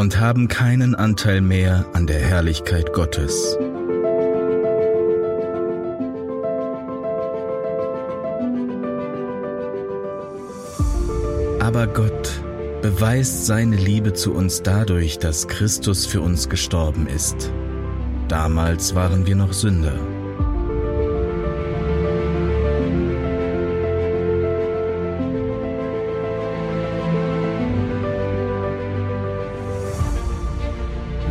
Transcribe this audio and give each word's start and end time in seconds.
und 0.00 0.18
haben 0.18 0.48
keinen 0.48 0.94
Anteil 0.94 1.42
mehr 1.42 1.84
an 1.92 2.06
der 2.06 2.20
Herrlichkeit 2.20 2.94
Gottes. 2.94 3.58
Aber 11.60 11.86
Gott 11.86 12.30
beweist 12.80 13.44
seine 13.44 13.76
Liebe 13.76 14.14
zu 14.14 14.32
uns 14.32 14.62
dadurch, 14.62 15.18
dass 15.18 15.48
Christus 15.48 16.06
für 16.06 16.22
uns 16.22 16.48
gestorben 16.48 17.06
ist. 17.06 17.52
Damals 18.28 18.94
waren 18.94 19.26
wir 19.26 19.36
noch 19.36 19.52
Sünder. 19.52 19.98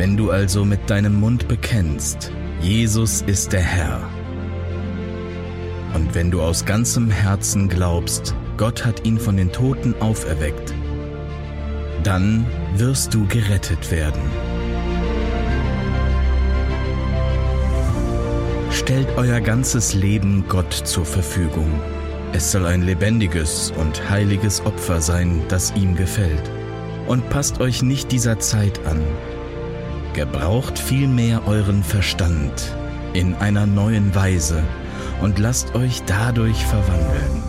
Wenn 0.09 0.18
du 0.18 0.31
also 0.31 0.66
mit 0.66 0.90
deinem 0.90 1.20
Mund 1.20 1.48
bekennst, 1.48 2.31
Jesus 2.61 3.22
ist 3.22 3.53
der 3.53 3.61
Herr, 3.61 4.02
und 5.94 6.16
wenn 6.16 6.31
du 6.31 6.42
aus 6.42 6.66
ganzem 6.66 7.11
Herzen 7.11 7.70
glaubst, 7.70 8.34
Gott 8.58 8.84
hat 8.84 9.06
ihn 9.06 9.19
von 9.19 9.38
den 9.38 9.52
Toten 9.52 9.94
auferweckt, 10.00 10.73
dann 12.02 12.47
wirst 12.75 13.14
du 13.14 13.28
gerettet 13.28 13.92
werden. 13.92 14.23
Stellt 18.72 19.09
euer 19.16 19.41
ganzes 19.41 19.94
Leben 19.94 20.44
Gott 20.50 20.73
zur 20.73 21.06
Verfügung. 21.06 21.69
Es 22.34 22.52
soll 22.52 22.66
ein 22.66 22.81
lebendiges 22.81 23.72
und 23.78 24.09
heiliges 24.09 24.66
Opfer 24.66 25.02
sein, 25.02 25.44
das 25.50 25.72
ihm 25.75 25.95
gefällt. 25.95 26.50
Und 27.06 27.30
passt 27.30 27.62
euch 27.62 27.84
nicht 27.84 28.12
dieser 28.12 28.39
Zeit 28.39 28.80
an, 28.88 29.03
Gebraucht 30.14 30.80
vielmehr 30.80 31.48
euren 31.48 31.84
Verstand 31.84 32.76
in 33.14 33.36
einer 33.36 33.66
neuen 33.66 34.14
Weise 34.16 34.64
und 35.22 35.40
lasst 35.40 35.76
euch 35.76 36.02
dadurch 36.06 36.66
verwandeln. 36.66 37.44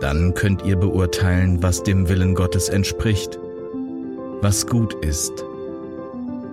Dann 0.00 0.34
könnt 0.34 0.64
ihr 0.64 0.76
beurteilen, 0.76 1.62
was 1.62 1.82
dem 1.82 2.08
Willen 2.08 2.34
Gottes 2.34 2.68
entspricht, 2.68 3.38
was 4.40 4.66
gut 4.66 4.92
ist, 5.04 5.44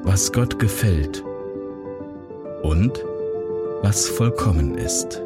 was 0.03 0.31
Gott 0.31 0.59
gefällt 0.59 1.23
und 2.61 3.03
was 3.81 4.07
vollkommen 4.07 4.77
ist. 4.77 5.21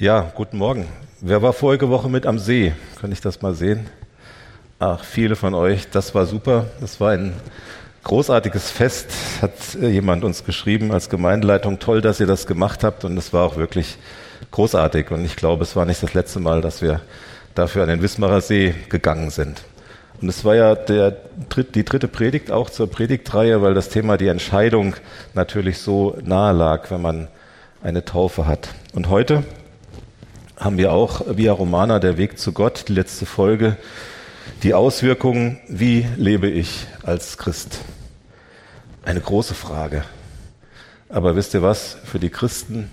Ja, 0.00 0.30
guten 0.36 0.58
Morgen. 0.58 0.86
Wer 1.20 1.42
war 1.42 1.52
vorige 1.52 1.88
Woche 1.88 2.08
mit 2.08 2.24
am 2.24 2.38
See? 2.38 2.72
Kann 3.00 3.10
ich 3.10 3.20
das 3.20 3.42
mal 3.42 3.54
sehen? 3.54 3.88
Ach, 4.78 5.02
viele 5.02 5.34
von 5.34 5.54
euch. 5.54 5.90
Das 5.90 6.14
war 6.14 6.24
super. 6.24 6.66
Das 6.80 7.00
war 7.00 7.10
ein 7.10 7.34
großartiges 8.04 8.70
Fest, 8.70 9.10
hat 9.42 9.74
jemand 9.74 10.22
uns 10.22 10.44
geschrieben 10.44 10.92
als 10.92 11.10
Gemeindeleitung. 11.10 11.80
Toll, 11.80 12.00
dass 12.00 12.20
ihr 12.20 12.28
das 12.28 12.46
gemacht 12.46 12.84
habt 12.84 13.04
und 13.04 13.18
es 13.18 13.32
war 13.32 13.44
auch 13.44 13.56
wirklich 13.56 13.98
großartig. 14.52 15.10
Und 15.10 15.24
ich 15.24 15.34
glaube, 15.34 15.64
es 15.64 15.74
war 15.74 15.84
nicht 15.84 16.00
das 16.00 16.14
letzte 16.14 16.38
Mal, 16.38 16.60
dass 16.60 16.80
wir 16.80 17.00
dafür 17.56 17.82
an 17.82 17.88
den 17.88 18.00
Wismarer 18.00 18.40
See 18.40 18.76
gegangen 18.90 19.30
sind. 19.30 19.64
Und 20.22 20.28
es 20.28 20.44
war 20.44 20.54
ja 20.54 20.76
der, 20.76 21.16
die 21.74 21.84
dritte 21.84 22.06
Predigt 22.06 22.52
auch 22.52 22.70
zur 22.70 22.88
Predigtreihe, 22.88 23.62
weil 23.62 23.74
das 23.74 23.88
Thema 23.88 24.16
die 24.16 24.28
Entscheidung 24.28 24.94
natürlich 25.34 25.78
so 25.78 26.16
nahe 26.22 26.52
lag, 26.52 26.88
wenn 26.92 27.02
man 27.02 27.26
eine 27.82 28.04
Taufe 28.04 28.46
hat. 28.46 28.68
Und 28.92 29.08
heute 29.08 29.42
haben 30.58 30.76
wir 30.76 30.92
auch 30.92 31.22
Via 31.36 31.52
Romana, 31.52 32.00
der 32.00 32.16
Weg 32.16 32.38
zu 32.38 32.52
Gott, 32.52 32.86
die 32.88 32.92
letzte 32.92 33.26
Folge, 33.26 33.76
die 34.62 34.74
Auswirkungen, 34.74 35.60
wie 35.68 36.04
lebe 36.16 36.48
ich 36.48 36.86
als 37.04 37.38
Christ? 37.38 37.80
Eine 39.04 39.20
große 39.20 39.54
Frage. 39.54 40.04
Aber 41.08 41.36
wisst 41.36 41.54
ihr 41.54 41.62
was, 41.62 41.96
für 42.04 42.18
die 42.18 42.30
Christen 42.30 42.90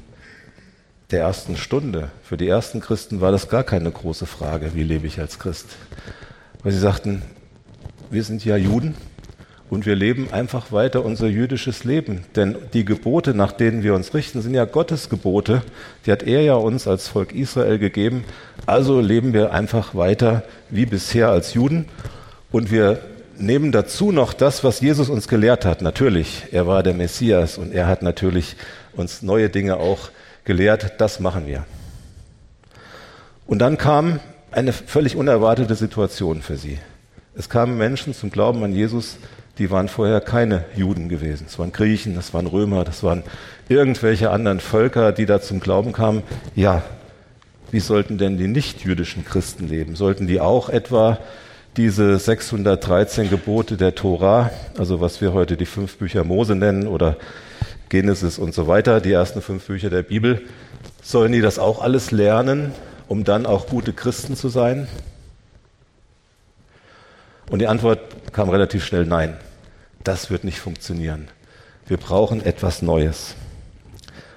der 1.09 1.21
ersten 1.21 1.57
Stunde, 1.57 2.09
für 2.23 2.37
die 2.37 2.47
ersten 2.47 2.81
Christen 2.81 3.19
war 3.19 3.31
das 3.31 3.49
gar 3.49 3.63
keine 3.63 3.91
große 3.91 4.27
Frage, 4.27 4.75
wie 4.75 4.83
lebe 4.83 5.07
ich 5.07 5.19
als 5.19 5.39
Christ? 5.39 5.67
Weil 6.61 6.71
sie 6.71 6.79
sagten, 6.79 7.23
wir 8.11 8.23
sind 8.23 8.45
ja 8.45 8.57
Juden, 8.57 8.95
und 9.69 9.85
wir 9.85 9.95
leben 9.95 10.31
einfach 10.31 10.71
weiter 10.71 11.03
unser 11.03 11.27
jüdisches 11.27 11.83
Leben. 11.83 12.23
Denn 12.35 12.55
die 12.73 12.85
Gebote, 12.85 13.33
nach 13.33 13.51
denen 13.51 13.81
wir 13.81 13.95
uns 13.95 14.13
richten, 14.13 14.41
sind 14.41 14.53
ja 14.53 14.65
Gottes 14.65 15.09
Gebote. 15.09 15.63
Die 16.05 16.11
hat 16.11 16.23
er 16.23 16.41
ja 16.41 16.53
uns 16.53 16.87
als 16.87 17.07
Volk 17.07 17.33
Israel 17.33 17.79
gegeben. 17.79 18.25
Also 18.67 19.01
leben 19.01 19.33
wir 19.33 19.53
einfach 19.53 19.95
weiter 19.95 20.43
wie 20.69 20.85
bisher 20.85 21.29
als 21.29 21.55
Juden. 21.55 21.85
Und 22.51 22.71
wir 22.71 22.99
nehmen 23.37 23.71
dazu 23.71 24.11
noch 24.11 24.33
das, 24.33 24.63
was 24.63 24.81
Jesus 24.81 25.09
uns 25.09 25.27
gelehrt 25.27 25.65
hat. 25.65 25.81
Natürlich, 25.81 26.43
er 26.51 26.67
war 26.67 26.83
der 26.83 26.93
Messias 26.93 27.57
und 27.57 27.73
er 27.73 27.87
hat 27.87 28.03
natürlich 28.03 28.55
uns 28.93 29.23
neue 29.23 29.49
Dinge 29.49 29.77
auch 29.77 30.09
gelehrt. 30.45 30.93
Das 30.99 31.19
machen 31.19 31.47
wir. 31.47 31.65
Und 33.47 33.59
dann 33.59 33.77
kam 33.77 34.19
eine 34.51 34.73
völlig 34.73 35.15
unerwartete 35.15 35.75
Situation 35.75 36.43
für 36.43 36.55
sie. 36.55 36.77
Es 37.35 37.49
kamen 37.49 37.77
Menschen 37.77 38.13
zum 38.13 38.29
Glauben 38.29 38.63
an 38.63 38.73
Jesus, 38.73 39.17
die 39.57 39.71
waren 39.71 39.87
vorher 39.87 40.21
keine 40.21 40.65
Juden 40.75 41.07
gewesen. 41.09 41.45
Es 41.47 41.57
waren 41.57 41.71
Griechen, 41.71 42.15
das 42.15 42.33
waren 42.33 42.47
Römer, 42.47 42.83
das 42.83 43.03
waren 43.03 43.23
irgendwelche 43.69 44.31
anderen 44.31 44.59
Völker, 44.59 45.11
die 45.11 45.25
da 45.25 45.41
zum 45.41 45.59
Glauben 45.59 45.93
kamen. 45.93 46.23
Ja, 46.55 46.83
wie 47.71 47.79
sollten 47.79 48.17
denn 48.17 48.37
die 48.37 48.47
nicht-jüdischen 48.47 49.25
Christen 49.25 49.67
leben? 49.67 49.95
Sollten 49.95 50.27
die 50.27 50.39
auch 50.39 50.69
etwa 50.69 51.19
diese 51.77 52.17
613 52.17 53.29
Gebote 53.29 53.75
der 53.75 53.95
Tora, 53.95 54.51
also 54.77 55.01
was 55.01 55.19
wir 55.19 55.33
heute 55.33 55.57
die 55.57 55.65
fünf 55.65 55.97
Bücher 55.97 56.23
Mose 56.23 56.55
nennen 56.55 56.87
oder 56.87 57.17
Genesis 57.89 58.37
und 58.37 58.53
so 58.53 58.67
weiter, 58.67 59.01
die 59.01 59.11
ersten 59.11 59.41
fünf 59.41 59.65
Bücher 59.67 59.89
der 59.89 60.03
Bibel, 60.03 60.41
sollen 61.03 61.31
die 61.31 61.41
das 61.41 61.59
auch 61.59 61.81
alles 61.81 62.11
lernen, 62.11 62.71
um 63.07 63.23
dann 63.23 63.45
auch 63.45 63.67
gute 63.67 63.93
Christen 63.93 64.35
zu 64.35 64.49
sein? 64.49 64.87
Und 67.49 67.59
die 67.59 67.67
Antwort 67.67 68.33
kam 68.33 68.49
relativ 68.49 68.85
schnell 68.85 69.05
nein. 69.05 69.37
Das 70.03 70.29
wird 70.29 70.43
nicht 70.43 70.59
funktionieren. 70.59 71.27
Wir 71.87 71.97
brauchen 71.97 72.43
etwas 72.43 72.81
Neues. 72.81 73.35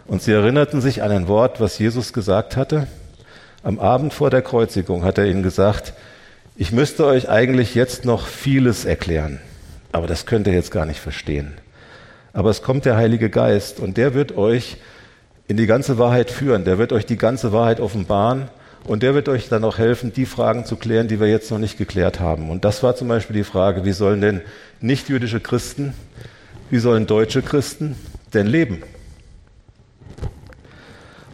Und 0.07 0.23
sie 0.23 0.33
erinnerten 0.33 0.81
sich 0.81 1.03
an 1.03 1.11
ein 1.11 1.29
Wort, 1.29 1.61
was 1.61 1.79
Jesus 1.79 2.13
gesagt 2.13 2.57
hatte. 2.57 2.87
Am 3.63 3.79
Abend 3.79 4.15
vor 4.15 4.31
der 4.31 4.43
Kreuzigung 4.43 5.05
hat 5.05 5.19
er 5.19 5.27
ihnen 5.27 5.43
gesagt, 5.43 5.93
ich 6.57 6.73
müsste 6.73 7.07
euch 7.07 7.29
eigentlich 7.29 7.75
jetzt 7.75 8.05
noch 8.05 8.27
vieles 8.27 8.85
erklären, 8.85 9.41
aber 9.93 10.07
das 10.07 10.27
könnt 10.27 10.47
ihr 10.47 10.55
jetzt 10.55 10.71
gar 10.71 10.87
nicht 10.87 10.99
verstehen. 10.99 11.53
Aber 12.33 12.51
es 12.51 12.63
kommt 12.63 12.85
der 12.85 12.97
Heilige 12.97 13.31
Geist 13.31 13.81
und 13.81 13.97
der 13.97 14.15
wird 14.15 14.37
euch 14.37 14.77
in 15.47 15.57
die 15.57 15.67
ganze 15.67 15.99
Wahrheit 15.99 16.31
führen, 16.31 16.65
der 16.65 16.79
wird 16.79 16.93
euch 16.93 17.07
die 17.07 17.17
ganze 17.17 17.53
Wahrheit 17.53 17.79
offenbaren 17.79 18.49
und 18.89 19.03
der 19.03 19.15
wird 19.15 19.29
euch 19.29 19.51
dann 19.51 19.65
auch 19.65 19.77
helfen, 19.77 20.15
die 20.15 20.25
Fragen 20.25 20.65
zu 20.65 20.77
klären, 20.77 21.09
die 21.09 21.21
wir 21.21 21.29
jetzt 21.29 21.51
noch 21.51 21.59
nicht 21.59 21.77
geklärt 21.77 22.21
haben. 22.21 22.49
Und 22.49 22.65
das 22.65 22.83
war 22.83 22.97
zum 22.97 23.07
Beispiel 23.07 23.37
die 23.37 23.45
Frage, 23.45 23.85
wie 23.85 23.93
sollen 23.93 24.23
denn 24.23 24.41
nichtjüdische 24.81 25.41
Christen, 25.41 25.93
wie 26.71 26.79
sollen 26.79 27.07
deutsche 27.07 27.43
Christen 27.43 27.97
denn 28.33 28.47
leben? 28.47 28.83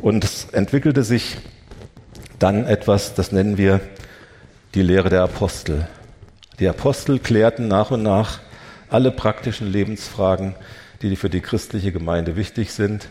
Und 0.01 0.25
es 0.25 0.49
entwickelte 0.51 1.05
sich 1.05 1.37
dann 2.41 2.67
etwas, 2.67 3.15
das 3.15 3.31
nennen 3.31 3.57
wir 3.57 3.81
die 4.75 4.83
Lehre 4.83 5.09
der 5.09 5.23
Apostel. 5.23 5.87
Die 6.59 6.69
Apostel 6.69 7.21
klärten 7.21 7.69
nach 7.69 7.93
und 7.93 8.03
nach 8.03 8.41
alle 8.91 9.13
praktischen 9.13 9.71
Lebensfragen, 9.71 10.57
die 11.03 11.15
für 11.15 11.31
die 11.31 11.41
christliche 11.41 11.93
Gemeinde 11.93 12.35
wichtig 12.35 12.73
sind 12.73 13.11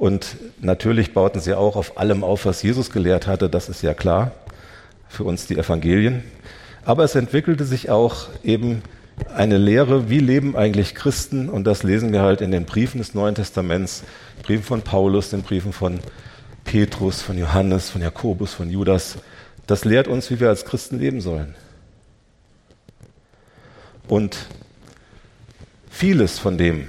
und 0.00 0.38
natürlich 0.62 1.12
bauten 1.12 1.40
sie 1.40 1.52
auch 1.52 1.76
auf 1.76 1.98
allem 1.98 2.24
auf, 2.24 2.46
was 2.46 2.62
Jesus 2.62 2.90
gelehrt 2.90 3.26
hatte, 3.26 3.50
das 3.50 3.68
ist 3.68 3.82
ja 3.82 3.92
klar, 3.92 4.32
für 5.10 5.24
uns 5.24 5.46
die 5.46 5.58
Evangelien. 5.58 6.24
Aber 6.86 7.04
es 7.04 7.16
entwickelte 7.16 7.66
sich 7.66 7.90
auch 7.90 8.28
eben 8.42 8.80
eine 9.34 9.58
Lehre, 9.58 10.08
wie 10.08 10.20
leben 10.20 10.56
eigentlich 10.56 10.94
Christen, 10.94 11.50
und 11.50 11.64
das 11.64 11.82
lesen 11.82 12.14
wir 12.14 12.22
halt 12.22 12.40
in 12.40 12.50
den 12.50 12.64
Briefen 12.64 12.96
des 12.96 13.12
Neuen 13.12 13.34
Testaments, 13.34 14.02
Briefen 14.42 14.64
von 14.64 14.80
Paulus, 14.80 15.28
den 15.28 15.42
Briefen 15.42 15.74
von 15.74 16.00
Petrus, 16.64 17.20
von 17.20 17.36
Johannes, 17.36 17.90
von 17.90 18.00
Jakobus, 18.00 18.54
von 18.54 18.70
Judas. 18.70 19.18
Das 19.66 19.84
lehrt 19.84 20.08
uns, 20.08 20.30
wie 20.30 20.40
wir 20.40 20.48
als 20.48 20.64
Christen 20.64 20.98
leben 20.98 21.20
sollen. 21.20 21.54
Und 24.08 24.46
vieles 25.90 26.38
von 26.38 26.56
dem 26.56 26.88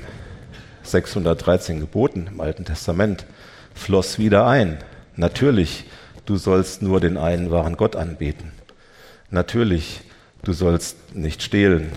613 0.91 1.79
Geboten 1.79 2.27
im 2.31 2.41
Alten 2.41 2.65
Testament 2.65 3.25
floss 3.73 4.19
wieder 4.19 4.47
ein. 4.47 4.77
Natürlich, 5.15 5.85
du 6.25 6.37
sollst 6.37 6.81
nur 6.81 6.99
den 6.99 7.17
einen 7.17 7.51
wahren 7.51 7.77
Gott 7.77 7.95
anbeten. 7.95 8.51
Natürlich, 9.29 10.01
du 10.43 10.53
sollst 10.53 11.15
nicht 11.15 11.41
stehlen. 11.41 11.91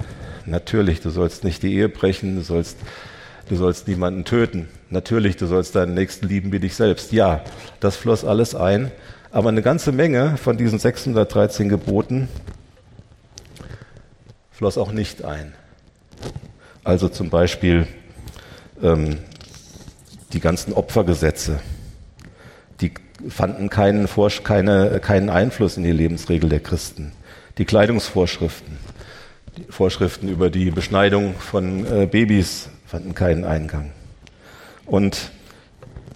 Natürlich, 0.46 1.00
du 1.00 1.11
sollst 1.11 1.44
nicht 1.44 1.62
die 1.62 1.75
Ehe 1.75 1.88
brechen, 1.88 2.37
du 2.37 2.43
sollst, 2.43 2.79
du 3.49 3.56
sollst 3.56 3.88
niemanden 3.88 4.25
töten. 4.25 4.69
Natürlich, 4.91 5.37
du 5.37 5.47
sollst 5.47 5.75
deinen 5.75 5.94
Nächsten 5.94 6.29
lieben 6.29 6.52
wie 6.52 6.61
dich 6.61 6.75
selbst. 6.75 7.12
Ja, 7.12 7.43
das 7.81 7.97
floss 7.97 8.25
alles 8.25 8.55
ein. 8.55 8.93
Aber 9.31 9.49
eine 9.49 9.62
ganze 9.62 9.90
Menge 9.90 10.37
von 10.37 10.56
diesen 10.56 10.79
613 10.79 11.69
Geboten 11.69 12.29
floss 14.52 14.79
auch 14.79 14.93
nicht 14.93 15.25
ein. 15.25 15.52
Also 16.85 17.08
zum 17.08 17.31
Beispiel 17.31 17.88
ähm, 18.85 19.19
die 20.33 20.41
ganzen 20.41 20.73
Opfergesetze, 20.73 21.61
die 22.81 22.93
fanden 23.29 23.71
keinen, 23.71 24.09
keine, 24.45 25.01
keinen 25.01 25.31
Einfluss 25.31 25.77
in 25.77 25.83
die 25.83 25.93
Lebensregel 25.93 26.49
der 26.49 26.61
Christen. 26.61 27.13
Die 27.59 27.65
Kleidungsvorschriften, 27.65 28.79
die 29.57 29.65
Vorschriften 29.71 30.29
über 30.29 30.51
die 30.51 30.71
Beschneidung 30.71 31.35
von 31.35 31.87
äh, 31.87 32.07
Babys 32.07 32.69
fanden 32.87 33.15
keinen 33.15 33.45
Eingang. 33.45 33.91
Und 34.87 35.31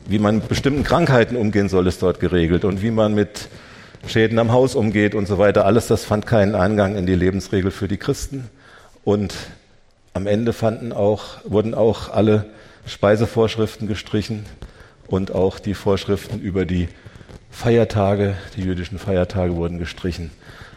wie 0.06 0.18
man 0.18 0.36
mit 0.36 0.48
bestimmten 0.48 0.84
Krankheiten 0.84 1.36
umgehen 1.36 1.68
soll, 1.68 1.86
ist 1.86 2.02
dort 2.02 2.20
geregelt. 2.20 2.64
Und 2.64 2.82
wie 2.82 2.90
man 2.90 3.14
mit 3.14 3.48
Schäden 4.06 4.38
am 4.38 4.52
Haus 4.52 4.74
umgeht 4.74 5.14
und 5.14 5.26
so 5.26 5.38
weiter. 5.38 5.64
Alles 5.66 5.86
das 5.86 6.04
fand 6.04 6.26
keinen 6.26 6.54
Eingang 6.54 6.96
in 6.96 7.06
die 7.06 7.14
Lebensregel 7.14 7.70
für 7.70 7.88
die 7.88 7.96
Christen. 7.96 8.48
Und 9.04 9.34
am 10.14 10.26
Ende 10.26 10.52
fanden 10.52 10.92
auch, 10.92 11.38
wurden 11.44 11.74
auch 11.74 12.10
alle 12.10 12.46
Speisevorschriften 12.88 13.86
gestrichen 13.86 14.46
und 15.06 15.32
auch 15.32 15.58
die 15.58 15.74
Vorschriften 15.74 16.40
über 16.40 16.64
die 16.64 16.88
Feiertage, 17.50 18.36
die 18.56 18.62
jüdischen 18.62 18.98
Feiertage 18.98 19.56
wurden 19.56 19.78
gestrichen. 19.78 20.30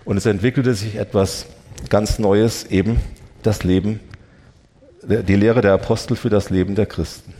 Und 0.06 0.18
es 0.18 0.26
entwickelte 0.26 0.74
sich 0.74 0.96
etwas 0.96 1.46
ganz 1.90 2.20
Neues, 2.20 2.66
eben 2.66 3.00
das 3.44 3.64
Leben, 3.64 4.00
die 5.04 5.36
Lehre 5.36 5.62
der 5.62 5.74
Apostel 5.74 6.16
für 6.16 6.30
das 6.30 6.50
Leben 6.50 6.76
der 6.76 6.86
Christen. 6.86 7.34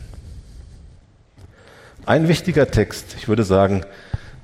Ein 2.04 2.28
wichtiger 2.28 2.70
Text, 2.70 3.14
ich 3.16 3.28
würde 3.28 3.44
sagen, 3.44 3.84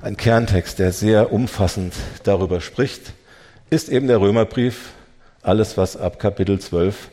ein 0.00 0.16
Kerntext, 0.16 0.78
der 0.78 0.92
sehr 0.92 1.32
umfassend 1.32 1.92
darüber 2.22 2.60
spricht, 2.60 3.12
ist 3.70 3.88
eben 3.88 4.06
der 4.06 4.20
Römerbrief, 4.20 4.90
alles 5.42 5.76
was 5.76 5.96
ab 5.96 6.20
Kapitel 6.20 6.60
12 6.60 7.10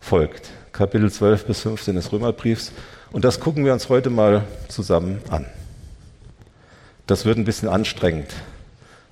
folgt. 0.00 0.50
Kapitel 0.80 1.12
12 1.12 1.44
bis 1.44 1.60
15 1.60 1.94
des 1.94 2.10
Römerbriefs. 2.10 2.72
Und 3.12 3.26
das 3.26 3.38
gucken 3.38 3.66
wir 3.66 3.74
uns 3.74 3.90
heute 3.90 4.08
mal 4.08 4.44
zusammen 4.68 5.20
an. 5.28 5.44
Das 7.06 7.26
wird 7.26 7.36
ein 7.36 7.44
bisschen 7.44 7.68
anstrengend, 7.68 8.28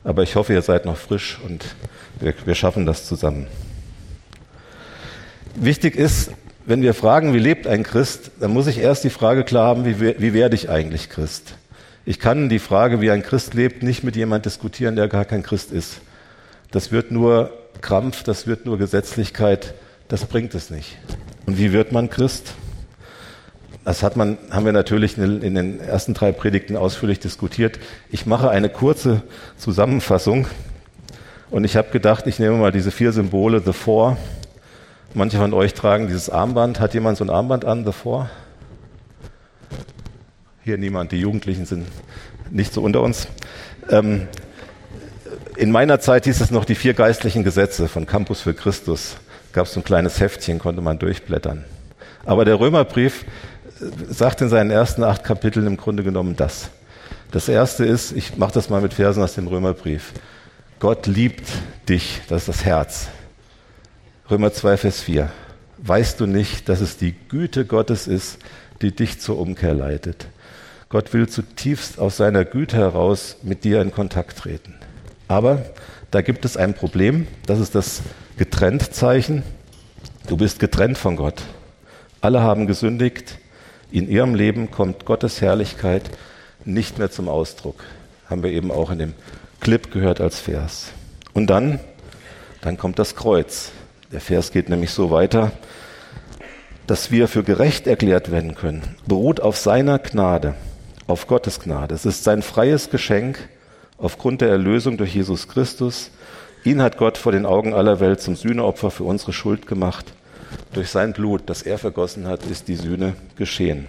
aber 0.03 0.23
ich 0.23 0.35
hoffe, 0.35 0.55
ihr 0.55 0.63
seid 0.63 0.87
noch 0.87 0.97
frisch 0.97 1.39
und 1.45 1.67
wir, 2.21 2.33
wir 2.47 2.55
schaffen 2.55 2.87
das 2.87 3.05
zusammen. 3.05 3.49
Wichtig 5.57 5.95
ist, 5.95 6.31
wenn 6.65 6.81
wir 6.81 6.95
fragen, 6.95 7.35
wie 7.35 7.39
lebt 7.39 7.67
ein 7.67 7.83
Christ, 7.83 8.31
dann 8.41 8.55
muss 8.55 8.67
ich 8.67 8.79
erst 8.79 9.05
die 9.05 9.11
Frage 9.11 9.45
klar 9.45 9.67
haben, 9.67 9.85
wie, 9.85 10.01
wie 10.01 10.33
werde 10.33 10.55
ich 10.55 10.71
eigentlich 10.71 11.11
Christ? 11.11 11.53
Ich 12.07 12.19
kann 12.19 12.49
die 12.49 12.61
Frage, 12.61 13.03
wie 13.03 13.11
ein 13.11 13.23
Christ 13.23 13.53
lebt, 13.53 13.83
nicht 13.83 14.03
mit 14.03 14.17
jemand 14.17 14.47
diskutieren, 14.47 14.97
der 14.97 15.07
gar 15.09 15.27
kein 15.27 15.43
Christ 15.43 15.71
ist. 15.71 16.01
Das 16.71 16.93
wird 16.93 17.11
nur 17.11 17.53
Krampf, 17.83 18.23
das 18.23 18.47
wird 18.47 18.65
nur 18.65 18.79
Gesetzlichkeit, 18.79 19.75
das 20.09 20.25
bringt 20.25 20.55
es 20.55 20.71
nicht. 20.71 20.97
Und 21.49 21.57
wie 21.57 21.73
wird 21.73 21.93
man 21.93 22.11
Christ? 22.11 22.53
Das 23.83 24.03
hat 24.03 24.19
man, 24.19 24.37
haben 24.51 24.67
wir 24.67 24.73
natürlich 24.75 25.17
in 25.17 25.55
den 25.55 25.81
ersten 25.81 26.13
drei 26.13 26.31
Predigten 26.31 26.77
ausführlich 26.77 27.21
diskutiert. 27.21 27.79
Ich 28.11 28.27
mache 28.27 28.51
eine 28.51 28.69
kurze 28.69 29.23
Zusammenfassung 29.57 30.47
und 31.49 31.65
ich 31.65 31.75
habe 31.77 31.89
gedacht, 31.89 32.27
ich 32.27 32.39
nehme 32.39 32.59
mal 32.59 32.71
diese 32.71 32.91
vier 32.91 33.13
Symbole, 33.13 33.63
The 33.65 33.73
Four. 33.73 34.19
Manche 35.15 35.39
von 35.39 35.55
euch 35.55 35.73
tragen 35.73 36.09
dieses 36.09 36.29
Armband. 36.29 36.81
Hat 36.81 36.93
jemand 36.93 37.17
so 37.17 37.25
ein 37.25 37.31
Armband 37.31 37.65
an, 37.65 37.87
The 37.87 37.93
Four? 37.93 38.29
Hier 40.65 40.77
niemand, 40.77 41.13
die 41.13 41.21
Jugendlichen 41.21 41.65
sind 41.65 41.87
nicht 42.51 42.75
so 42.75 42.83
unter 42.83 43.01
uns. 43.01 43.27
Ähm, 43.89 44.29
in 45.57 45.71
meiner 45.71 45.99
Zeit 45.99 46.27
hieß 46.27 46.43
es 46.43 46.51
noch 46.51 46.67
die 46.67 46.75
vier 46.75 46.93
geistlichen 46.93 47.43
Gesetze 47.43 47.89
von 47.89 48.05
Campus 48.05 48.43
für 48.43 48.53
Christus. 48.53 49.17
Gab 49.59 49.67
es 49.67 49.73
so 49.73 49.81
ein 49.81 49.85
kleines 49.85 50.21
Heftchen, 50.21 50.61
konnte 50.61 50.83
man 50.83 51.01
durchblättern. 51.01 51.65
Aber 52.25 52.45
der 52.45 52.61
Römerbrief 52.61 53.25
äh, 53.25 53.87
sagt 54.09 54.41
in 54.41 54.49
seinen 54.49 54.71
ersten 54.71 55.03
acht 55.03 55.25
Kapiteln 55.25 55.67
im 55.67 55.77
Grunde 55.77 56.05
genommen 56.05 56.37
das. 56.37 56.71
Das 57.33 57.49
erste 57.49 57.85
ist, 57.85 58.13
ich 58.13 58.37
mache 58.37 58.53
das 58.53 58.71
mal 58.71 58.81
mit 58.81 58.95
Versen 58.95 59.21
aus 59.21 59.35
dem 59.35 59.49
Römerbrief. 59.49 60.13
Gott 60.79 61.09
liebt 61.09 61.49
dich, 61.89 62.21
das 62.29 62.43
ist 62.43 62.49
das 62.49 62.65
Herz. 62.65 63.09
Römer 64.31 64.53
2, 64.53 64.77
Vers 64.77 65.01
4. 65.01 65.29
Weißt 65.79 66.21
du 66.21 66.27
nicht, 66.27 66.69
dass 66.69 66.81
es 66.81 66.97
die 66.97 67.17
Güte 67.29 67.65
Gottes 67.65 68.07
ist, 68.07 68.39
die 68.81 68.95
dich 68.95 69.19
zur 69.19 69.41
Umkehr 69.41 69.75
leitet? 69.75 70.29
Gott 70.89 71.13
will 71.13 71.29
zutiefst 71.29 71.99
aus 71.99 72.17
seiner 72.17 72.45
Güte 72.45 72.77
heraus 72.77 73.39
mit 73.43 73.65
dir 73.65 73.83
in 73.83 73.91
Kontakt 73.91 74.39
treten. 74.39 74.77
Aber 75.27 75.65
da 76.13 76.21
gibt 76.21 76.45
es 76.45 76.57
ein 76.57 76.75
Problem, 76.75 77.27
das 77.45 77.59
ist 77.59 77.75
das 77.75 78.03
Getrenntzeichen. 78.39 79.43
Du 80.29 80.37
bist 80.37 80.61
getrennt 80.61 80.97
von 80.97 81.17
Gott. 81.17 81.43
Alle 82.21 82.41
haben 82.41 82.67
gesündigt. 82.67 83.39
In 83.91 84.09
ihrem 84.09 84.35
Leben 84.35 84.71
kommt 84.71 85.05
Gottes 85.05 85.41
Herrlichkeit 85.41 86.11
nicht 86.65 86.99
mehr 86.99 87.11
zum 87.11 87.29
Ausdruck. 87.29 87.85
Haben 88.31 88.43
wir 88.43 88.51
eben 88.51 88.71
auch 88.71 88.91
in 88.91 88.99
dem 88.99 89.15
Clip 89.61 89.91
gehört 89.91 90.21
als 90.21 90.39
Vers. 90.39 90.93
Und 91.35 91.49
dann, 91.49 91.81
dann 92.61 92.79
kommt 92.79 92.99
das 92.99 93.17
Kreuz. 93.17 93.73
Der 94.13 94.21
Vers 94.21 94.53
geht 94.53 94.69
nämlich 94.69 94.93
so 94.93 95.11
weiter, 95.11 95.53
dass 96.87 97.11
wir 97.11 97.29
für 97.29 97.43
gerecht 97.43 97.87
erklärt 97.87 98.31
werden 98.31 98.55
können, 98.55 98.97
beruht 99.07 99.41
auf 99.41 99.57
seiner 99.57 99.99
Gnade 99.99 100.55
auf 101.09 101.27
Gottes 101.27 101.59
Gnade. 101.59 101.95
Es 101.95 102.07
ist 102.07 102.23
sein 102.23 102.43
freies 102.43 102.91
Geschenk 102.91 103.49
aufgrund 103.97 104.43
der 104.43 104.51
Erlösung 104.51 104.97
durch 104.97 105.15
Jesus 105.15 105.49
Christus. 105.49 106.11
Ihn 106.65 106.83
hat 106.83 106.97
Gott 106.97 107.19
vor 107.19 107.33
den 107.33 107.47
Augen 107.47 107.73
aller 107.73 108.01
Welt 108.01 108.21
zum 108.21 108.37
Sühneopfer 108.37 108.91
für 108.91 109.05
unsere 109.05 109.33
Schuld 109.33 109.67
gemacht. 109.67 110.13
Durch 110.73 110.91
sein 110.91 111.13
Blut, 111.13 111.43
das 111.47 111.63
er 111.63 111.79
vergossen 111.79 112.27
hat, 112.27 112.45
ist 112.47 112.69
die 112.69 112.77
Sühne 112.77 113.15
geschehen. 113.37 113.87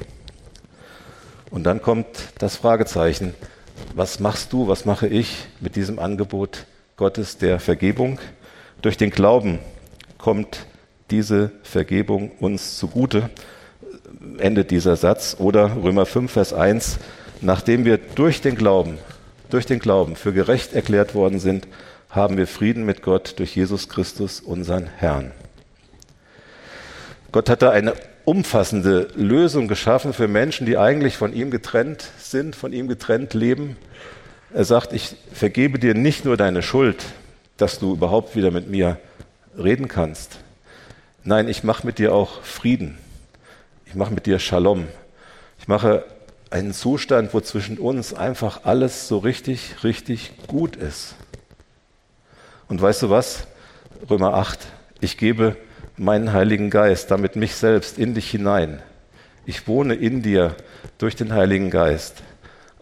Und 1.51 1.63
dann 1.63 1.81
kommt 1.81 2.07
das 2.37 2.55
Fragezeichen, 2.55 3.33
was 3.95 4.19
machst 4.19 4.53
du, 4.53 4.67
was 4.67 4.85
mache 4.85 5.07
ich 5.07 5.47
mit 5.59 5.75
diesem 5.75 5.99
Angebot 5.99 6.65
Gottes 6.95 7.37
der 7.37 7.59
Vergebung? 7.59 8.19
Durch 8.81 8.97
den 8.97 9.09
Glauben 9.09 9.59
kommt 10.17 10.65
diese 11.09 11.51
Vergebung 11.63 12.31
uns 12.39 12.77
zugute 12.77 13.29
endet 14.37 14.71
dieser 14.71 14.95
Satz. 14.95 15.35
Oder 15.39 15.75
Römer 15.81 16.05
5, 16.05 16.31
Vers 16.31 16.53
1, 16.53 16.99
nachdem 17.41 17.85
wir 17.85 17.97
durch 17.97 18.41
den 18.41 18.55
Glauben, 18.55 18.97
durch 19.49 19.65
den 19.65 19.79
Glauben 19.79 20.15
für 20.15 20.33
gerecht 20.33 20.73
erklärt 20.73 21.15
worden 21.15 21.39
sind, 21.39 21.67
haben 22.09 22.37
wir 22.37 22.47
Frieden 22.47 22.85
mit 22.85 23.03
Gott 23.03 23.37
durch 23.37 23.55
Jesus 23.55 23.87
Christus, 23.87 24.39
unseren 24.39 24.87
Herrn. 24.87 25.31
Gott 27.31 27.49
hat 27.49 27.61
da 27.61 27.69
eine 27.69 27.93
umfassende 28.25 29.09
Lösung 29.15 29.67
geschaffen 29.67 30.13
für 30.13 30.27
Menschen, 30.27 30.65
die 30.65 30.77
eigentlich 30.77 31.17
von 31.17 31.33
ihm 31.33 31.51
getrennt 31.51 32.07
sind, 32.17 32.55
von 32.55 32.73
ihm 32.73 32.87
getrennt 32.87 33.35
leben. 33.35 33.77
Er 34.53 34.65
sagt, 34.65 34.93
ich 34.93 35.15
vergebe 35.31 35.77
dir 35.77 35.93
nicht 35.93 36.25
nur 36.25 36.37
deine 36.37 36.63
Schuld, 36.63 36.97
dass 37.57 37.77
du 37.77 37.93
überhaupt 37.93 38.35
wieder 38.35 38.49
mit 38.49 38.69
mir 38.69 38.97
reden 39.57 39.87
kannst. 39.87 40.39
Nein, 41.23 41.47
ich 41.47 41.63
mache 41.63 41.85
mit 41.85 41.99
dir 41.99 42.13
auch 42.13 42.41
Frieden. 42.41 42.97
Ich 43.85 43.93
mache 43.93 44.13
mit 44.13 44.25
dir 44.25 44.39
Shalom. 44.39 44.87
Ich 45.59 45.67
mache 45.67 46.05
einen 46.49 46.73
Zustand, 46.73 47.33
wo 47.35 47.41
zwischen 47.41 47.77
uns 47.77 48.13
einfach 48.15 48.61
alles 48.63 49.07
so 49.07 49.19
richtig, 49.19 49.83
richtig 49.83 50.31
gut 50.47 50.75
ist. 50.75 51.13
Und 52.69 52.81
weißt 52.81 53.01
du 53.01 53.09
was? 53.09 53.47
Römer 54.09 54.35
8. 54.35 54.59
Ich 55.01 55.17
gebe 55.17 55.57
meinen 55.97 56.31
Heiligen 56.33 56.69
Geist, 56.69 57.09
damit 57.11 57.35
mich 57.35 57.55
selbst, 57.55 57.97
in 57.97 58.13
dich 58.13 58.29
hinein. 58.29 58.81
Ich 59.45 59.67
wohne 59.67 59.95
in 59.95 60.21
dir 60.21 60.55
durch 60.99 61.15
den 61.15 61.33
Heiligen 61.33 61.71
Geist. 61.71 62.21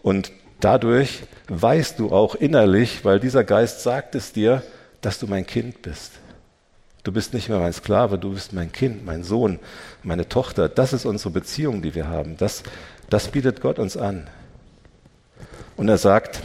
Und 0.04 0.32
dadurch 0.60 1.24
weißt 1.48 2.00
du 2.00 2.12
auch 2.12 2.36
innerlich, 2.36 3.06
weil 3.06 3.22
dieser 3.22 3.46
Geist 3.46 3.82
sagt 3.82 4.14
es 4.14 4.34
dir, 4.34 4.62
dass 5.00 5.20
du 5.20 5.28
mein 5.28 5.48
Kind 5.48 5.82
bist. 5.82 6.12
Du 7.04 7.14
bist 7.14 7.34
nicht 7.34 7.48
mehr 7.48 7.60
mein 7.60 7.72
Sklave, 7.72 8.20
du 8.20 8.34
bist 8.34 8.52
mein 8.52 8.74
Kind, 8.74 9.06
mein 9.06 9.24
Sohn, 9.24 9.60
meine 10.04 10.28
Tochter. 10.28 10.68
Das 10.68 10.92
ist 10.92 11.06
unsere 11.06 11.30
Beziehung, 11.30 11.82
die 11.82 11.96
wir 11.96 12.10
haben. 12.10 12.36
Das, 12.36 12.64
das 13.10 13.30
bietet 13.30 13.62
Gott 13.62 13.80
uns 13.80 13.96
an. 13.96 14.30
Und 15.78 15.88
er 15.88 15.98
sagt, 15.98 16.42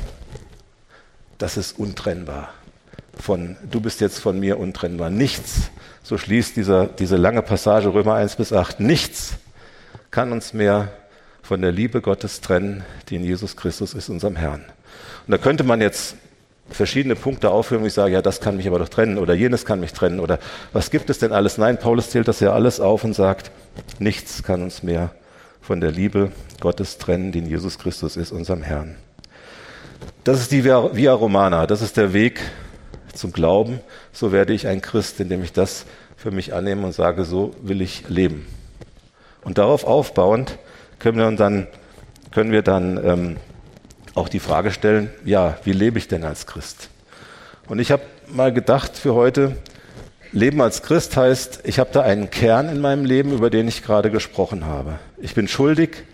das 1.39 1.57
ist 1.57 1.77
untrennbar. 1.77 2.55
Von, 3.19 3.57
du 3.71 3.81
bist 3.81 4.01
jetzt 4.01 4.19
von 4.19 4.41
mir 4.41 4.59
untrennbar. 4.59 5.11
Nichts, 5.11 5.71
so 6.03 6.19
schließt 6.19 6.57
dieser, 6.57 6.87
diese 6.87 7.17
lange 7.17 7.43
Passage 7.43 7.93
Römer 7.93 8.15
1 8.15 8.37
bis 8.37 8.53
8, 8.53 8.81
nichts 8.81 9.35
kann 10.11 10.33
uns 10.33 10.53
mehr 10.53 10.93
von 11.43 11.61
der 11.61 11.73
Liebe 11.73 12.01
Gottes 12.01 12.41
trennen, 12.41 12.85
die 13.09 13.17
in 13.17 13.25
Jesus 13.25 13.57
Christus 13.57 13.95
ist, 13.95 14.09
unserem 14.09 14.37
Herrn. 14.37 14.65
Und 15.27 15.33
da 15.33 15.39
könnte 15.39 15.65
man 15.65 15.81
jetzt 15.81 16.17
verschiedene 16.71 17.17
Punkte 17.17 17.51
aufführen, 17.51 17.83
wo 17.83 17.87
ich 17.87 17.93
sage, 17.93 18.13
ja, 18.13 18.23
das 18.23 18.41
kann 18.41 18.57
mich 18.57 18.67
aber 18.67 18.79
doch 18.79 18.89
trennen 18.89 19.19
oder 19.19 19.35
jenes 19.35 19.65
kann 19.65 19.81
mich 19.81 19.93
trennen 19.93 20.21
oder 20.21 20.39
was 20.73 20.91
gibt 20.91 21.11
es 21.11 21.19
denn 21.19 21.33
alles? 21.33 21.59
Nein, 21.59 21.79
Paulus 21.79 22.11
zählt 22.11 22.29
das 22.29 22.41
ja 22.41 22.53
alles 22.53 22.81
auf 22.81 23.05
und 23.05 23.15
sagt, 23.15 23.51
nichts 23.99 24.43
kann 24.43 24.63
uns 24.63 24.83
mehr 24.83 25.11
von 25.61 25.81
der 25.81 25.91
Liebe 25.91 26.33
Gottes 26.61 26.99
trennen, 26.99 27.33
die 27.33 27.41
in 27.41 27.47
Jesus 27.47 27.79
Christus 27.79 28.17
ist, 28.17 28.33
unserem 28.33 28.63
Herrn. 28.63 28.97
Das 30.25 30.41
ist 30.41 30.53
die 30.53 30.65
Via 30.65 31.13
Romana, 31.13 31.67
das 31.67 31.83
ist 31.83 31.97
der 31.97 32.13
Weg 32.13 32.41
zum 33.15 33.33
Glauben. 33.33 33.81
So 34.13 34.33
werde 34.33 34.53
ich 34.53 34.67
ein 34.67 34.81
Christ, 34.81 35.21
indem 35.21 35.43
ich 35.43 35.53
das 35.53 35.87
für 36.17 36.31
mich 36.31 36.55
annehme 36.55 36.87
und 36.87 36.93
sage, 36.93 37.25
so 37.25 37.55
will 37.61 37.81
ich 37.81 38.09
leben. 38.09 38.47
Und 39.43 39.59
darauf 39.59 39.85
aufbauend 39.85 40.59
können 40.99 41.19
wir 41.19 41.31
dann, 41.33 41.67
können 42.31 42.53
wir 42.53 42.63
dann 42.63 43.05
ähm, 43.05 43.37
auch 44.15 44.29
die 44.29 44.39
Frage 44.39 44.71
stellen, 44.71 45.11
ja, 45.25 45.59
wie 45.65 45.73
lebe 45.73 45.99
ich 45.99 46.09
denn 46.09 46.25
als 46.25 46.47
Christ? 46.47 46.91
Und 47.69 47.79
ich 47.79 47.91
habe 47.91 48.03
mal 48.29 48.53
gedacht 48.53 48.97
für 48.97 49.15
heute, 49.15 49.57
Leben 50.35 50.63
als 50.63 50.83
Christ 50.83 51.17
heißt, 51.17 51.61
ich 51.65 51.79
habe 51.79 51.91
da 51.93 52.03
einen 52.03 52.31
Kern 52.31 52.71
in 52.71 52.81
meinem 52.81 53.05
Leben, 53.05 53.33
über 53.33 53.51
den 53.51 53.69
ich 53.69 53.83
gerade 53.83 54.11
gesprochen 54.11 54.65
habe. 54.65 54.99
Ich 55.19 55.35
bin 55.35 55.47
schuldig, 55.47 56.05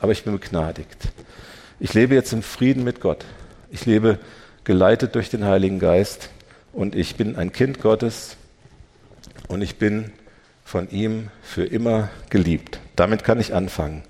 aber 0.00 0.12
ich 0.12 0.24
bin 0.24 0.34
begnadigt. 0.34 1.08
Ich 1.80 1.94
lebe 1.94 2.14
jetzt 2.14 2.32
im 2.32 2.42
Frieden 2.42 2.84
mit 2.84 3.00
Gott. 3.00 3.24
Ich 3.70 3.86
lebe 3.86 4.18
geleitet 4.64 5.14
durch 5.14 5.30
den 5.30 5.44
Heiligen 5.44 5.78
Geist 5.78 6.28
und 6.72 6.94
ich 6.94 7.16
bin 7.16 7.36
ein 7.36 7.52
Kind 7.52 7.80
Gottes 7.80 8.36
und 9.48 9.62
ich 9.62 9.76
bin 9.76 10.12
von 10.64 10.90
ihm 10.90 11.28
für 11.42 11.64
immer 11.64 12.08
geliebt. 12.30 12.80
Damit 12.96 13.24
kann 13.24 13.40
ich 13.40 13.54
anfangen. 13.54 14.02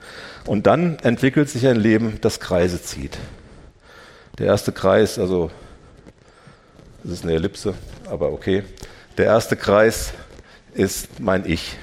Und 0.47 0.67
dann 0.67 0.99
entwickelt 1.01 1.49
sich 1.49 1.67
ein 1.67 1.77
Leben, 1.77 2.19
das 2.21 2.41
Kreise 2.41 2.83
zieht. 2.83 3.19
Der 4.39 4.47
erste 4.47 4.73
Kreis, 4.73 5.19
also 5.19 5.51
das 7.03 7.13
ist 7.15 7.25
eine 7.25 7.35
Ellipse, 7.35 7.75
aber 8.09 8.33
okay. 8.33 8.63
Der 9.19 9.27
erste 9.27 9.57
Kreis 9.57 10.13
ist 10.75 11.21
mein 11.21 11.45
Ich. 11.45 11.77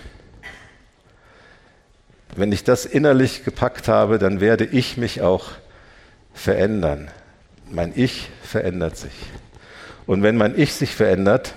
Wenn 2.35 2.51
ich 2.51 2.63
das 2.63 2.85
innerlich 2.85 3.43
gepackt 3.43 3.87
habe, 3.87 4.17
dann 4.17 4.39
werde 4.39 4.65
ich 4.65 4.97
mich 4.97 5.21
auch 5.21 5.51
verändern. 6.33 7.11
Mein 7.69 7.91
Ich 7.95 8.29
verändert 8.43 8.97
sich. 8.97 9.11
Und 10.09 10.23
wenn 10.23 10.37
mein 10.37 10.57
Ich 10.59 10.73
sich 10.73 10.95
verändert, 10.95 11.53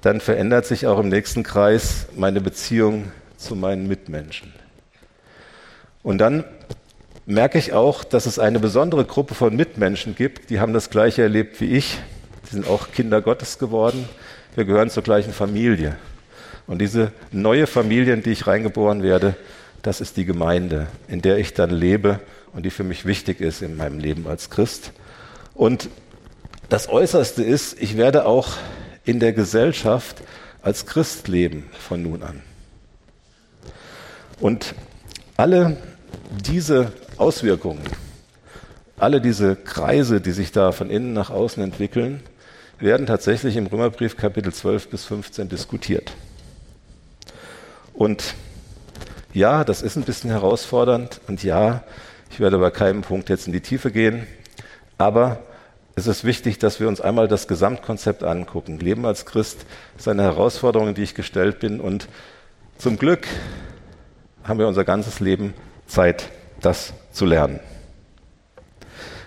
dann 0.00 0.20
verändert 0.20 0.64
sich 0.64 0.86
auch 0.86 1.00
im 1.00 1.08
nächsten 1.08 1.42
Kreis 1.42 2.06
meine 2.14 2.40
Beziehung 2.40 3.10
zu 3.36 3.56
meinen 3.56 3.88
Mitmenschen. 3.88 4.52
Und 6.04 6.18
dann 6.18 6.44
merke 7.26 7.58
ich 7.58 7.72
auch, 7.72 8.04
dass 8.04 8.26
es 8.26 8.38
eine 8.38 8.60
besondere 8.60 9.04
Gruppe 9.04 9.34
von 9.34 9.56
Mitmenschen 9.56 10.14
gibt, 10.14 10.50
die 10.50 10.60
haben 10.60 10.72
das 10.72 10.90
gleiche 10.90 11.22
erlebt 11.22 11.60
wie 11.60 11.72
ich. 11.72 11.98
Die 12.44 12.54
sind 12.54 12.68
auch 12.68 12.92
Kinder 12.92 13.20
Gottes 13.22 13.58
geworden. 13.58 14.08
Wir 14.54 14.66
gehören 14.66 14.90
zur 14.90 15.02
gleichen 15.02 15.32
Familie. 15.32 15.96
Und 16.68 16.78
diese 16.80 17.10
neue 17.32 17.66
Familie, 17.66 18.14
in 18.14 18.22
die 18.22 18.30
ich 18.30 18.46
reingeboren 18.46 19.02
werde, 19.02 19.34
das 19.82 20.00
ist 20.00 20.16
die 20.16 20.26
Gemeinde, 20.26 20.86
in 21.08 21.22
der 21.22 21.38
ich 21.38 21.54
dann 21.54 21.70
lebe 21.70 22.20
und 22.52 22.64
die 22.64 22.70
für 22.70 22.84
mich 22.84 23.04
wichtig 23.04 23.40
ist 23.40 23.62
in 23.62 23.76
meinem 23.76 23.98
Leben 23.98 24.28
als 24.28 24.48
Christ. 24.48 24.92
Und 25.54 25.88
das 26.70 26.88
Äußerste 26.88 27.42
ist, 27.42 27.80
ich 27.82 27.96
werde 27.96 28.24
auch 28.24 28.52
in 29.04 29.18
der 29.18 29.32
Gesellschaft 29.32 30.22
als 30.62 30.86
Christ 30.86 31.26
leben 31.26 31.68
von 31.78 32.02
nun 32.02 32.22
an. 32.22 32.42
Und 34.38 34.74
alle 35.36 35.76
diese 36.30 36.92
Auswirkungen, 37.16 37.82
alle 38.98 39.20
diese 39.20 39.56
Kreise, 39.56 40.20
die 40.20 40.30
sich 40.30 40.52
da 40.52 40.70
von 40.70 40.90
innen 40.90 41.12
nach 41.12 41.30
außen 41.30 41.62
entwickeln, 41.62 42.22
werden 42.78 43.06
tatsächlich 43.06 43.56
im 43.56 43.66
Römerbrief 43.66 44.16
Kapitel 44.16 44.52
12 44.52 44.88
bis 44.88 45.04
15 45.04 45.48
diskutiert. 45.48 46.12
Und 47.92 48.34
ja, 49.34 49.64
das 49.64 49.82
ist 49.82 49.96
ein 49.96 50.04
bisschen 50.04 50.30
herausfordernd 50.30 51.20
und 51.26 51.42
ja, 51.42 51.82
ich 52.30 52.38
werde 52.38 52.58
bei 52.58 52.70
keinem 52.70 53.02
Punkt 53.02 53.28
jetzt 53.28 53.48
in 53.48 53.52
die 53.52 53.60
Tiefe 53.60 53.90
gehen, 53.90 54.26
aber 54.98 55.42
es 56.00 56.06
ist 56.06 56.24
wichtig, 56.24 56.58
dass 56.58 56.80
wir 56.80 56.88
uns 56.88 57.00
einmal 57.02 57.28
das 57.28 57.46
Gesamtkonzept 57.46 58.22
angucken. 58.22 58.78
Leben 58.78 59.04
als 59.04 59.26
Christ 59.26 59.66
ist 59.98 60.08
eine 60.08 60.22
Herausforderung, 60.22 60.88
in 60.88 60.94
die 60.94 61.02
ich 61.02 61.14
gestellt 61.14 61.60
bin 61.60 61.78
und 61.78 62.08
zum 62.78 62.98
Glück 62.98 63.26
haben 64.42 64.58
wir 64.58 64.66
unser 64.66 64.84
ganzes 64.84 65.20
Leben 65.20 65.52
Zeit, 65.86 66.30
das 66.62 66.94
zu 67.12 67.26
lernen. 67.26 67.60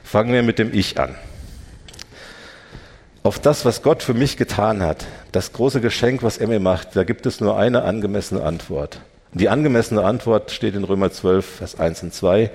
Fangen 0.04 0.34
wir 0.34 0.42
mit 0.42 0.58
dem 0.58 0.74
Ich 0.74 1.00
an. 1.00 1.16
Auf 3.22 3.38
das, 3.40 3.66
was 3.66 3.84
Gott 3.84 4.02
für 4.02 4.16
mich 4.16 4.36
getan 4.36 4.82
hat, 4.82 5.06
das 5.32 5.54
große 5.54 5.80
Geschenk, 5.80 6.24
was 6.24 6.40
er 6.40 6.48
mir 6.48 6.60
macht, 6.60 6.96
da 6.96 7.04
gibt 7.04 7.28
es 7.28 7.40
nur 7.40 7.56
eine 7.56 7.84
angemessene 7.84 8.44
Antwort. 8.44 9.00
Die 9.34 9.48
angemessene 9.48 10.04
Antwort 10.04 10.50
steht 10.50 10.76
in 10.76 10.84
Römer 10.84 11.12
12, 11.12 11.46
Vers 11.46 11.80
1 11.80 12.04
und 12.04 12.14
2. 12.14 12.52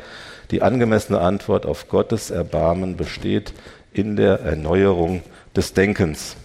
Die 0.51 0.63
angemessene 0.63 1.21
Antwort 1.21 1.67
auf 1.67 1.89
Gottes 1.89 2.31
Erbarmen 2.31 2.97
besteht 2.97 3.53
in 3.92 4.16
der 4.16 4.40
Erneuerung 4.40 5.23
des 5.57 5.73
Denkens. 5.75 6.37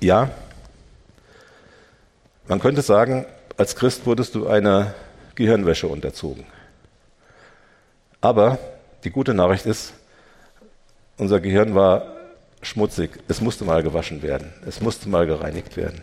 Ja, 0.00 0.30
man 2.48 2.60
könnte 2.60 2.82
sagen, 2.82 3.24
als 3.56 3.76
Christ 3.76 4.06
wurdest 4.06 4.34
du 4.34 4.46
einer 4.46 4.94
Gehirnwäsche 5.34 5.86
unterzogen. 5.86 6.44
Aber 8.20 8.58
die 9.04 9.10
gute 9.10 9.34
Nachricht 9.34 9.66
ist, 9.66 9.94
unser 11.16 11.40
Gehirn 11.40 11.74
war 11.74 12.06
schmutzig. 12.62 13.10
Es 13.28 13.40
musste 13.40 13.64
mal 13.64 13.82
gewaschen 13.82 14.22
werden. 14.22 14.52
Es 14.66 14.80
musste 14.80 15.08
mal 15.08 15.26
gereinigt 15.26 15.76
werden. 15.76 16.00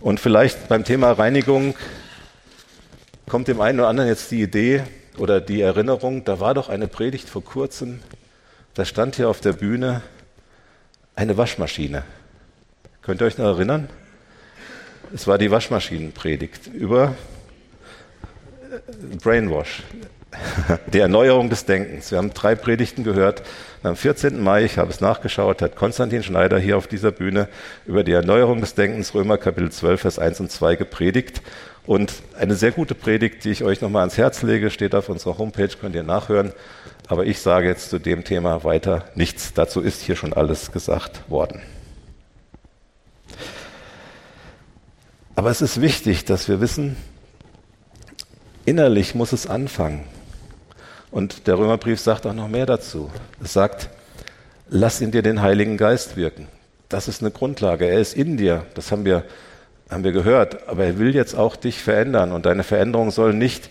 Und 0.00 0.20
vielleicht 0.20 0.68
beim 0.68 0.84
Thema 0.84 1.12
Reinigung 1.12 1.74
kommt 3.28 3.48
dem 3.48 3.60
einen 3.60 3.80
oder 3.80 3.88
anderen 3.88 4.08
jetzt 4.08 4.30
die 4.30 4.42
Idee 4.42 4.84
oder 5.18 5.40
die 5.40 5.60
Erinnerung, 5.60 6.24
da 6.24 6.38
war 6.40 6.54
doch 6.54 6.68
eine 6.68 6.86
Predigt 6.86 7.28
vor 7.28 7.42
kurzem, 7.42 8.00
da 8.76 8.84
stand 8.84 9.16
hier 9.16 9.30
auf 9.30 9.40
der 9.40 9.54
Bühne 9.54 10.02
eine 11.14 11.38
Waschmaschine. 11.38 12.04
Könnt 13.00 13.22
ihr 13.22 13.26
euch 13.26 13.38
noch 13.38 13.46
erinnern? 13.46 13.88
Es 15.14 15.26
war 15.26 15.38
die 15.38 15.50
Waschmaschinenpredigt 15.50 16.66
über 16.66 17.14
Brainwash, 19.22 19.82
die 20.92 20.98
Erneuerung 20.98 21.48
des 21.48 21.64
Denkens. 21.64 22.10
Wir 22.10 22.18
haben 22.18 22.34
drei 22.34 22.54
Predigten 22.54 23.02
gehört. 23.02 23.42
Am 23.82 23.96
14. 23.96 24.42
Mai, 24.42 24.64
ich 24.64 24.76
habe 24.76 24.90
es 24.90 25.00
nachgeschaut, 25.00 25.62
hat 25.62 25.74
Konstantin 25.74 26.22
Schneider 26.22 26.58
hier 26.58 26.76
auf 26.76 26.86
dieser 26.86 27.12
Bühne 27.12 27.48
über 27.86 28.04
die 28.04 28.12
Erneuerung 28.12 28.60
des 28.60 28.74
Denkens, 28.74 29.14
Römer 29.14 29.38
Kapitel 29.38 29.72
12, 29.72 30.00
Vers 30.02 30.18
1 30.18 30.40
und 30.40 30.52
2 30.52 30.76
gepredigt. 30.76 31.40
Und 31.86 32.12
eine 32.38 32.56
sehr 32.56 32.72
gute 32.72 32.94
Predigt, 32.94 33.44
die 33.44 33.52
ich 33.52 33.64
euch 33.64 33.80
nochmal 33.80 34.00
ans 34.00 34.18
Herz 34.18 34.42
lege, 34.42 34.70
steht 34.70 34.94
auf 34.94 35.08
unserer 35.08 35.38
Homepage, 35.38 35.70
könnt 35.80 35.94
ihr 35.94 36.02
nachhören. 36.02 36.52
Aber 37.08 37.24
ich 37.24 37.40
sage 37.40 37.68
jetzt 37.68 37.90
zu 37.90 37.98
dem 37.98 38.24
Thema 38.24 38.64
weiter 38.64 39.04
nichts. 39.14 39.52
Dazu 39.54 39.80
ist 39.80 40.02
hier 40.02 40.16
schon 40.16 40.32
alles 40.32 40.72
gesagt 40.72 41.30
worden. 41.30 41.62
Aber 45.36 45.50
es 45.50 45.60
ist 45.60 45.80
wichtig, 45.80 46.24
dass 46.24 46.48
wir 46.48 46.60
wissen, 46.60 46.96
innerlich 48.64 49.14
muss 49.14 49.32
es 49.32 49.46
anfangen. 49.46 50.04
Und 51.10 51.46
der 51.46 51.58
Römerbrief 51.58 52.00
sagt 52.00 52.26
auch 52.26 52.32
noch 52.32 52.48
mehr 52.48 52.66
dazu. 52.66 53.10
Es 53.42 53.52
sagt, 53.52 53.88
lass 54.68 55.00
in 55.00 55.12
dir 55.12 55.22
den 55.22 55.42
Heiligen 55.42 55.76
Geist 55.76 56.16
wirken. 56.16 56.48
Das 56.88 57.06
ist 57.06 57.20
eine 57.20 57.30
Grundlage. 57.30 57.86
Er 57.86 58.00
ist 58.00 58.14
in 58.14 58.36
dir. 58.36 58.66
Das 58.74 58.90
haben 58.90 59.04
wir, 59.04 59.24
haben 59.90 60.04
wir 60.04 60.12
gehört. 60.12 60.68
Aber 60.68 60.84
er 60.84 60.98
will 60.98 61.14
jetzt 61.14 61.34
auch 61.34 61.54
dich 61.54 61.82
verändern. 61.82 62.32
Und 62.32 62.46
deine 62.46 62.64
Veränderung 62.64 63.10
soll 63.10 63.32
nicht 63.32 63.70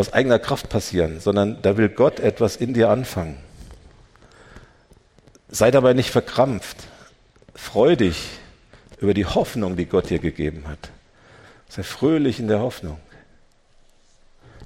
aus 0.00 0.12
eigener 0.14 0.38
Kraft 0.38 0.70
passieren, 0.70 1.20
sondern 1.20 1.60
da 1.60 1.76
will 1.76 1.90
Gott 1.90 2.20
etwas 2.20 2.56
in 2.56 2.72
dir 2.72 2.88
anfangen. 2.88 3.36
Sei 5.50 5.70
dabei 5.70 5.92
nicht 5.92 6.10
verkrampft. 6.10 6.78
Freu 7.54 7.96
dich 7.96 8.30
über 8.98 9.12
die 9.12 9.26
Hoffnung, 9.26 9.76
die 9.76 9.84
Gott 9.84 10.08
dir 10.08 10.18
gegeben 10.18 10.64
hat. 10.66 10.90
Sei 11.68 11.82
fröhlich 11.82 12.40
in 12.40 12.48
der 12.48 12.60
Hoffnung. 12.60 12.98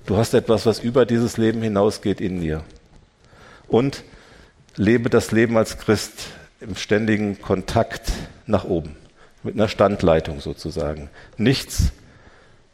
Du 0.07 0.17
hast 0.17 0.35
etwas, 0.35 0.67
was 0.67 0.79
über 0.79 1.05
dieses 1.05 1.37
Leben 1.37 1.63
hinausgeht 1.63 2.21
in 2.21 2.41
dir. 2.41 2.63
Und 3.67 4.05
lebe 4.77 5.11
das 5.11 5.33
Leben 5.33 5.57
als 5.57 5.79
Christ 5.79 6.27
im 6.61 6.77
ständigen 6.77 7.41
Kontakt 7.43 8.13
nach 8.47 8.65
oben. 8.65 8.97
mit 9.43 9.57
einer 9.57 9.69
Standleitung 9.69 10.41
sozusagen. 10.41 11.11
Nichts 11.37 11.93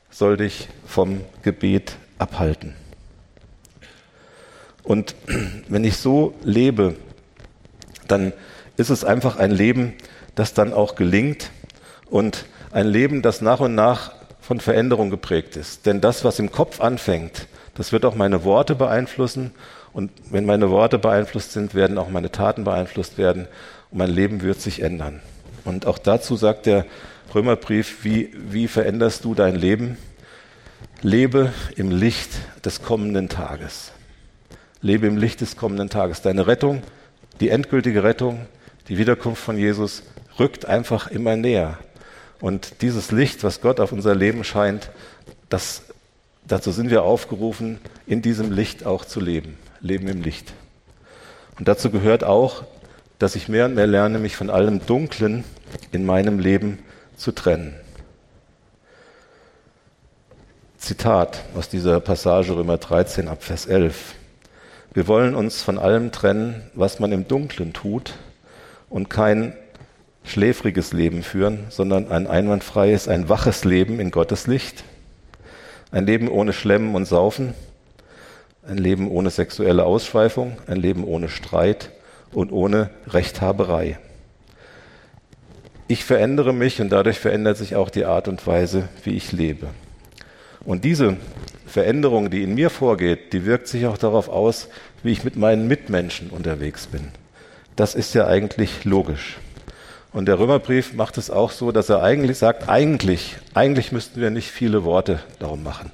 soll 0.08 0.36
dich 0.36 0.68
vom 0.86 1.22
Gebet 1.42 1.96
abhalten. 2.20 2.74
Und 4.82 5.14
wenn 5.68 5.84
ich 5.84 5.96
so 5.96 6.34
lebe, 6.42 6.96
dann 8.08 8.32
ist 8.76 8.90
es 8.90 9.04
einfach 9.04 9.36
ein 9.36 9.50
Leben, 9.50 9.94
das 10.34 10.54
dann 10.54 10.72
auch 10.72 10.94
gelingt 10.94 11.50
und 12.06 12.46
ein 12.72 12.86
Leben, 12.86 13.22
das 13.22 13.40
nach 13.40 13.60
und 13.60 13.74
nach 13.74 14.12
von 14.40 14.60
Veränderung 14.60 15.10
geprägt 15.10 15.56
ist. 15.56 15.86
Denn 15.86 16.00
das, 16.00 16.24
was 16.24 16.38
im 16.38 16.50
Kopf 16.50 16.80
anfängt, 16.80 17.46
das 17.74 17.92
wird 17.92 18.04
auch 18.04 18.14
meine 18.14 18.44
Worte 18.44 18.74
beeinflussen. 18.74 19.52
Und 19.92 20.10
wenn 20.30 20.46
meine 20.46 20.70
Worte 20.70 20.98
beeinflusst 20.98 21.52
sind, 21.52 21.74
werden 21.74 21.98
auch 21.98 22.08
meine 22.08 22.32
Taten 22.32 22.64
beeinflusst 22.64 23.18
werden. 23.18 23.46
Und 23.90 23.98
mein 23.98 24.10
Leben 24.10 24.42
wird 24.42 24.60
sich 24.60 24.82
ändern. 24.82 25.20
Und 25.64 25.86
auch 25.86 25.98
dazu 25.98 26.36
sagt 26.36 26.66
der 26.66 26.86
Römerbrief, 27.34 28.04
wie, 28.04 28.32
wie 28.34 28.66
veränderst 28.66 29.24
du 29.24 29.34
dein 29.34 29.54
Leben? 29.54 29.98
Lebe 31.02 31.50
im 31.76 31.90
Licht 31.90 32.30
des 32.62 32.82
kommenden 32.82 33.30
Tages. 33.30 33.92
Lebe 34.82 35.06
im 35.06 35.16
Licht 35.16 35.40
des 35.40 35.56
kommenden 35.56 35.88
Tages. 35.88 36.20
Deine 36.20 36.46
Rettung, 36.46 36.82
die 37.40 37.48
endgültige 37.48 38.04
Rettung, 38.04 38.46
die 38.88 38.98
Wiederkunft 38.98 39.42
von 39.42 39.56
Jesus 39.56 40.02
rückt 40.38 40.66
einfach 40.66 41.10
immer 41.10 41.36
näher. 41.36 41.78
Und 42.38 42.82
dieses 42.82 43.12
Licht, 43.12 43.44
was 43.44 43.62
Gott 43.62 43.80
auf 43.80 43.92
unser 43.92 44.14
Leben 44.14 44.44
scheint, 44.44 44.90
das, 45.48 45.84
dazu 46.46 46.70
sind 46.70 46.90
wir 46.90 47.02
aufgerufen, 47.02 47.78
in 48.06 48.20
diesem 48.20 48.52
Licht 48.52 48.84
auch 48.84 49.06
zu 49.06 49.20
leben. 49.20 49.56
Leben 49.80 50.06
im 50.06 50.20
Licht. 50.20 50.52
Und 51.58 51.66
dazu 51.66 51.90
gehört 51.90 52.24
auch, 52.24 52.64
dass 53.18 53.36
ich 53.36 53.48
mehr 53.48 53.64
und 53.64 53.74
mehr 53.74 53.86
lerne, 53.86 54.18
mich 54.18 54.36
von 54.36 54.50
allem 54.50 54.84
Dunklen 54.84 55.44
in 55.92 56.04
meinem 56.04 56.38
Leben 56.38 56.78
zu 57.16 57.32
trennen. 57.32 57.74
Zitat 60.90 61.44
aus 61.56 61.68
dieser 61.68 62.00
Passage 62.00 62.56
Römer 62.56 62.76
13 62.76 63.28
ab 63.28 63.44
Vers 63.44 63.66
11. 63.66 64.16
Wir 64.92 65.06
wollen 65.06 65.36
uns 65.36 65.62
von 65.62 65.78
allem 65.78 66.10
trennen, 66.10 66.64
was 66.74 66.98
man 66.98 67.12
im 67.12 67.28
Dunklen 67.28 67.72
tut 67.72 68.14
und 68.88 69.08
kein 69.08 69.52
schläfriges 70.24 70.92
Leben 70.92 71.22
führen, 71.22 71.66
sondern 71.68 72.10
ein 72.10 72.26
einwandfreies, 72.26 73.06
ein 73.06 73.28
waches 73.28 73.64
Leben 73.64 74.00
in 74.00 74.10
Gottes 74.10 74.48
Licht. 74.48 74.82
Ein 75.92 76.06
Leben 76.06 76.28
ohne 76.28 76.52
Schlemmen 76.52 76.96
und 76.96 77.04
Saufen, 77.04 77.54
ein 78.66 78.76
Leben 78.76 79.08
ohne 79.08 79.30
sexuelle 79.30 79.84
Ausschweifung, 79.84 80.56
ein 80.66 80.78
Leben 80.78 81.04
ohne 81.04 81.28
Streit 81.28 81.92
und 82.32 82.50
ohne 82.50 82.90
Rechthaberei. 83.06 84.00
Ich 85.86 86.04
verändere 86.04 86.52
mich 86.52 86.80
und 86.80 86.88
dadurch 86.88 87.20
verändert 87.20 87.58
sich 87.58 87.76
auch 87.76 87.90
die 87.90 88.06
Art 88.06 88.26
und 88.26 88.44
Weise, 88.44 88.88
wie 89.04 89.14
ich 89.14 89.30
lebe. 89.30 89.68
Und 90.64 90.84
diese 90.84 91.16
Veränderung, 91.66 92.30
die 92.30 92.42
in 92.42 92.54
mir 92.54 92.70
vorgeht, 92.70 93.32
die 93.32 93.46
wirkt 93.46 93.68
sich 93.68 93.86
auch 93.86 93.98
darauf 93.98 94.28
aus, 94.28 94.68
wie 95.02 95.12
ich 95.12 95.24
mit 95.24 95.36
meinen 95.36 95.68
Mitmenschen 95.68 96.30
unterwegs 96.30 96.86
bin. 96.86 97.08
Das 97.76 97.94
ist 97.94 98.14
ja 98.14 98.26
eigentlich 98.26 98.84
logisch. 98.84 99.38
Und 100.12 100.26
der 100.26 100.38
Römerbrief 100.38 100.92
macht 100.92 101.18
es 101.18 101.30
auch 101.30 101.52
so, 101.52 101.70
dass 101.70 101.88
er 101.88 102.02
eigentlich 102.02 102.36
sagt, 102.36 102.68
eigentlich, 102.68 103.36
eigentlich 103.54 103.92
müssten 103.92 104.20
wir 104.20 104.30
nicht 104.30 104.50
viele 104.50 104.84
Worte 104.84 105.20
darum 105.38 105.62
machen. 105.62 105.92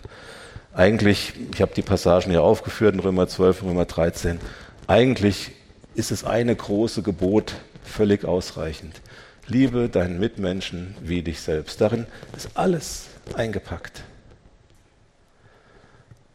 Eigentlich, 0.72 1.34
ich 1.52 1.60
habe 1.60 1.74
die 1.74 1.82
Passagen 1.82 2.30
hier 2.30 2.42
aufgeführt 2.42 2.94
in 2.94 3.00
Römer 3.00 3.28
12 3.28 3.62
und 3.62 3.68
Römer 3.68 3.84
13, 3.84 4.38
eigentlich 4.86 5.52
ist 5.94 6.10
es 6.10 6.24
eine 6.24 6.56
große 6.56 7.02
Gebot 7.02 7.54
völlig 7.82 8.24
ausreichend. 8.24 9.00
Liebe 9.46 9.88
deinen 9.88 10.18
Mitmenschen 10.18 10.94
wie 11.02 11.22
dich 11.22 11.40
selbst. 11.40 11.80
Darin 11.80 12.06
ist 12.36 12.50
alles 12.54 13.06
eingepackt. 13.34 14.02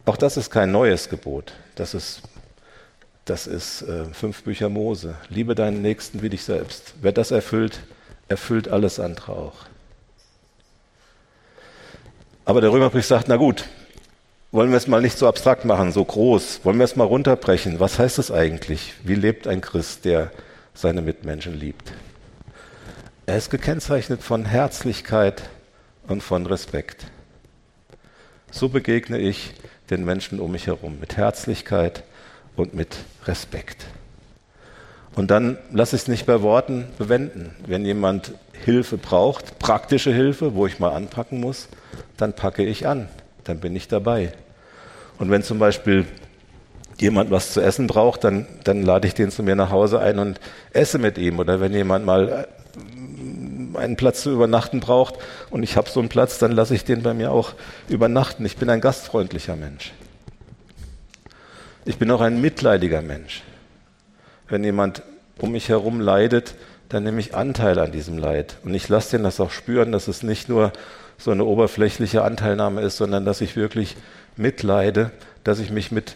Auch 0.06 0.18
das 0.18 0.38
ist 0.38 0.50
kein 0.50 0.72
neues 0.72 1.10
Gebot. 1.10 1.54
Das 1.76 1.94
ist 1.94 2.22
das 3.26 3.46
ist 3.46 3.84
äh, 3.84 4.06
fünf 4.06 4.44
Bücher 4.44 4.70
Mose. 4.70 5.16
Liebe 5.30 5.54
deinen 5.54 5.82
Nächsten 5.82 6.22
wie 6.22 6.30
dich 6.30 6.44
selbst. 6.44 6.96
Wer 7.02 7.12
das 7.12 7.32
erfüllt, 7.32 7.80
erfüllt 8.28 8.68
alles 8.68 9.00
andere 9.00 9.34
auch. 9.34 9.66
Aber 12.46 12.62
der 12.62 12.72
Römerbrief 12.72 13.06
sagt, 13.06 13.28
na 13.28 13.38
gut, 13.38 13.66
wollen 14.52 14.72
wir 14.72 14.78
es 14.78 14.88
mal 14.88 15.02
nicht 15.02 15.18
so 15.18 15.28
abstrakt 15.28 15.66
machen, 15.66 15.92
so 15.92 16.04
groß, 16.04 16.62
wollen 16.64 16.80
wir 16.80 16.84
es 16.84 16.96
mal 16.96 17.06
runterbrechen. 17.06 17.80
Was 17.80 18.00
heißt 18.00 18.18
das 18.18 18.32
eigentlich? 18.32 18.96
Wie 19.04 19.16
lebt 19.16 19.48
ein 19.48 19.62
Christ, 19.62 20.06
der 20.06 20.32
seine 20.74 21.02
Mitmenschen 21.02 21.54
liebt? 21.54 21.94
Er 23.28 23.38
ist 23.38 23.52
gekennzeichnet 23.52 24.24
von 24.24 24.46
Herzlichkeit 24.46 25.44
und 26.08 26.22
von 26.22 26.48
Respekt. 26.48 27.06
So 28.50 28.68
begegne 28.68 29.20
ich 29.20 29.54
den 29.92 30.06
Menschen 30.06 30.40
um 30.40 30.52
mich 30.52 30.68
herum 30.68 30.98
mit 31.00 31.18
Herzlichkeit 31.18 32.04
und 32.56 32.74
mit 32.74 32.98
Respekt. 33.26 33.86
Und 35.16 35.30
dann 35.30 35.58
lasse 35.72 35.96
ich 35.96 36.04
es 36.04 36.08
nicht 36.08 36.26
bei 36.26 36.42
Worten 36.42 36.88
bewenden. 36.98 37.54
Wenn 37.68 37.86
jemand 37.86 38.34
Hilfe 38.64 38.98
braucht, 38.98 39.60
praktische 39.60 40.14
Hilfe, 40.14 40.56
wo 40.56 40.66
ich 40.66 40.80
mal 40.80 40.92
anpacken 40.92 41.40
muss, 41.40 41.68
dann 42.16 42.34
packe 42.34 42.64
ich 42.64 42.88
an, 42.88 43.10
dann 43.44 43.60
bin 43.60 43.76
ich 43.76 43.88
dabei. 43.88 44.32
Und 45.20 45.30
wenn 45.30 45.44
zum 45.44 45.60
Beispiel 45.60 46.06
jemand 46.98 47.30
was 47.30 47.52
zu 47.54 47.62
essen 47.62 47.88
braucht, 47.88 48.24
dann, 48.24 48.48
dann 48.64 48.84
lade 48.84 49.08
ich 49.08 49.14
den 49.14 49.32
zu 49.32 49.44
mir 49.44 49.56
nach 49.56 49.72
Hause 49.72 50.00
ein 50.00 50.20
und 50.20 50.40
esse 50.72 50.98
mit 50.98 51.18
ihm. 51.18 51.40
Oder 51.40 51.60
wenn 51.60 51.74
jemand 51.74 52.06
mal 52.06 52.48
einen 53.76 53.96
Platz 53.96 54.24
zu 54.24 54.32
übernachten 54.32 54.80
braucht 54.80 55.16
und 55.50 55.64
ich 55.64 55.78
habe 55.78 55.90
so 55.90 56.00
einen 56.00 56.10
Platz, 56.10 56.40
dann 56.40 56.52
lasse 56.52 56.76
ich 56.76 56.86
den 56.86 57.04
bei 57.04 57.14
mir 57.14 57.32
auch 57.32 57.54
übernachten. 57.90 58.46
Ich 58.46 58.58
bin 58.58 58.70
ein 58.70 58.82
gastfreundlicher 58.82 59.56
Mensch. 59.56 59.92
Ich 61.86 61.98
bin 61.98 62.12
auch 62.12 62.22
ein 62.22 62.40
mitleidiger 62.42 63.02
Mensch. 63.02 63.42
Wenn 64.48 64.64
jemand 64.64 65.04
um 65.40 65.52
mich 65.52 65.70
herum 65.70 66.00
leidet, 66.00 66.56
dann 66.90 67.04
nehme 67.04 67.20
ich 67.20 67.36
Anteil 67.36 67.80
an 67.80 67.92
diesem 67.92 68.18
Leid. 68.18 68.58
Und 68.64 68.74
ich 68.74 68.90
lasse 68.90 69.18
den 69.18 69.24
das 69.24 69.40
auch 69.40 69.52
spüren, 69.52 69.92
dass 69.92 70.08
es 70.08 70.24
nicht 70.24 70.50
nur 70.50 70.74
so 71.18 71.32
eine 71.32 71.46
oberflächliche 71.46 72.24
Anteilnahme 72.24 72.82
ist, 72.82 72.98
sondern 72.98 73.26
dass 73.26 73.42
ich 73.42 73.56
wirklich 73.56 73.96
mitleide, 74.36 75.12
dass 75.44 75.60
ich 75.60 75.72
mich 75.72 75.92
mit, 75.92 76.16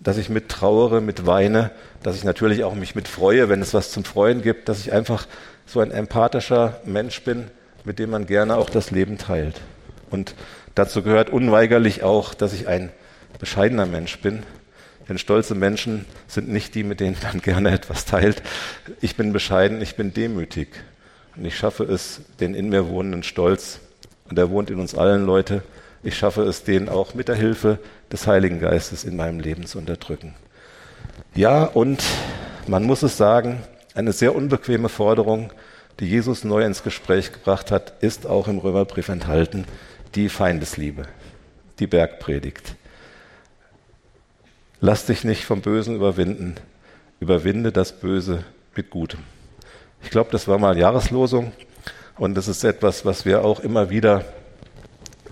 dass 0.00 0.16
ich 0.16 0.30
mit 0.30 0.48
trauere, 0.48 1.00
mit 1.00 1.26
weine, 1.26 1.70
dass 2.02 2.16
ich 2.16 2.24
natürlich 2.24 2.64
auch 2.64 2.74
mich 2.74 2.94
mit 2.94 3.08
freue, 3.08 3.48
wenn 3.48 3.60
es 3.60 3.74
was 3.74 3.90
zum 3.90 4.04
Freuen 4.04 4.42
gibt, 4.42 4.68
dass 4.68 4.80
ich 4.80 4.92
einfach 4.92 5.26
so 5.66 5.80
ein 5.80 5.90
empathischer 5.90 6.80
Mensch 6.84 7.22
bin, 7.22 7.50
mit 7.84 7.98
dem 7.98 8.10
man 8.10 8.26
gerne 8.26 8.56
auch 8.56 8.70
das 8.70 8.90
Leben 8.90 9.18
teilt. 9.18 9.60
Und 10.10 10.34
dazu 10.74 11.02
gehört 11.02 11.30
unweigerlich 11.30 12.02
auch, 12.02 12.34
dass 12.34 12.52
ich 12.52 12.68
ein 12.68 12.90
bescheidener 13.38 13.86
Mensch 13.86 14.18
bin, 14.20 14.42
denn 15.08 15.18
stolze 15.18 15.54
Menschen 15.54 16.06
sind 16.26 16.48
nicht 16.48 16.74
die, 16.74 16.82
mit 16.82 17.00
denen 17.00 17.16
man 17.22 17.40
gerne 17.42 17.70
etwas 17.72 18.04
teilt. 18.04 18.42
Ich 19.00 19.16
bin 19.16 19.32
bescheiden, 19.32 19.82
ich 19.82 19.96
bin 19.96 20.14
demütig. 20.14 20.68
Und 21.36 21.44
ich 21.44 21.56
schaffe 21.56 21.84
es, 21.84 22.20
den 22.40 22.54
in 22.54 22.68
mir 22.68 22.88
wohnenden 22.88 23.22
Stolz, 23.22 23.80
und 24.30 24.38
er 24.38 24.50
wohnt 24.50 24.70
in 24.70 24.80
uns 24.80 24.94
allen 24.94 25.26
Leute, 25.26 25.62
ich 26.02 26.16
schaffe 26.16 26.42
es, 26.42 26.64
den 26.64 26.88
auch 26.88 27.14
mit 27.14 27.28
der 27.28 27.34
Hilfe 27.34 27.78
des 28.10 28.26
Heiligen 28.26 28.60
Geistes 28.60 29.04
in 29.04 29.16
meinem 29.16 29.40
Leben 29.40 29.66
zu 29.66 29.78
unterdrücken. 29.78 30.34
Ja, 31.34 31.64
und 31.64 32.02
man 32.66 32.84
muss 32.84 33.02
es 33.02 33.16
sagen, 33.16 33.62
eine 33.94 34.12
sehr 34.12 34.34
unbequeme 34.34 34.88
Forderung, 34.88 35.52
die 36.00 36.06
Jesus 36.06 36.44
neu 36.44 36.64
ins 36.64 36.82
Gespräch 36.82 37.32
gebracht 37.32 37.70
hat, 37.70 38.02
ist 38.02 38.26
auch 38.26 38.48
im 38.48 38.58
Römerbrief 38.58 39.08
enthalten, 39.08 39.64
die 40.14 40.28
Feindesliebe, 40.28 41.04
die 41.78 41.86
Bergpredigt. 41.86 42.74
Lass 44.80 45.06
dich 45.06 45.24
nicht 45.24 45.44
vom 45.44 45.60
Bösen 45.60 45.96
überwinden. 45.96 46.56
Überwinde 47.20 47.72
das 47.72 47.92
Böse 47.92 48.44
mit 48.74 48.90
Gutem. 48.90 49.20
Ich 50.02 50.10
glaube, 50.10 50.30
das 50.30 50.48
war 50.48 50.58
mal 50.58 50.76
Jahreslosung 50.76 51.52
und 52.18 52.34
das 52.34 52.48
ist 52.48 52.64
etwas, 52.64 53.04
was 53.04 53.24
wir 53.24 53.44
auch 53.44 53.60
immer 53.60 53.88
wieder 53.88 54.24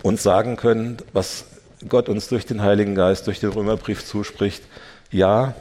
uns 0.01 0.23
sagen 0.23 0.55
können, 0.55 0.97
was 1.11 1.45
Gott 1.87 2.09
uns 2.09 2.29
durch 2.29 2.45
den 2.45 2.61
Heiligen 2.61 2.95
Geist, 2.95 3.27
durch 3.27 3.39
den 3.39 3.51
Römerbrief 3.51 4.05
zuspricht. 4.05 4.63
Ja, 5.11 5.53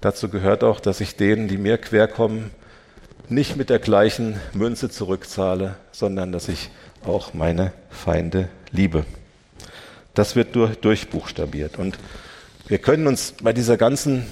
dazu 0.00 0.28
gehört 0.28 0.64
auch, 0.64 0.80
dass 0.80 1.00
ich 1.00 1.16
denen, 1.16 1.48
die 1.48 1.58
mir 1.58 1.78
quer 1.78 2.08
kommen, 2.08 2.50
nicht 3.28 3.56
mit 3.56 3.70
der 3.70 3.78
gleichen 3.78 4.40
Münze 4.54 4.88
zurückzahle, 4.88 5.76
sondern 5.92 6.32
dass 6.32 6.48
ich 6.48 6.70
auch 7.04 7.34
meine 7.34 7.72
Feinde 7.90 8.48
liebe. 8.70 9.04
Das 10.14 10.34
wird 10.34 10.56
durch, 10.56 10.78
durchbuchstabiert. 10.78 11.78
Und 11.78 11.98
wir 12.66 12.78
können 12.78 13.06
uns 13.06 13.34
bei 13.42 13.52
dieser 13.52 13.76
ganzen 13.76 14.26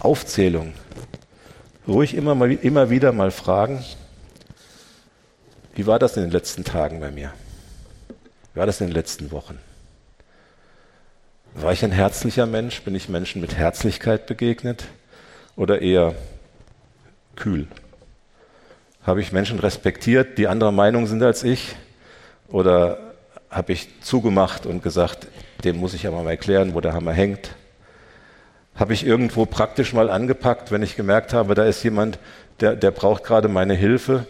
Aufzählung 0.00 0.72
ruhig 1.88 2.14
immer, 2.14 2.34
mal, 2.34 2.52
immer 2.52 2.90
wieder 2.90 3.12
mal 3.12 3.30
fragen, 3.30 3.84
wie 5.74 5.86
war 5.86 5.98
das 5.98 6.16
in 6.16 6.22
den 6.22 6.30
letzten 6.30 6.64
Tagen 6.64 7.00
bei 7.00 7.10
mir? 7.10 7.32
Wie 8.52 8.58
war 8.58 8.66
das 8.66 8.80
in 8.80 8.88
den 8.88 8.94
letzten 8.94 9.30
Wochen? 9.30 9.58
War 11.54 11.72
ich 11.72 11.84
ein 11.84 11.90
herzlicher 11.90 12.46
Mensch? 12.46 12.82
Bin 12.82 12.94
ich 12.94 13.08
Menschen 13.08 13.40
mit 13.40 13.56
Herzlichkeit 13.56 14.26
begegnet? 14.26 14.84
Oder 15.56 15.82
eher 15.82 16.14
kühl? 17.34 17.66
Habe 19.02 19.20
ich 19.20 19.32
Menschen 19.32 19.58
respektiert, 19.58 20.38
die 20.38 20.46
anderer 20.46 20.70
Meinung 20.70 21.08
sind 21.08 21.22
als 21.24 21.42
ich? 21.42 21.74
Oder 22.48 22.98
habe 23.50 23.72
ich 23.72 24.00
zugemacht 24.00 24.64
und 24.64 24.82
gesagt, 24.82 25.26
dem 25.64 25.76
muss 25.78 25.92
ich 25.92 26.06
aber 26.06 26.22
mal 26.22 26.30
erklären, 26.30 26.74
wo 26.74 26.80
der 26.80 26.92
Hammer 26.92 27.12
hängt? 27.12 27.56
Habe 28.76 28.92
ich 28.92 29.04
irgendwo 29.04 29.44
praktisch 29.44 29.92
mal 29.92 30.08
angepackt, 30.08 30.70
wenn 30.70 30.84
ich 30.84 30.94
gemerkt 30.94 31.32
habe, 31.32 31.56
da 31.56 31.64
ist 31.64 31.82
jemand, 31.82 32.20
der, 32.60 32.76
der 32.76 32.92
braucht 32.92 33.24
gerade 33.24 33.48
meine 33.48 33.74
Hilfe 33.74 34.24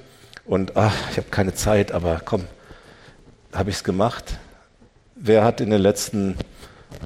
und 0.46 0.76
ach, 0.76 0.94
ich 1.11 1.18
habe 1.18 1.28
keine 1.30 1.52
Zeit, 1.52 1.92
aber 1.92 2.22
komm, 2.24 2.44
habe 3.52 3.68
ich 3.68 3.76
es 3.76 3.85
gemacht? 3.85 4.38
Wer 5.14 5.44
hat 5.44 5.61
in 5.61 5.68
den 5.68 5.83
letzten 5.83 6.37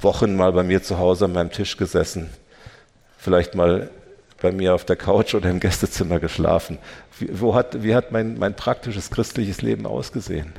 Wochen 0.01 0.35
mal 0.35 0.51
bei 0.51 0.63
mir 0.63 0.83
zu 0.83 0.97
Hause 0.97 1.25
an 1.25 1.33
meinem 1.33 1.51
Tisch 1.51 1.77
gesessen? 1.77 2.29
Vielleicht 3.17 3.55
mal 3.55 3.89
bei 4.41 4.51
mir 4.51 4.75
auf 4.75 4.85
der 4.85 4.95
Couch 4.95 5.33
oder 5.33 5.49
im 5.49 5.59
Gästezimmer 5.59 6.19
geschlafen. 6.19 6.77
Wie, 7.19 7.29
wo 7.39 7.55
hat, 7.55 7.83
wie 7.83 7.95
hat 7.95 8.11
mein, 8.11 8.37
mein 8.37 8.55
praktisches 8.55 9.09
christliches 9.09 9.61
Leben 9.61 9.85
ausgesehen? 9.85 10.53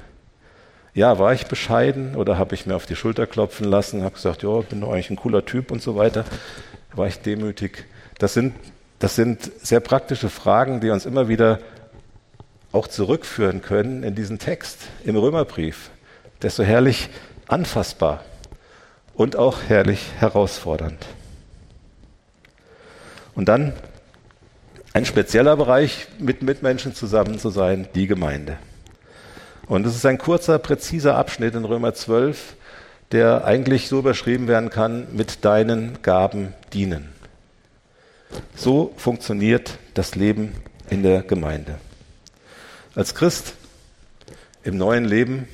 Ja, 0.95 1.19
war 1.19 1.35
ich 1.35 1.47
bescheiden 1.47 2.17
oder 2.17 2.39
habe 2.39 2.55
ich 2.55 2.67
mir 2.67 2.75
auf 2.75 2.87
die 2.87 2.97
Schulter 2.97 3.27
klopfen 3.27 3.67
lassen, 3.67 4.03
habe 4.03 4.15
gesagt, 4.15 4.43
ja, 4.43 4.61
bin 4.63 4.81
doch 4.81 4.93
eigentlich 4.93 5.11
ein 5.11 5.17
cooler 5.17 5.45
Typ 5.45 5.71
und 5.71 5.83
so 5.83 5.97
weiter. 5.97 6.25
War 6.95 7.07
ich 7.07 7.21
demütig? 7.21 7.85
Das 8.19 8.33
sind, 8.33 8.55
das 8.99 9.15
sind 9.15 9.51
sehr 9.63 9.81
praktische 9.81 10.31
Fragen, 10.31 10.81
die 10.81 10.89
uns 10.89 11.05
immer 11.05 11.29
wieder 11.29 11.59
auch 12.73 12.89
zurückführen 12.89 13.61
können 13.61 14.03
in 14.03 14.15
diesen 14.15 14.39
Text 14.39 14.79
im 15.05 15.17
Römerbrief. 15.17 15.91
Der 16.41 16.49
ist 16.49 16.57
so 16.57 16.65
herrlich 16.65 17.11
anfassbar 17.47 18.25
und 19.17 19.37
auch 19.37 19.63
herrlich 19.67 20.13
herausfordernd. 20.19 21.05
Und 23.35 23.49
dann 23.49 23.73
ein 24.93 25.05
spezieller 25.05 25.57
Bereich, 25.57 26.07
mit 26.19 26.43
Mitmenschen 26.43 26.95
zusammen 26.95 27.39
zu 27.39 27.51
sein, 27.51 27.89
die 27.95 28.07
Gemeinde. 28.07 28.57
Und 29.67 29.85
es 29.87 29.95
ist 29.95 30.07
ein 30.07 30.19
kurzer, 30.19 30.59
präziser 30.59 31.17
Abschnitt 31.17 31.55
in 31.55 31.65
Römer 31.65 31.93
12, 31.93 32.55
der 33.13 33.45
eigentlich 33.45 33.89
so 33.89 33.99
überschrieben 33.99 34.49
werden 34.49 34.71
kann, 34.71 35.09
mit 35.15 35.45
deinen 35.45 36.03
Gaben 36.03 36.55
dienen. 36.73 37.11
So 38.55 38.95
funktioniert 38.97 39.79
das 39.95 40.15
Leben 40.15 40.55
in 40.89 41.03
der 41.03 41.23
Gemeinde. 41.23 41.79
Als 42.95 43.15
Christ 43.15 43.55
im 44.63 44.79
neuen 44.79 45.05
Leben 45.05 45.49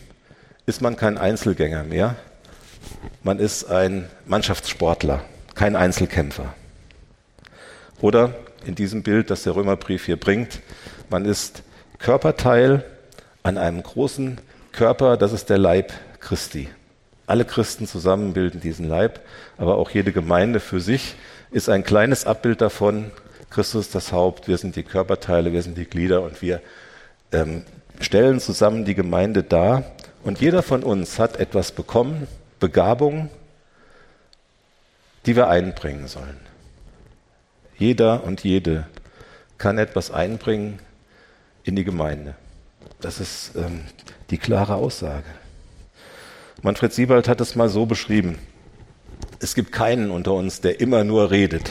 ist 0.67 0.81
man 0.81 0.97
kein 0.97 1.19
Einzelgänger 1.19 1.83
mehr, 1.83 2.17
man 3.23 3.39
ist 3.39 3.65
ein 3.65 4.09
Mannschaftssportler, 4.27 5.23
kein 5.55 5.77
Einzelkämpfer. 5.77 6.55
Oder 8.01 8.35
in 8.65 8.75
diesem 8.75 9.03
Bild, 9.03 9.31
das 9.31 9.43
der 9.45 9.55
Römerbrief 9.55 10.07
hier 10.07 10.19
bringt, 10.19 10.61
man 11.11 11.25
ist 11.25 11.63
Körperteil 11.99 12.85
an 13.43 13.59
einem 13.59 13.83
großen 13.83 14.39
Körper, 14.73 15.17
das 15.17 15.33
ist 15.33 15.51
der 15.51 15.59
Leib 15.59 15.93
Christi. 16.21 16.69
Alle 17.27 17.45
Christen 17.45 17.87
zusammen 17.87 18.33
bilden 18.33 18.61
diesen 18.61 18.89
Leib, 18.89 19.21
aber 19.57 19.77
auch 19.77 19.91
jede 19.91 20.13
Gemeinde 20.13 20.61
für 20.61 20.81
sich 20.81 21.15
ist 21.51 21.69
ein 21.69 21.85
kleines 21.85 22.27
Abbild 22.27 22.61
davon. 22.61 23.11
Christus 23.51 23.91
das 23.91 24.13
Haupt, 24.13 24.49
wir 24.49 24.59
sind 24.59 24.77
die 24.77 24.83
Körperteile, 24.83 25.53
wir 25.53 25.63
sind 25.63 25.77
die 25.77 25.85
Glieder 25.85 26.23
und 26.23 26.43
wir 26.43 26.61
ähm, 27.33 27.65
stellen 28.01 28.41
zusammen 28.41 28.85
die 28.85 28.95
Gemeinde 28.95 29.43
dar. 29.43 29.85
Und 30.25 30.41
jeder 30.41 30.63
von 30.63 30.83
uns 30.83 31.19
hat 31.19 31.39
etwas 31.39 31.73
bekommen, 31.73 32.27
Begabung, 32.63 33.29
die 35.27 35.35
wir 35.35 35.49
einbringen 35.49 36.07
sollen. 36.07 36.39
Jeder 37.77 38.23
und 38.23 38.45
jede 38.45 38.87
kann 39.59 39.79
etwas 39.79 40.13
einbringen 40.13 40.79
in 41.65 41.75
die 41.75 41.83
Gemeinde. 41.83 42.37
Das 43.01 43.19
ist 43.19 43.57
ähm, 43.57 43.81
die 44.31 44.39
klare 44.39 44.77
Aussage. 44.77 45.27
Manfred 46.63 46.93
Siebald 46.93 47.27
hat 47.27 47.41
es 47.41 47.57
mal 47.57 47.69
so 47.69 47.85
beschrieben. 47.85 48.39
Es 49.41 49.57
gibt 49.57 49.73
keinen 49.73 50.13
unter 50.13 50.33
uns, 50.33 50.61
der 50.61 50.81
immer 50.81 51.03
nur 51.03 51.33
redet. 51.33 51.69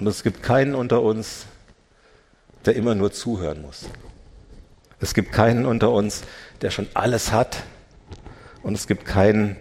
Und 0.00 0.08
es 0.08 0.24
gibt 0.24 0.42
keinen 0.42 0.74
unter 0.74 1.00
uns, 1.00 1.46
der 2.66 2.74
immer 2.74 2.96
nur 2.96 3.12
zuhören 3.12 3.62
muss. 3.62 3.84
Es 4.98 5.14
gibt 5.14 5.30
keinen 5.30 5.64
unter 5.64 5.92
uns, 5.92 6.22
der 6.60 6.72
schon 6.72 6.88
alles 6.94 7.30
hat. 7.30 7.62
Und 8.64 8.74
es 8.74 8.86
gibt 8.86 9.04
keinen, 9.04 9.56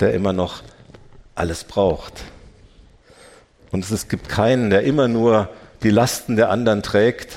der 0.00 0.14
immer 0.14 0.32
noch 0.32 0.62
alles 1.34 1.64
braucht. 1.64 2.24
Und 3.70 3.88
es 3.88 4.08
gibt 4.08 4.28
keinen, 4.28 4.70
der 4.70 4.82
immer 4.82 5.08
nur 5.08 5.50
die 5.82 5.90
Lasten 5.90 6.36
der 6.36 6.50
anderen 6.50 6.82
trägt. 6.82 7.36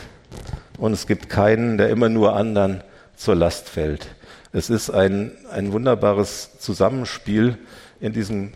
Und 0.78 0.94
es 0.94 1.06
gibt 1.06 1.30
keinen, 1.30 1.78
der 1.78 1.90
immer 1.90 2.10
nur 2.10 2.36
anderen 2.36 2.84
zur 3.16 3.36
Last 3.36 3.70
fällt. 3.70 4.08
Es 4.54 4.70
ist 4.70 4.90
ein, 4.90 5.32
ein 5.52 5.74
wunderbares 5.74 6.58
Zusammenspiel 6.60 7.58
in 8.00 8.14
diesem 8.14 8.54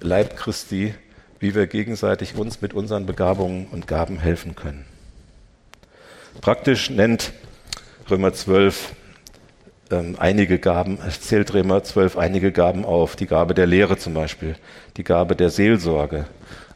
Leib 0.00 0.36
Christi, 0.36 0.94
wie 1.40 1.54
wir 1.54 1.66
gegenseitig 1.66 2.36
uns 2.36 2.60
mit 2.60 2.74
unseren 2.74 3.06
Begabungen 3.06 3.66
und 3.72 3.86
Gaben 3.86 4.18
helfen 4.18 4.54
können. 4.54 4.84
Praktisch 6.40 6.90
nennt 6.90 7.32
Römer 8.10 8.32
12 8.32 8.92
ähm, 9.90 10.16
einige 10.18 10.58
Gaben, 10.58 10.98
zählt 11.20 11.54
Römer 11.54 11.82
12 11.82 12.16
einige 12.18 12.52
Gaben 12.52 12.84
auf, 12.84 13.16
die 13.16 13.26
Gabe 13.26 13.54
der 13.54 13.66
Lehre 13.66 13.96
zum 13.96 14.14
Beispiel, 14.14 14.56
die 14.96 15.04
Gabe 15.04 15.36
der 15.36 15.50
Seelsorge, 15.50 16.26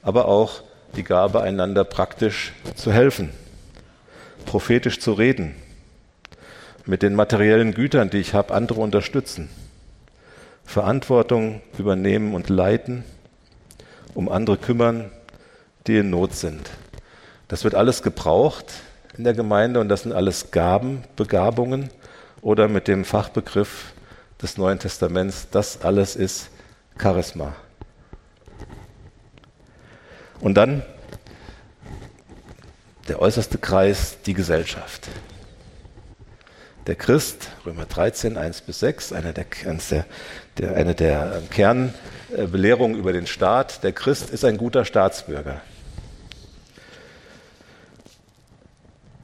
aber 0.03 0.27
auch 0.27 0.63
die 0.97 1.05
Gabe, 1.05 1.41
einander 1.41 1.85
praktisch 1.85 2.53
zu 2.75 2.93
helfen, 2.93 3.31
prophetisch 4.47 5.01
zu 5.01 5.13
reden, 5.13 5.55
mit 6.85 7.03
den 7.03 7.15
materiellen 7.15 7.75
Gütern, 7.75 8.11
die 8.11 8.19
ich 8.19 8.35
habe, 8.35 8.55
andere 8.55 8.81
unterstützen, 8.81 9.49
Verantwortung 10.65 11.61
übernehmen 11.79 12.35
und 12.35 12.49
leiten, 12.49 13.05
um 14.15 14.29
andere 14.29 14.57
kümmern, 14.57 15.11
die 15.87 15.99
in 15.99 16.11
Not 16.11 16.35
sind. 16.35 16.71
Das 17.49 17.65
wird 17.65 17.75
alles 17.75 18.03
gebraucht 18.03 18.67
in 19.17 19.25
der 19.25 19.35
Gemeinde 19.35 19.81
und 19.81 19.89
das 19.89 20.03
sind 20.03 20.13
alles 20.13 20.51
Gaben, 20.51 21.05
Begabungen 21.17 21.91
oder 22.43 22.69
mit 22.69 22.89
dem 22.89 23.07
Fachbegriff 23.07 23.95
des 24.43 24.59
Neuen 24.59 24.79
Testaments, 24.79 25.47
das 25.51 25.81
alles 25.83 26.17
ist 26.17 26.51
Charisma. 27.01 27.55
Und 30.41 30.55
dann 30.55 30.83
der 33.09 33.23
äußerste 33.23 33.59
Kreis, 33.59 34.19
die 34.27 34.35
Gesellschaft. 34.35 35.09
Der 36.89 36.97
Christ, 36.97 37.49
Römer 37.65 37.85
13, 37.85 38.37
1 38.37 38.63
bis 38.63 38.81
6, 38.81 39.13
eine 39.13 39.33
der, 39.33 39.47
der, 40.59 40.75
eine 40.75 40.95
der 40.97 41.43
Kernbelehrungen 41.51 42.99
über 42.99 43.13
den 43.13 43.29
Staat, 43.29 43.85
der 43.85 43.93
Christ 43.93 44.31
ist 44.31 44.45
ein 44.45 44.57
guter 44.57 44.85
Staatsbürger. 44.85 45.61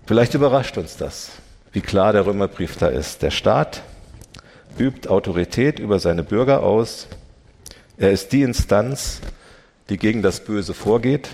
Vielleicht 0.06 0.34
überrascht 0.34 0.78
uns 0.78 0.96
das, 0.96 1.32
wie 1.72 1.80
klar 1.80 2.12
der 2.12 2.26
Römerbrief 2.26 2.76
da 2.76 2.88
ist. 2.88 3.22
Der 3.22 3.30
Staat 3.30 3.82
übt 4.78 5.08
Autorität 5.08 5.78
über 5.78 5.98
seine 5.98 6.22
Bürger 6.22 6.62
aus. 6.62 7.08
Er 7.96 8.10
ist 8.12 8.32
die 8.32 8.42
Instanz, 8.42 9.20
die 9.88 9.98
gegen 9.98 10.22
das 10.22 10.44
Böse 10.44 10.74
vorgeht 10.74 11.30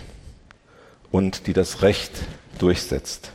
und 1.11 1.47
die 1.47 1.53
das 1.53 1.83
Recht 1.83 2.13
durchsetzt. 2.59 3.31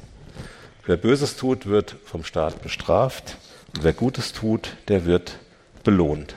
Wer 0.86 0.98
Böses 0.98 1.36
tut, 1.36 1.68
wird 1.68 1.96
vom 2.06 2.24
Staat 2.24 2.62
bestraft 2.62 3.38
und 3.76 3.84
wer 3.84 3.94
Gutes 3.94 4.34
tut, 4.34 4.76
der 4.88 5.06
wird 5.06 5.38
belohnt. 5.84 6.36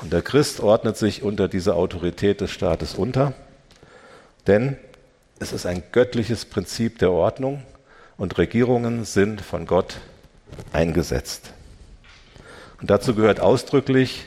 Und 0.00 0.12
der 0.12 0.22
Christ 0.22 0.60
ordnet 0.60 0.96
sich 0.96 1.22
unter 1.22 1.46
diese 1.46 1.74
Autorität 1.74 2.40
des 2.40 2.50
Staates 2.50 2.94
unter, 2.94 3.34
denn 4.46 4.78
es 5.38 5.52
ist 5.52 5.66
ein 5.66 5.82
göttliches 5.92 6.46
Prinzip 6.46 6.98
der 6.98 7.10
Ordnung 7.10 7.62
und 8.20 8.36
Regierungen 8.36 9.06
sind 9.06 9.40
von 9.40 9.64
Gott 9.64 9.96
eingesetzt. 10.74 11.54
Und 12.78 12.90
dazu 12.90 13.14
gehört 13.14 13.40
ausdrücklich, 13.40 14.26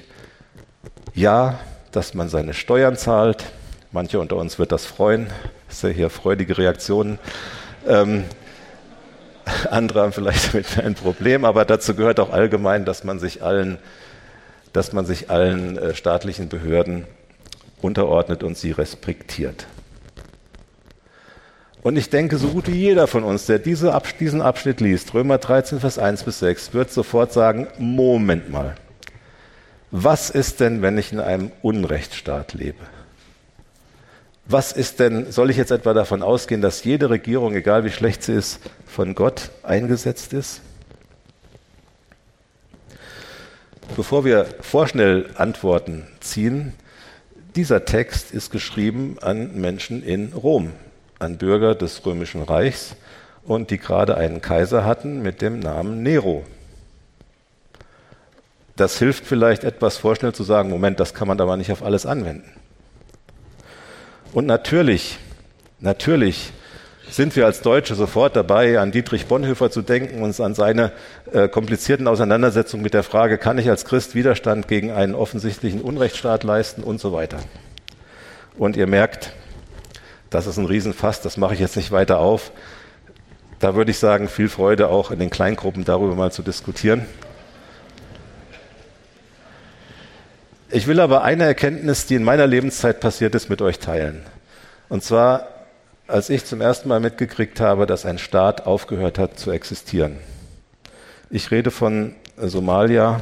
ja, 1.14 1.60
dass 1.92 2.16
man 2.16 2.28
seine 2.28 2.56
Steuern 2.56 2.98
zahlt. 2.98 3.46
Manche 3.92 4.20
unter 4.20 4.38
uns 4.38 4.58
wird 4.58 4.72
das 4.72 4.88
freuen. 4.88 5.28
Ich 5.70 5.76
sehe 5.76 5.92
hier 5.92 6.10
freudige 6.10 6.58
Reaktionen. 6.58 7.20
Ähm, 7.88 8.24
andere 9.70 10.02
haben 10.02 10.12
vielleicht 10.12 10.52
damit 10.52 10.80
ein 10.80 10.96
Problem, 10.96 11.46
aber 11.46 11.64
dazu 11.64 11.94
gehört 11.94 12.20
auch 12.20 12.32
allgemein, 12.32 12.86
dass 12.86 13.04
man 13.04 13.20
sich 13.20 13.44
allen, 13.44 13.78
dass 14.74 14.92
man 14.92 15.06
sich 15.06 15.30
allen 15.30 15.78
äh, 15.78 15.94
staatlichen 15.94 16.50
Behörden 16.50 17.06
unterordnet 17.80 18.42
und 18.42 18.58
sie 18.58 18.72
respektiert. 18.72 19.68
Und 21.84 21.98
ich 21.98 22.10
denke, 22.10 22.38
so 22.38 22.48
gut 22.48 22.70
wie 22.70 22.78
jeder 22.78 23.08
von 23.08 23.26
uns, 23.26 23.46
der 23.46 23.60
diese, 23.60 24.02
diesen 24.20 24.42
Abschnitt 24.42 24.80
liest, 24.80 25.14
Römer 25.14 25.38
13, 25.38 25.82
Vers 25.82 26.00
1 26.00 26.24
bis 26.24 26.40
6, 26.40 26.74
wird 26.74 26.92
sofort 26.92 27.34
sagen, 27.34 27.68
Moment 27.78 28.50
mal, 28.50 28.76
was 29.92 30.30
ist 30.30 30.62
denn, 30.62 30.82
wenn 30.82 30.98
ich 30.98 31.12
in 31.12 31.20
einem 31.20 31.52
Unrechtsstaat 31.62 32.54
lebe? 32.54 32.80
Was 34.46 34.72
ist 34.72 35.00
denn, 35.00 35.32
soll 35.32 35.50
ich 35.50 35.58
jetzt 35.58 35.72
etwa 35.72 35.94
davon 35.94 36.24
ausgehen, 36.24 36.62
dass 36.62 36.86
jede 36.86 37.10
Regierung, 37.10 37.54
egal 37.54 37.84
wie 37.84 37.92
schlecht 37.92 38.24
sie 38.24 38.34
ist, 38.34 38.60
von 38.88 39.14
Gott 39.14 39.52
eingesetzt 39.62 40.32
ist? 40.32 40.62
Bevor 43.98 44.24
wir 44.24 44.48
vorschnell 44.62 45.30
Antworten 45.36 46.08
ziehen, 46.22 46.74
dieser 47.58 47.84
Text 47.84 48.32
ist 48.32 48.52
geschrieben 48.52 49.18
an 49.22 49.60
Menschen 49.60 50.02
in 50.02 50.32
Rom, 50.34 50.72
an 51.24 51.38
Bürger 51.38 51.74
des 51.74 52.06
Römischen 52.06 52.44
Reichs 52.44 52.96
und 53.44 53.72
die 53.72 53.78
gerade 53.78 54.16
einen 54.18 54.42
Kaiser 54.42 54.86
hatten 54.86 55.22
mit 55.22 55.42
dem 55.42 55.60
Namen 55.60 56.04
Nero. 56.04 56.44
Das 58.76 58.98
hilft 58.98 59.26
vielleicht 59.26 59.64
etwas 59.64 59.98
vorschnell 59.98 60.34
zu 60.34 60.44
sagen, 60.44 60.70
Moment, 60.70 61.00
das 61.00 61.14
kann 61.14 61.28
man 61.28 61.40
aber 61.40 61.58
nicht 61.58 61.72
auf 61.72 61.84
alles 61.84 62.06
anwenden. 62.06 62.50
Und 64.34 64.48
natürlich, 64.48 65.20
natürlich 65.80 66.52
sind 67.08 67.36
wir 67.36 67.46
als 67.46 67.62
Deutsche 67.62 67.94
sofort 67.94 68.36
dabei, 68.36 68.80
an 68.80 68.92
Dietrich 68.92 69.28
Bonhoeffer 69.28 69.70
zu 69.70 69.84
denken, 69.84 70.24
uns 70.24 70.42
an 70.42 70.56
seine 70.56 70.92
äh, 71.32 71.48
komplizierten 71.48 72.08
Auseinandersetzungen 72.08 72.82
mit 72.82 72.96
der 72.96 73.04
Frage, 73.04 73.38
kann 73.38 73.60
ich 73.60 73.70
als 73.70 73.86
Christ 73.86 74.16
Widerstand 74.16 74.68
gegen 74.68 74.90
einen 74.92 75.14
offensichtlichen 75.14 75.82
Unrechtsstaat 75.82 76.44
leisten 76.44 76.82
und 76.82 77.00
so 77.00 77.14
weiter. 77.14 77.38
Und 78.58 78.76
ihr 78.76 78.88
merkt, 78.88 79.34
das 80.34 80.48
ist 80.48 80.58
ein 80.58 80.66
Riesenfass, 80.66 81.22
das 81.22 81.38
mache 81.38 81.54
ich 81.54 81.60
jetzt 81.60 81.76
nicht 81.76 81.92
weiter 81.92 82.20
auf. 82.20 82.52
Da 83.60 83.76
würde 83.76 83.92
ich 83.92 84.00
sagen, 84.00 84.28
viel 84.28 84.50
Freude 84.50 84.90
auch 84.90 85.12
in 85.12 85.20
den 85.20 85.30
Kleingruppen 85.30 85.86
darüber 85.86 86.16
mal 86.16 86.32
zu 86.32 86.42
diskutieren. 86.42 87.06
Ich 90.72 90.88
will 90.88 91.00
aber 91.00 91.24
eine 91.24 91.44
Erkenntnis, 91.44 92.08
die 92.08 92.16
in 92.16 92.24
meiner 92.24 92.48
Lebenszeit 92.48 93.00
passiert 93.00 93.36
ist, 93.36 93.48
mit 93.50 93.62
euch 93.62 93.78
teilen. 93.78 94.24
Und 94.90 95.04
zwar, 95.04 95.48
als 96.08 96.32
ich 96.32 96.46
zum 96.46 96.62
ersten 96.62 96.90
Mal 96.90 97.00
mitgekriegt 97.00 97.60
habe, 97.60 97.86
dass 97.86 98.06
ein 98.06 98.18
Staat 98.18 98.66
aufgehört 98.66 99.20
hat 99.20 99.38
zu 99.38 99.52
existieren. 99.52 100.18
Ich 101.30 101.52
rede 101.52 101.70
von 101.70 102.16
Somalia 102.38 103.22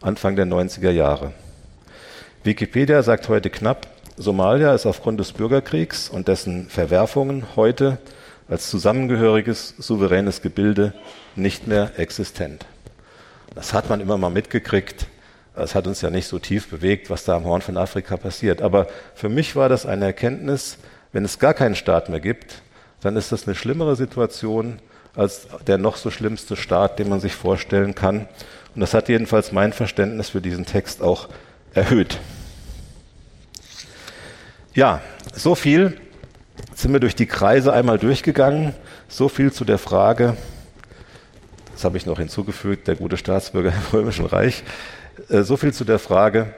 Anfang 0.00 0.36
der 0.36 0.46
90er 0.46 0.90
Jahre. 0.90 1.32
Wikipedia 2.44 3.02
sagt 3.02 3.28
heute 3.28 3.50
knapp, 3.50 3.86
Somalia 4.16 4.74
ist 4.74 4.84
aufgrund 4.84 5.20
des 5.20 5.32
Bürgerkriegs 5.32 6.08
und 6.08 6.28
dessen 6.28 6.68
Verwerfungen 6.68 7.44
heute 7.56 7.98
als 8.48 8.68
zusammengehöriges, 8.68 9.74
souveränes 9.78 10.42
Gebilde 10.42 10.92
nicht 11.34 11.66
mehr 11.66 11.92
existent. 11.98 12.66
Das 13.54 13.72
hat 13.72 13.88
man 13.88 14.00
immer 14.00 14.18
mal 14.18 14.30
mitgekriegt. 14.30 15.06
Es 15.54 15.74
hat 15.74 15.86
uns 15.86 16.02
ja 16.02 16.10
nicht 16.10 16.26
so 16.26 16.38
tief 16.38 16.68
bewegt, 16.68 17.08
was 17.08 17.24
da 17.24 17.36
am 17.36 17.44
Horn 17.44 17.62
von 17.62 17.76
Afrika 17.76 18.16
passiert. 18.16 18.60
Aber 18.60 18.86
für 19.14 19.28
mich 19.28 19.56
war 19.56 19.68
das 19.68 19.86
eine 19.86 20.06
Erkenntnis, 20.06 20.78
wenn 21.12 21.24
es 21.24 21.38
gar 21.38 21.54
keinen 21.54 21.74
Staat 21.74 22.08
mehr 22.08 22.20
gibt, 22.20 22.62
dann 23.00 23.16
ist 23.16 23.32
das 23.32 23.46
eine 23.46 23.54
schlimmere 23.54 23.96
Situation 23.96 24.78
als 25.14 25.46
der 25.66 25.76
noch 25.76 25.96
so 25.96 26.10
schlimmste 26.10 26.56
Staat, 26.56 26.98
den 26.98 27.08
man 27.08 27.20
sich 27.20 27.34
vorstellen 27.34 27.94
kann. 27.94 28.28
Und 28.74 28.80
das 28.80 28.94
hat 28.94 29.08
jedenfalls 29.08 29.52
mein 29.52 29.72
Verständnis 29.72 30.30
für 30.30 30.40
diesen 30.40 30.64
Text 30.64 31.02
auch 31.02 31.28
erhöht. 31.74 32.18
Ja, 34.74 35.02
so 35.34 35.54
viel 35.54 36.00
sind 36.74 36.94
wir 36.94 37.00
durch 37.00 37.14
die 37.14 37.26
Kreise 37.26 37.74
einmal 37.74 37.98
durchgegangen. 37.98 38.72
So 39.06 39.28
viel 39.28 39.52
zu 39.52 39.66
der 39.66 39.76
Frage, 39.76 40.34
das 41.74 41.84
habe 41.84 41.98
ich 41.98 42.06
noch 42.06 42.18
hinzugefügt, 42.18 42.88
der 42.88 42.96
gute 42.96 43.18
Staatsbürger 43.18 43.68
im 43.92 43.92
Römischen 43.92 44.24
Reich. 44.24 44.62
Äh, 45.28 45.42
so 45.42 45.58
viel 45.58 45.74
zu 45.74 45.84
der 45.84 45.98
Frage, 45.98 46.54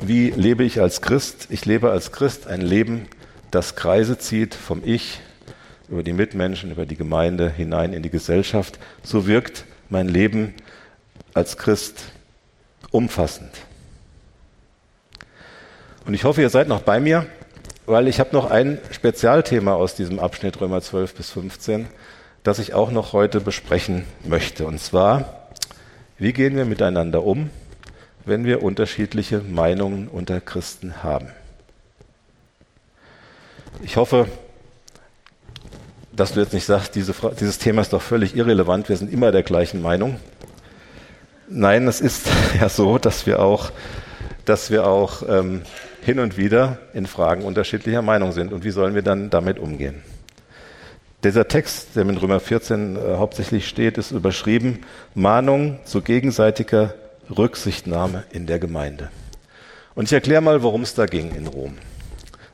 wie 0.00 0.30
lebe 0.30 0.62
ich 0.62 0.80
als 0.80 1.02
Christ? 1.02 1.48
Ich 1.50 1.66
lebe 1.66 1.90
als 1.90 2.12
Christ 2.12 2.46
ein 2.46 2.60
Leben, 2.60 3.08
das 3.50 3.74
Kreise 3.74 4.16
zieht 4.16 4.54
vom 4.54 4.82
Ich 4.84 5.20
über 5.88 6.04
die 6.04 6.12
Mitmenschen, 6.12 6.70
über 6.70 6.86
die 6.86 6.96
Gemeinde 6.96 7.50
hinein 7.50 7.94
in 7.94 8.04
die 8.04 8.10
Gesellschaft. 8.10 8.78
So 9.02 9.26
wirkt 9.26 9.64
mein 9.88 10.08
Leben 10.08 10.54
als 11.34 11.56
Christ 11.56 12.12
umfassend. 12.92 13.50
Und 16.06 16.14
ich 16.14 16.22
hoffe, 16.22 16.42
ihr 16.42 16.50
seid 16.50 16.68
noch 16.68 16.82
bei 16.82 17.00
mir, 17.00 17.26
weil 17.90 18.06
ich 18.06 18.20
habe 18.20 18.30
noch 18.32 18.48
ein 18.48 18.78
Spezialthema 18.92 19.74
aus 19.74 19.96
diesem 19.96 20.20
Abschnitt 20.20 20.60
Römer 20.60 20.80
12 20.80 21.14
bis 21.14 21.30
15, 21.30 21.88
das 22.44 22.60
ich 22.60 22.72
auch 22.72 22.92
noch 22.92 23.12
heute 23.12 23.40
besprechen 23.40 24.04
möchte. 24.24 24.64
Und 24.64 24.78
zwar, 24.78 25.48
wie 26.16 26.32
gehen 26.32 26.54
wir 26.54 26.64
miteinander 26.64 27.24
um, 27.24 27.50
wenn 28.24 28.44
wir 28.44 28.62
unterschiedliche 28.62 29.40
Meinungen 29.40 30.06
unter 30.06 30.40
Christen 30.40 31.02
haben. 31.02 31.28
Ich 33.82 33.96
hoffe, 33.96 34.28
dass 36.12 36.34
du 36.34 36.40
jetzt 36.40 36.52
nicht 36.52 36.66
sagst, 36.66 36.94
diese, 36.94 37.12
dieses 37.40 37.58
Thema 37.58 37.82
ist 37.82 37.92
doch 37.92 38.02
völlig 38.02 38.36
irrelevant, 38.36 38.88
wir 38.88 38.96
sind 38.96 39.12
immer 39.12 39.32
der 39.32 39.42
gleichen 39.42 39.82
Meinung. 39.82 40.20
Nein, 41.48 41.88
es 41.88 42.00
ist 42.00 42.28
ja 42.60 42.68
so, 42.68 42.98
dass 42.98 43.26
wir 43.26 43.40
auch, 43.40 43.72
dass 44.44 44.70
wir 44.70 44.86
auch 44.86 45.22
ähm, 45.28 45.62
hin 46.02 46.18
und 46.18 46.36
wieder 46.36 46.78
in 46.92 47.06
Fragen 47.06 47.44
unterschiedlicher 47.44 48.02
Meinung 48.02 48.32
sind. 48.32 48.52
Und 48.52 48.64
wie 48.64 48.70
sollen 48.70 48.94
wir 48.94 49.02
dann 49.02 49.30
damit 49.30 49.58
umgehen? 49.58 50.02
Dieser 51.22 51.48
Text, 51.48 51.96
der 51.96 52.04
mit 52.04 52.20
Römer 52.22 52.40
14 52.40 52.96
äh, 52.96 53.16
hauptsächlich 53.16 53.68
steht, 53.68 53.98
ist 53.98 54.10
überschrieben 54.10 54.80
Mahnung 55.14 55.78
zu 55.84 56.00
gegenseitiger 56.00 56.94
Rücksichtnahme 57.28 58.24
in 58.30 58.46
der 58.46 58.58
Gemeinde. 58.58 59.10
Und 59.94 60.04
ich 60.04 60.12
erkläre 60.12 60.40
mal, 60.40 60.62
worum 60.62 60.82
es 60.82 60.94
da 60.94 61.04
ging 61.04 61.34
in 61.34 61.46
Rom. 61.46 61.76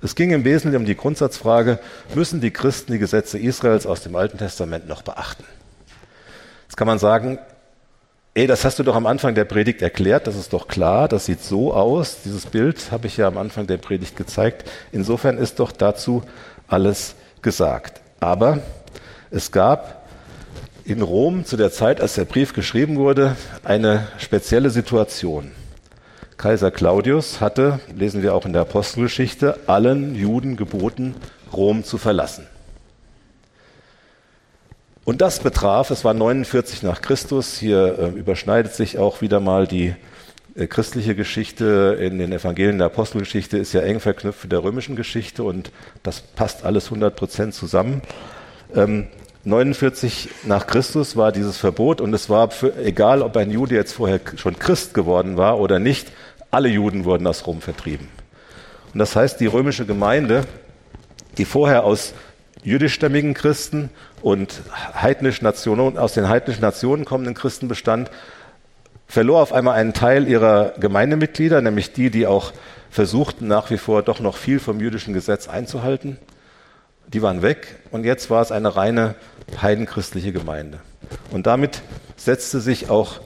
Es 0.02 0.14
ging 0.14 0.32
im 0.32 0.44
Wesentlichen 0.44 0.80
um 0.80 0.86
die 0.86 0.96
Grundsatzfrage, 0.96 1.78
müssen 2.14 2.40
die 2.40 2.50
Christen 2.50 2.92
die 2.92 2.98
Gesetze 2.98 3.38
Israels 3.38 3.86
aus 3.86 4.02
dem 4.02 4.16
Alten 4.16 4.38
Testament 4.38 4.88
noch 4.88 5.02
beachten? 5.02 5.44
Jetzt 6.64 6.76
kann 6.76 6.86
man 6.86 6.98
sagen, 6.98 7.38
ey, 8.36 8.46
das 8.46 8.66
hast 8.66 8.78
du 8.78 8.82
doch 8.82 8.94
am 8.94 9.06
Anfang 9.06 9.34
der 9.34 9.46
Predigt 9.46 9.80
erklärt, 9.80 10.26
das 10.26 10.36
ist 10.36 10.52
doch 10.52 10.68
klar, 10.68 11.08
das 11.08 11.24
sieht 11.24 11.42
so 11.42 11.72
aus, 11.72 12.18
dieses 12.22 12.44
Bild 12.44 12.92
habe 12.92 13.06
ich 13.06 13.16
ja 13.16 13.28
am 13.28 13.38
Anfang 13.38 13.66
der 13.66 13.78
Predigt 13.78 14.14
gezeigt. 14.14 14.70
Insofern 14.92 15.38
ist 15.38 15.58
doch 15.58 15.72
dazu 15.72 16.22
alles 16.68 17.14
gesagt. 17.40 18.02
Aber 18.20 18.58
es 19.30 19.52
gab 19.52 20.06
in 20.84 21.00
Rom 21.00 21.46
zu 21.46 21.56
der 21.56 21.72
Zeit, 21.72 22.02
als 22.02 22.14
der 22.14 22.26
Brief 22.26 22.52
geschrieben 22.52 22.96
wurde, 22.96 23.36
eine 23.64 24.06
spezielle 24.18 24.68
Situation. 24.68 25.52
Kaiser 26.36 26.70
Claudius 26.70 27.40
hatte, 27.40 27.80
lesen 27.96 28.22
wir 28.22 28.34
auch 28.34 28.44
in 28.44 28.52
der 28.52 28.62
Apostelgeschichte, 28.62 29.60
allen 29.66 30.14
Juden 30.14 30.56
geboten, 30.56 31.14
Rom 31.54 31.84
zu 31.84 31.96
verlassen. 31.96 32.46
Und 35.06 35.20
das 35.20 35.38
betraf, 35.38 35.90
es 35.90 36.04
war 36.04 36.14
49 36.14 36.82
nach 36.82 37.00
Christus, 37.00 37.56
hier 37.56 37.96
äh, 37.96 38.18
überschneidet 38.18 38.74
sich 38.74 38.98
auch 38.98 39.20
wieder 39.20 39.38
mal 39.38 39.68
die 39.68 39.94
äh, 40.56 40.66
christliche 40.66 41.14
Geschichte 41.14 41.96
in 42.00 42.18
den 42.18 42.32
Evangelien 42.32 42.78
der 42.78 42.88
Apostelgeschichte, 42.88 43.56
ist 43.56 43.72
ja 43.72 43.82
eng 43.82 44.00
verknüpft 44.00 44.42
mit 44.42 44.50
der 44.50 44.64
römischen 44.64 44.96
Geschichte 44.96 45.44
und 45.44 45.70
das 46.02 46.22
passt 46.22 46.64
alles 46.64 46.86
100 46.86 47.14
Prozent 47.14 47.54
zusammen. 47.54 48.02
Ähm, 48.74 49.06
49 49.44 50.28
nach 50.42 50.66
Christus 50.66 51.16
war 51.16 51.30
dieses 51.30 51.56
Verbot 51.56 52.00
und 52.00 52.12
es 52.12 52.28
war 52.28 52.50
für, 52.50 52.76
egal, 52.76 53.22
ob 53.22 53.36
ein 53.36 53.52
Jude 53.52 53.76
jetzt 53.76 53.92
vorher 53.92 54.18
schon 54.34 54.58
Christ 54.58 54.92
geworden 54.92 55.36
war 55.36 55.60
oder 55.60 55.78
nicht, 55.78 56.10
alle 56.50 56.68
Juden 56.68 57.04
wurden 57.04 57.28
aus 57.28 57.46
Rom 57.46 57.60
vertrieben. 57.60 58.08
Und 58.92 58.98
das 58.98 59.14
heißt, 59.14 59.38
die 59.38 59.46
römische 59.46 59.86
Gemeinde, 59.86 60.42
die 61.38 61.44
vorher 61.44 61.84
aus 61.84 62.12
jüdischstämmigen 62.66 63.32
Christen 63.32 63.88
und 64.20 64.60
heidnischen 64.94 65.44
Nationen, 65.44 65.96
aus 65.96 66.12
den 66.12 66.28
heidnischen 66.28 66.60
Nationen 66.60 67.04
kommenden 67.04 67.34
Christen 67.34 67.68
bestand, 67.68 68.10
verlor 69.06 69.40
auf 69.40 69.52
einmal 69.52 69.76
einen 69.76 69.94
Teil 69.94 70.28
ihrer 70.28 70.74
Gemeindemitglieder, 70.78 71.62
nämlich 71.62 71.92
die, 71.94 72.10
die 72.10 72.26
auch 72.26 72.52
versuchten, 72.90 73.46
nach 73.46 73.70
wie 73.70 73.78
vor 73.78 74.02
doch 74.02 74.20
noch 74.20 74.36
viel 74.36 74.60
vom 74.60 74.80
jüdischen 74.80 75.14
Gesetz 75.14 75.48
einzuhalten 75.48 76.18
die 77.08 77.22
waren 77.22 77.42
weg 77.42 77.76
und 77.90 78.04
jetzt 78.04 78.30
war 78.30 78.42
es 78.42 78.52
eine 78.52 78.76
reine 78.76 79.14
heidenchristliche 79.60 80.32
Gemeinde. 80.32 80.80
Und 81.30 81.46
damit 81.46 81.82
setzte 82.16 82.60
sich 82.60 82.90
auch 82.90 83.20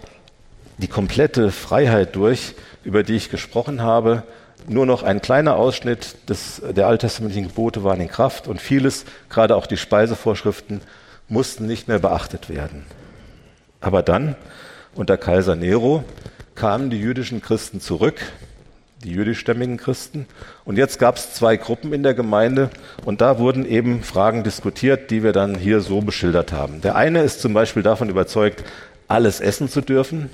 die 0.78 0.88
komplette 0.88 1.50
Freiheit 1.50 2.14
durch, 2.16 2.54
über 2.84 3.02
die 3.02 3.16
ich 3.16 3.30
gesprochen 3.30 3.82
habe. 3.82 4.22
Nur 4.70 4.86
noch 4.86 5.02
ein 5.02 5.20
kleiner 5.20 5.56
Ausschnitt 5.56 6.16
des, 6.28 6.62
der 6.64 6.86
alttestamentlichen 6.86 7.48
Gebote 7.48 7.82
waren 7.82 8.00
in 8.00 8.06
Kraft 8.06 8.46
und 8.46 8.60
vieles, 8.60 9.04
gerade 9.28 9.56
auch 9.56 9.66
die 9.66 9.76
Speisevorschriften, 9.76 10.80
mussten 11.28 11.66
nicht 11.66 11.88
mehr 11.88 11.98
beachtet 11.98 12.48
werden. 12.48 12.84
Aber 13.80 14.02
dann, 14.02 14.36
unter 14.94 15.16
Kaiser 15.16 15.56
Nero, 15.56 16.04
kamen 16.54 16.88
die 16.88 17.00
jüdischen 17.00 17.42
Christen 17.42 17.80
zurück 17.80 18.20
die 19.02 19.12
jüdischstämmigen 19.12 19.76
Christen. 19.76 20.26
Und 20.64 20.76
jetzt 20.76 20.98
gab 20.98 21.16
es 21.16 21.32
zwei 21.32 21.56
Gruppen 21.56 21.92
in 21.92 22.02
der 22.02 22.14
Gemeinde 22.14 22.70
und 23.04 23.22
da 23.22 23.38
wurden 23.38 23.64
eben 23.66 24.02
Fragen 24.02 24.44
diskutiert, 24.44 25.10
die 25.10 25.22
wir 25.22 25.32
dann 25.32 25.54
hier 25.54 25.80
so 25.80 26.02
beschildert 26.02 26.52
haben. 26.52 26.82
Der 26.82 26.96
eine 26.96 27.22
ist 27.22 27.40
zum 27.40 27.54
Beispiel 27.54 27.82
davon 27.82 28.10
überzeugt, 28.10 28.62
alles 29.08 29.40
essen 29.40 29.68
zu 29.68 29.80
dürfen. 29.80 30.30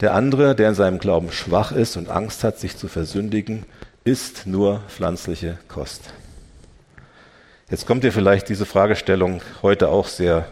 Der 0.00 0.12
andere, 0.12 0.54
der 0.54 0.68
in 0.68 0.74
seinem 0.74 0.98
Glauben 0.98 1.32
schwach 1.32 1.72
ist 1.72 1.96
und 1.96 2.10
Angst 2.10 2.44
hat, 2.44 2.58
sich 2.58 2.76
zu 2.76 2.86
versündigen, 2.86 3.64
isst 4.04 4.46
nur 4.46 4.82
pflanzliche 4.88 5.56
Kost. 5.68 6.12
Jetzt 7.70 7.86
kommt 7.86 8.04
dir 8.04 8.12
vielleicht 8.12 8.50
diese 8.50 8.66
Fragestellung 8.66 9.40
heute 9.62 9.88
auch 9.88 10.06
sehr 10.06 10.48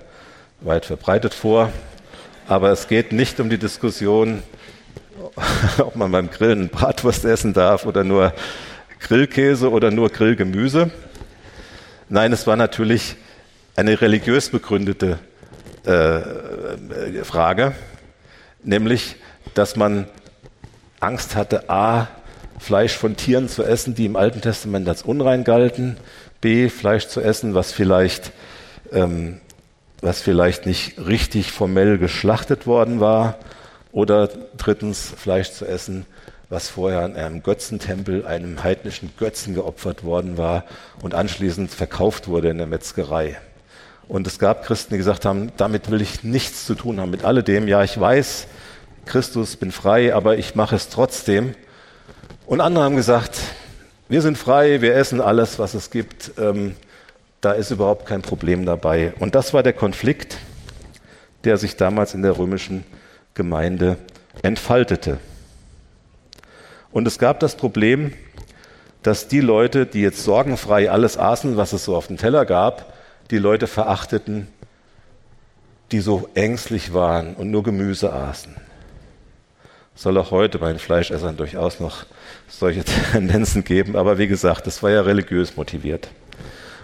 weit 0.62 0.86
verbreitet 0.86 1.34
vor, 1.34 1.70
aber 2.48 2.70
es 2.70 2.88
geht 2.88 3.12
nicht 3.12 3.38
um 3.38 3.50
die 3.50 3.58
Diskussion, 3.58 4.42
ob 5.78 5.94
man 5.94 6.10
beim 6.10 6.30
Grillen 6.30 6.70
Bratwurst 6.70 7.26
essen 7.26 7.52
darf 7.52 7.84
oder 7.84 8.02
nur 8.02 8.32
Grillkäse 8.98 9.70
oder 9.70 9.90
nur 9.90 10.08
Grillgemüse. 10.08 10.90
Nein, 12.08 12.32
es 12.32 12.46
war 12.46 12.56
natürlich 12.56 13.16
eine 13.76 14.00
religiös 14.00 14.48
begründete 14.48 15.18
äh, 15.84 17.24
Frage, 17.24 17.74
nämlich, 18.62 19.16
dass 19.52 19.76
man 19.76 20.06
Angst 21.00 21.36
hatte, 21.36 21.68
a, 21.68 22.08
Fleisch 22.58 22.96
von 22.96 23.16
Tieren 23.16 23.48
zu 23.48 23.62
essen, 23.62 23.94
die 23.94 24.06
im 24.06 24.16
Alten 24.16 24.40
Testament 24.40 24.88
als 24.88 25.02
unrein 25.02 25.44
galten, 25.44 25.96
b, 26.40 26.68
Fleisch 26.70 27.08
zu 27.08 27.20
essen, 27.20 27.54
was 27.54 27.72
vielleicht, 27.72 28.32
ähm, 28.92 29.40
was 30.00 30.22
vielleicht 30.22 30.64
nicht 30.64 30.98
richtig 30.98 31.52
formell 31.52 31.98
geschlachtet 31.98 32.66
worden 32.66 33.00
war, 33.00 33.38
oder 33.92 34.28
drittens 34.56 35.12
Fleisch 35.16 35.52
zu 35.52 35.66
essen, 35.66 36.04
was 36.48 36.68
vorher 36.68 37.06
in 37.06 37.16
einem 37.16 37.42
Götzentempel, 37.42 38.26
einem 38.26 38.62
heidnischen 38.62 39.12
Götzen 39.18 39.54
geopfert 39.54 40.04
worden 40.04 40.36
war 40.36 40.64
und 41.02 41.14
anschließend 41.14 41.70
verkauft 41.70 42.28
wurde 42.28 42.48
in 42.48 42.58
der 42.58 42.66
Metzgerei. 42.66 43.36
Und 44.08 44.26
es 44.26 44.38
gab 44.38 44.64
Christen, 44.64 44.94
die 44.94 44.98
gesagt 44.98 45.24
haben, 45.24 45.52
damit 45.56 45.90
will 45.90 46.02
ich 46.02 46.24
nichts 46.24 46.66
zu 46.66 46.74
tun 46.74 47.00
haben, 47.00 47.10
mit 47.10 47.24
alledem. 47.24 47.68
Ja, 47.68 47.82
ich 47.82 47.98
weiß, 47.98 48.46
Christus, 49.04 49.56
bin 49.56 49.72
frei, 49.72 50.14
aber 50.14 50.38
ich 50.38 50.54
mache 50.54 50.76
es 50.76 50.88
trotzdem. 50.88 51.54
Und 52.46 52.60
andere 52.60 52.84
haben 52.84 52.96
gesagt, 52.96 53.40
wir 54.08 54.22
sind 54.22 54.36
frei, 54.36 54.80
wir 54.80 54.94
essen 54.94 55.20
alles, 55.20 55.58
was 55.58 55.74
es 55.74 55.90
gibt. 55.90 56.32
Ähm, 56.38 56.76
da 57.40 57.52
ist 57.52 57.70
überhaupt 57.70 58.06
kein 58.06 58.22
Problem 58.22 58.66
dabei. 58.66 59.14
Und 59.18 59.34
das 59.34 59.54
war 59.54 59.62
der 59.62 59.72
Konflikt, 59.72 60.38
der 61.44 61.56
sich 61.56 61.76
damals 61.76 62.14
in 62.14 62.22
der 62.22 62.38
römischen 62.38 62.84
Gemeinde 63.34 63.96
entfaltete. 64.42 65.18
Und 66.90 67.06
es 67.06 67.18
gab 67.18 67.40
das 67.40 67.56
Problem, 67.56 68.12
dass 69.02 69.28
die 69.28 69.40
Leute, 69.40 69.84
die 69.86 70.00
jetzt 70.00 70.24
sorgenfrei 70.24 70.90
alles 70.90 71.18
aßen, 71.18 71.56
was 71.56 71.72
es 71.72 71.84
so 71.84 71.96
auf 71.96 72.06
dem 72.06 72.16
Teller 72.16 72.46
gab, 72.46 72.94
die 73.30 73.38
Leute 73.38 73.66
verachteten, 73.66 74.48
die 75.92 76.00
so 76.00 76.28
ängstlich 76.34 76.94
waren 76.94 77.34
und 77.34 77.50
nur 77.50 77.62
Gemüse 77.62 78.12
aßen 78.12 78.63
soll 79.94 80.18
auch 80.18 80.30
heute 80.30 80.58
bei 80.58 80.70
den 80.70 80.78
Fleischessern 80.78 81.36
durchaus 81.36 81.80
noch 81.80 82.04
solche 82.48 82.84
Tendenzen 83.12 83.64
geben. 83.64 83.96
Aber 83.96 84.18
wie 84.18 84.26
gesagt, 84.26 84.66
das 84.66 84.82
war 84.82 84.90
ja 84.90 85.02
religiös 85.02 85.56
motiviert. 85.56 86.08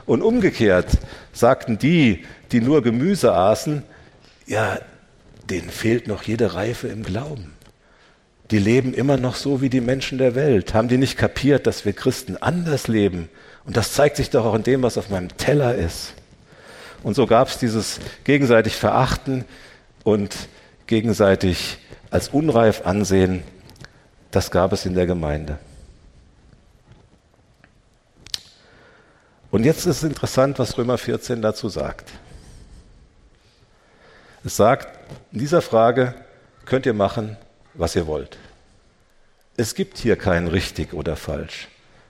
Und 0.06 0.22
umgekehrt 0.22 0.86
sagten 1.32 1.78
die, 1.78 2.24
die 2.52 2.60
nur 2.60 2.82
Gemüse 2.82 3.32
aßen, 3.32 3.82
ja, 4.46 4.78
denen 5.48 5.70
fehlt 5.70 6.08
noch 6.08 6.22
jede 6.22 6.54
Reife 6.54 6.88
im 6.88 7.02
Glauben. 7.02 7.52
Die 8.50 8.58
leben 8.58 8.94
immer 8.94 9.16
noch 9.16 9.36
so 9.36 9.60
wie 9.60 9.68
die 9.68 9.80
Menschen 9.80 10.18
der 10.18 10.34
Welt. 10.34 10.74
Haben 10.74 10.88
die 10.88 10.98
nicht 10.98 11.16
kapiert, 11.16 11.66
dass 11.66 11.84
wir 11.84 11.92
Christen 11.92 12.36
anders 12.36 12.88
leben? 12.88 13.28
Und 13.64 13.76
das 13.76 13.92
zeigt 13.92 14.16
sich 14.16 14.30
doch 14.30 14.44
auch 14.44 14.54
in 14.54 14.64
dem, 14.64 14.82
was 14.82 14.98
auf 14.98 15.10
meinem 15.10 15.36
Teller 15.36 15.74
ist. 15.74 16.14
Und 17.02 17.14
so 17.14 17.26
gab 17.26 17.48
es 17.48 17.58
dieses 17.58 18.00
gegenseitig 18.24 18.74
Verachten 18.74 19.44
und 20.02 20.34
gegenseitig 20.86 21.78
als 22.10 22.28
unreif 22.28 22.86
ansehen, 22.86 23.42
das 24.30 24.50
gab 24.50 24.72
es 24.72 24.86
in 24.86 24.94
der 24.94 25.06
Gemeinde. 25.06 25.58
Und 29.50 29.64
jetzt 29.64 29.80
ist 29.80 29.96
es 29.96 30.02
interessant, 30.04 30.58
was 30.58 30.78
Römer 30.78 30.98
14 30.98 31.42
dazu 31.42 31.68
sagt. 31.68 32.10
Es 34.44 34.56
sagt, 34.56 34.88
in 35.32 35.40
dieser 35.40 35.60
Frage 35.60 36.14
könnt 36.64 36.86
ihr 36.86 36.94
machen, 36.94 37.36
was 37.74 37.96
ihr 37.96 38.06
wollt. 38.06 38.38
Es 39.56 39.74
gibt 39.74 39.98
hier 39.98 40.16
kein 40.16 40.46
richtig 40.46 40.94
oder 40.94 41.16
falsch. 41.16 41.68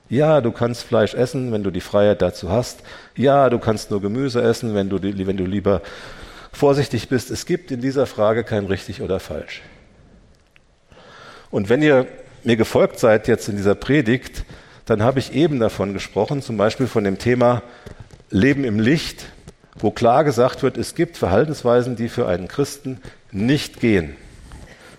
Ja, 0.09 0.41
du 0.41 0.53
kannst 0.53 0.83
Fleisch 0.83 1.15
essen, 1.15 1.53
wenn 1.53 1.63
du 1.63 1.71
die 1.71 1.81
Freiheit 1.81 2.21
dazu 2.21 2.51
hast. 2.51 2.81
Ja, 3.17 3.49
du 3.49 3.59
kannst 3.59 3.91
nur 3.91 4.01
Gemüse 4.01 4.43
essen, 4.43 4.75
wenn 4.75 4.89
du, 4.89 5.03
wenn 5.03 5.37
du 5.37 5.45
lieber 5.45 5.83
vorsichtig 6.53 7.09
bist. 7.09 7.31
Es 7.31 7.47
gibt 7.47 7.71
in 7.71 7.81
dieser 7.81 8.07
Frage 8.07 8.45
kein 8.45 8.67
richtig 8.67 9.03
oder 9.03 9.19
falsch. 9.19 9.63
Und 11.51 11.69
wenn 11.69 11.83
ihr 11.83 12.07
mir 12.45 12.57
gefolgt 12.57 12.99
seid 12.99 13.29
jetzt 13.29 13.49
in 13.49 13.57
dieser 13.57 13.75
Predigt, 13.75 14.45
dann 14.87 15.03
habe 15.03 15.19
ich 15.19 15.35
eben 15.35 15.61
davon 15.61 15.93
gesprochen, 15.93 16.43
zum 16.43 16.57
Beispiel 16.57 16.87
von 16.87 17.05
dem 17.05 17.19
Thema 17.19 17.63
Leben 18.31 18.65
im 18.65 18.79
Licht, 18.79 19.27
wo 19.79 19.91
klar 19.91 20.25
gesagt 20.25 20.63
wird, 20.63 20.77
es 20.77 20.95
gibt 20.95 21.17
Verhaltensweisen, 21.17 21.97
die 21.97 22.09
für 22.09 22.27
einen 22.27 22.49
Christen 22.49 23.01
nicht 23.33 23.81
gehen. 23.81 24.17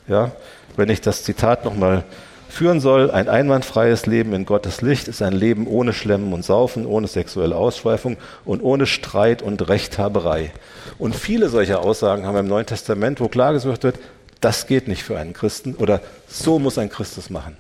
Ja, 0.07 0.31
wenn 0.75 0.89
ich 0.89 1.01
das 1.01 1.23
Zitat 1.23 1.65
nochmal 1.65 2.03
führen 2.49 2.81
soll, 2.81 3.09
ein 3.11 3.29
einwandfreies 3.29 4.05
Leben 4.05 4.33
in 4.33 4.45
Gottes 4.45 4.81
Licht 4.81 5.07
ist 5.07 5.21
ein 5.21 5.33
Leben 5.33 5.67
ohne 5.67 5.93
Schlemmen 5.93 6.33
und 6.33 6.43
Saufen, 6.43 6.85
ohne 6.85 7.07
sexuelle 7.07 7.55
Ausschweifung 7.55 8.17
und 8.43 8.61
ohne 8.61 8.85
Streit 8.85 9.41
und 9.41 9.69
Rechthaberei. 9.69 10.51
Und 10.97 11.15
viele 11.15 11.47
solcher 11.49 11.81
Aussagen 11.81 12.25
haben 12.25 12.35
wir 12.35 12.41
im 12.41 12.47
Neuen 12.47 12.65
Testament, 12.65 13.21
wo 13.21 13.29
klar 13.29 13.53
gesagt 13.53 13.83
wird, 13.83 13.99
das 14.41 14.67
geht 14.67 14.87
nicht 14.87 15.03
für 15.03 15.17
einen 15.17 15.33
Christen 15.33 15.75
oder 15.75 16.01
so 16.27 16.59
muss 16.59 16.77
ein 16.77 16.89
Christus 16.89 17.29
machen. 17.29 17.55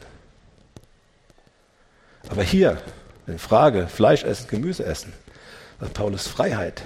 Aber 2.29 2.43
hier, 2.43 2.77
in 3.27 3.39
Frage, 3.39 3.87
Fleisch 3.87 4.23
essen, 4.23 4.47
Gemüse 4.47 4.85
essen, 4.85 5.13
sagt 5.79 5.93
Paulus 5.93 6.27
Freiheit. 6.27 6.83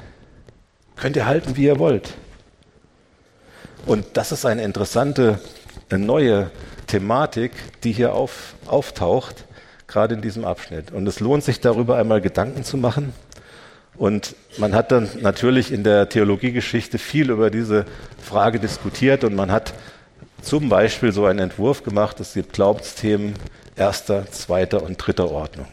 Könnt 0.95 1.15
ihr 1.15 1.25
halten, 1.25 1.57
wie 1.57 1.65
ihr 1.65 1.79
wollt. 1.79 2.13
Und 3.85 4.05
das 4.13 4.31
ist 4.31 4.45
eine 4.45 4.63
interessante, 4.63 5.39
eine 5.89 6.03
neue 6.03 6.51
Thematik, 6.87 7.51
die 7.83 7.91
hier 7.91 8.13
auf, 8.13 8.55
auftaucht, 8.65 9.45
gerade 9.87 10.15
in 10.15 10.21
diesem 10.21 10.45
Abschnitt. 10.45 10.91
Und 10.91 11.07
es 11.07 11.19
lohnt 11.19 11.43
sich 11.43 11.59
darüber 11.59 11.97
einmal 11.97 12.21
Gedanken 12.21 12.63
zu 12.63 12.77
machen. 12.77 13.13
Und 13.97 14.35
man 14.57 14.75
hat 14.75 14.91
dann 14.91 15.09
natürlich 15.21 15.71
in 15.71 15.83
der 15.83 16.09
Theologiegeschichte 16.09 16.97
viel 16.97 17.29
über 17.29 17.49
diese 17.49 17.85
Frage 18.21 18.59
diskutiert 18.59 19.23
und 19.23 19.35
man 19.35 19.51
hat 19.51 19.73
zum 20.41 20.69
Beispiel 20.69 21.11
so 21.11 21.25
einen 21.25 21.39
Entwurf 21.39 21.83
gemacht, 21.83 22.19
es 22.19 22.33
gibt 22.33 22.53
Glaubensthemen 22.53 23.33
erster, 23.75 24.29
zweiter 24.31 24.83
und 24.83 24.97
dritter 24.97 25.31
Ordnung. 25.31 25.67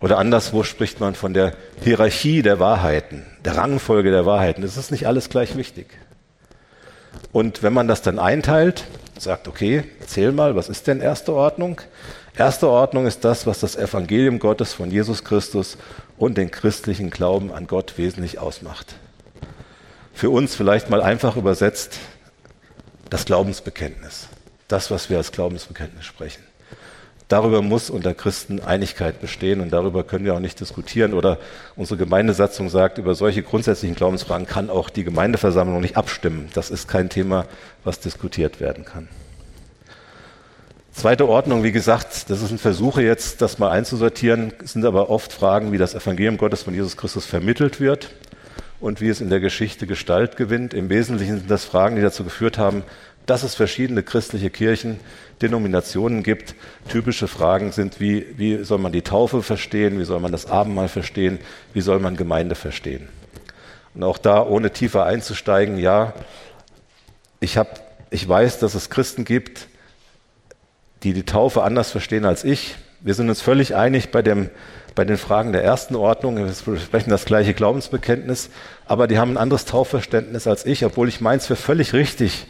Oder 0.00 0.18
anderswo 0.18 0.62
spricht 0.62 0.98
man 1.00 1.14
von 1.14 1.34
der 1.34 1.52
Hierarchie 1.82 2.42
der 2.42 2.58
Wahrheiten, 2.58 3.26
der 3.44 3.56
Rangfolge 3.56 4.10
der 4.10 4.24
Wahrheiten. 4.24 4.62
Das 4.62 4.78
ist 4.78 4.90
nicht 4.90 5.06
alles 5.06 5.28
gleich 5.28 5.56
wichtig. 5.56 5.88
Und 7.32 7.62
wenn 7.62 7.74
man 7.74 7.86
das 7.86 8.00
dann 8.00 8.18
einteilt, 8.18 8.84
sagt, 9.18 9.46
okay, 9.46 9.84
zähl 10.06 10.32
mal, 10.32 10.56
was 10.56 10.70
ist 10.70 10.86
denn 10.86 11.00
erste 11.00 11.34
Ordnung? 11.34 11.80
Erste 12.36 12.68
Ordnung 12.68 13.06
ist 13.06 13.24
das, 13.24 13.46
was 13.46 13.60
das 13.60 13.76
Evangelium 13.76 14.38
Gottes 14.38 14.72
von 14.72 14.90
Jesus 14.90 15.22
Christus 15.24 15.76
und 16.20 16.36
den 16.36 16.50
christlichen 16.50 17.08
Glauben 17.08 17.50
an 17.50 17.66
Gott 17.66 17.96
wesentlich 17.96 18.38
ausmacht. 18.38 18.94
Für 20.12 20.28
uns 20.28 20.54
vielleicht 20.54 20.90
mal 20.90 21.00
einfach 21.00 21.36
übersetzt 21.36 21.98
das 23.08 23.24
Glaubensbekenntnis. 23.24 24.28
Das, 24.68 24.90
was 24.90 25.08
wir 25.08 25.16
als 25.16 25.32
Glaubensbekenntnis 25.32 26.04
sprechen. 26.04 26.42
Darüber 27.28 27.62
muss 27.62 27.88
unter 27.88 28.12
Christen 28.12 28.60
Einigkeit 28.60 29.22
bestehen 29.22 29.62
und 29.62 29.70
darüber 29.70 30.04
können 30.04 30.26
wir 30.26 30.34
auch 30.34 30.40
nicht 30.40 30.60
diskutieren. 30.60 31.14
Oder 31.14 31.38
unsere 31.74 31.96
Gemeindesatzung 31.96 32.68
sagt, 32.68 32.98
über 32.98 33.14
solche 33.14 33.42
grundsätzlichen 33.42 33.96
Glaubensfragen 33.96 34.46
kann 34.46 34.68
auch 34.68 34.90
die 34.90 35.04
Gemeindeversammlung 35.04 35.80
nicht 35.80 35.96
abstimmen. 35.96 36.50
Das 36.52 36.70
ist 36.70 36.86
kein 36.86 37.08
Thema, 37.08 37.46
was 37.82 37.98
diskutiert 37.98 38.60
werden 38.60 38.84
kann. 38.84 39.08
Zweite 41.00 41.26
Ordnung, 41.26 41.64
wie 41.64 41.72
gesagt, 41.72 42.28
das 42.28 42.42
ist 42.42 42.50
ein 42.50 42.58
Versuch 42.58 42.98
jetzt, 42.98 43.40
das 43.40 43.58
mal 43.58 43.70
einzusortieren, 43.70 44.52
sind 44.62 44.84
aber 44.84 45.08
oft 45.08 45.32
Fragen, 45.32 45.72
wie 45.72 45.78
das 45.78 45.94
Evangelium 45.94 46.36
Gottes 46.36 46.64
von 46.64 46.74
Jesus 46.74 46.98
Christus 46.98 47.24
vermittelt 47.24 47.80
wird 47.80 48.10
und 48.80 49.00
wie 49.00 49.08
es 49.08 49.22
in 49.22 49.30
der 49.30 49.40
Geschichte 49.40 49.86
Gestalt 49.86 50.36
gewinnt. 50.36 50.74
Im 50.74 50.90
Wesentlichen 50.90 51.38
sind 51.38 51.50
das 51.50 51.64
Fragen, 51.64 51.96
die 51.96 52.02
dazu 52.02 52.22
geführt 52.22 52.58
haben, 52.58 52.82
dass 53.24 53.44
es 53.44 53.54
verschiedene 53.54 54.02
christliche 54.02 54.50
Kirchen, 54.50 55.00
Denominationen 55.40 56.22
gibt. 56.22 56.54
Typische 56.90 57.28
Fragen 57.28 57.72
sind, 57.72 57.98
wie, 57.98 58.26
wie 58.36 58.62
soll 58.62 58.76
man 58.76 58.92
die 58.92 59.00
Taufe 59.00 59.42
verstehen, 59.42 59.98
wie 59.98 60.04
soll 60.04 60.20
man 60.20 60.32
das 60.32 60.50
Abendmahl 60.50 60.88
verstehen, 60.88 61.38
wie 61.72 61.80
soll 61.80 61.98
man 61.98 62.18
Gemeinde 62.18 62.56
verstehen. 62.56 63.08
Und 63.94 64.02
auch 64.02 64.18
da, 64.18 64.44
ohne 64.44 64.70
tiefer 64.70 65.06
einzusteigen, 65.06 65.78
ja, 65.78 66.12
ich, 67.40 67.56
hab, 67.56 67.80
ich 68.10 68.28
weiß, 68.28 68.58
dass 68.58 68.74
es 68.74 68.90
Christen 68.90 69.24
gibt, 69.24 69.69
die 71.02 71.12
die 71.12 71.24
Taufe 71.24 71.62
anders 71.62 71.90
verstehen 71.90 72.24
als 72.24 72.44
ich. 72.44 72.76
Wir 73.00 73.14
sind 73.14 73.28
uns 73.30 73.40
völlig 73.40 73.74
einig 73.74 74.10
bei, 74.10 74.22
dem, 74.22 74.50
bei 74.94 75.04
den 75.04 75.16
Fragen 75.16 75.52
der 75.52 75.64
ersten 75.64 75.96
Ordnung. 75.96 76.36
Wir 76.36 76.78
sprechen 76.78 77.10
das 77.10 77.24
gleiche 77.24 77.54
Glaubensbekenntnis, 77.54 78.50
aber 78.86 79.06
die 79.06 79.18
haben 79.18 79.32
ein 79.32 79.38
anderes 79.38 79.64
Taufverständnis 79.64 80.46
als 80.46 80.66
ich, 80.66 80.84
obwohl 80.84 81.08
ich 81.08 81.20
meins 81.20 81.46
für 81.46 81.56
völlig 81.56 81.92
richtig 81.92 82.46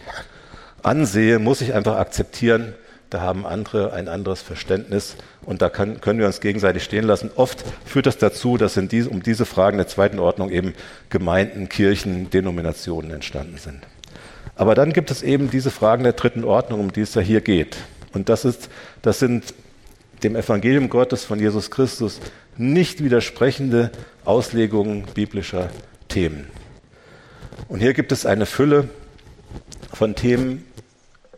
ansehe, 0.83 1.39
muss 1.39 1.61
ich 1.61 1.75
einfach 1.75 1.97
akzeptieren, 1.97 2.75
da 3.11 3.21
haben 3.21 3.45
andere 3.45 3.93
ein 3.93 4.09
anderes 4.09 4.41
Verständnis 4.41 5.17
und 5.45 5.63
da 5.63 5.69
kann, 5.69 6.01
können 6.01 6.21
wir 6.21 6.27
uns 6.27 6.41
gegenseitig 6.41 6.85
stehen 6.85 7.05
lassen. 7.05 7.31
Oft 7.35 7.65
führt 7.85 8.07
das 8.07 8.19
dazu, 8.19 8.57
dass 8.57 8.77
in 8.77 8.89
diese, 8.89 9.11
um 9.11 9.23
diese 9.23 9.47
Fragen 9.47 9.79
der 9.79 9.89
zweiten 9.89 10.21
Ordnung 10.21 10.51
eben 10.51 10.75
Gemeinden, 11.09 11.69
Kirchen, 11.69 12.31
Denominationen 12.31 13.11
entstanden 13.11 13.59
sind. 13.59 13.81
Aber 14.55 14.77
dann 14.77 14.93
gibt 14.93 15.11
es 15.11 15.23
eben 15.23 15.51
diese 15.51 15.73
Fragen 15.73 16.05
der 16.05 16.13
dritten 16.13 16.45
Ordnung, 16.45 16.81
um 16.81 16.93
die 16.93 17.01
es 17.01 17.15
ja 17.15 17.21
hier 17.21 17.41
geht. 17.41 17.79
Und 18.13 18.29
das, 18.29 18.45
ist, 18.45 18.69
das 19.03 19.19
sind 19.19 19.55
dem 20.23 20.37
Evangelium 20.37 20.89
Gottes 20.89 21.25
von 21.25 21.39
Jesus 21.39 21.71
Christus 21.71 22.21
nicht 22.57 23.03
widersprechende 23.03 23.91
Auslegungen 24.25 25.05
biblischer 25.15 25.71
Themen. 26.09 26.49
Und 27.69 27.81
hier 27.81 27.95
gibt 27.95 28.13
es 28.13 28.27
eine 28.27 28.47
Fülle 28.47 28.89
von 29.93 30.15
Themen, 30.15 30.65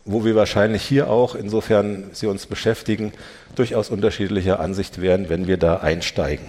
wo 0.04 0.24
wir 0.24 0.34
wahrscheinlich 0.34 0.82
hier 0.82 1.08
auch, 1.08 1.34
insofern 1.34 2.10
sie 2.12 2.26
uns 2.26 2.46
beschäftigen, 2.46 3.12
durchaus 3.54 3.90
unterschiedlicher 3.90 4.58
Ansicht 4.58 5.00
wären, 5.00 5.28
wenn 5.28 5.46
wir 5.46 5.58
da 5.58 5.76
einsteigen. 5.76 6.46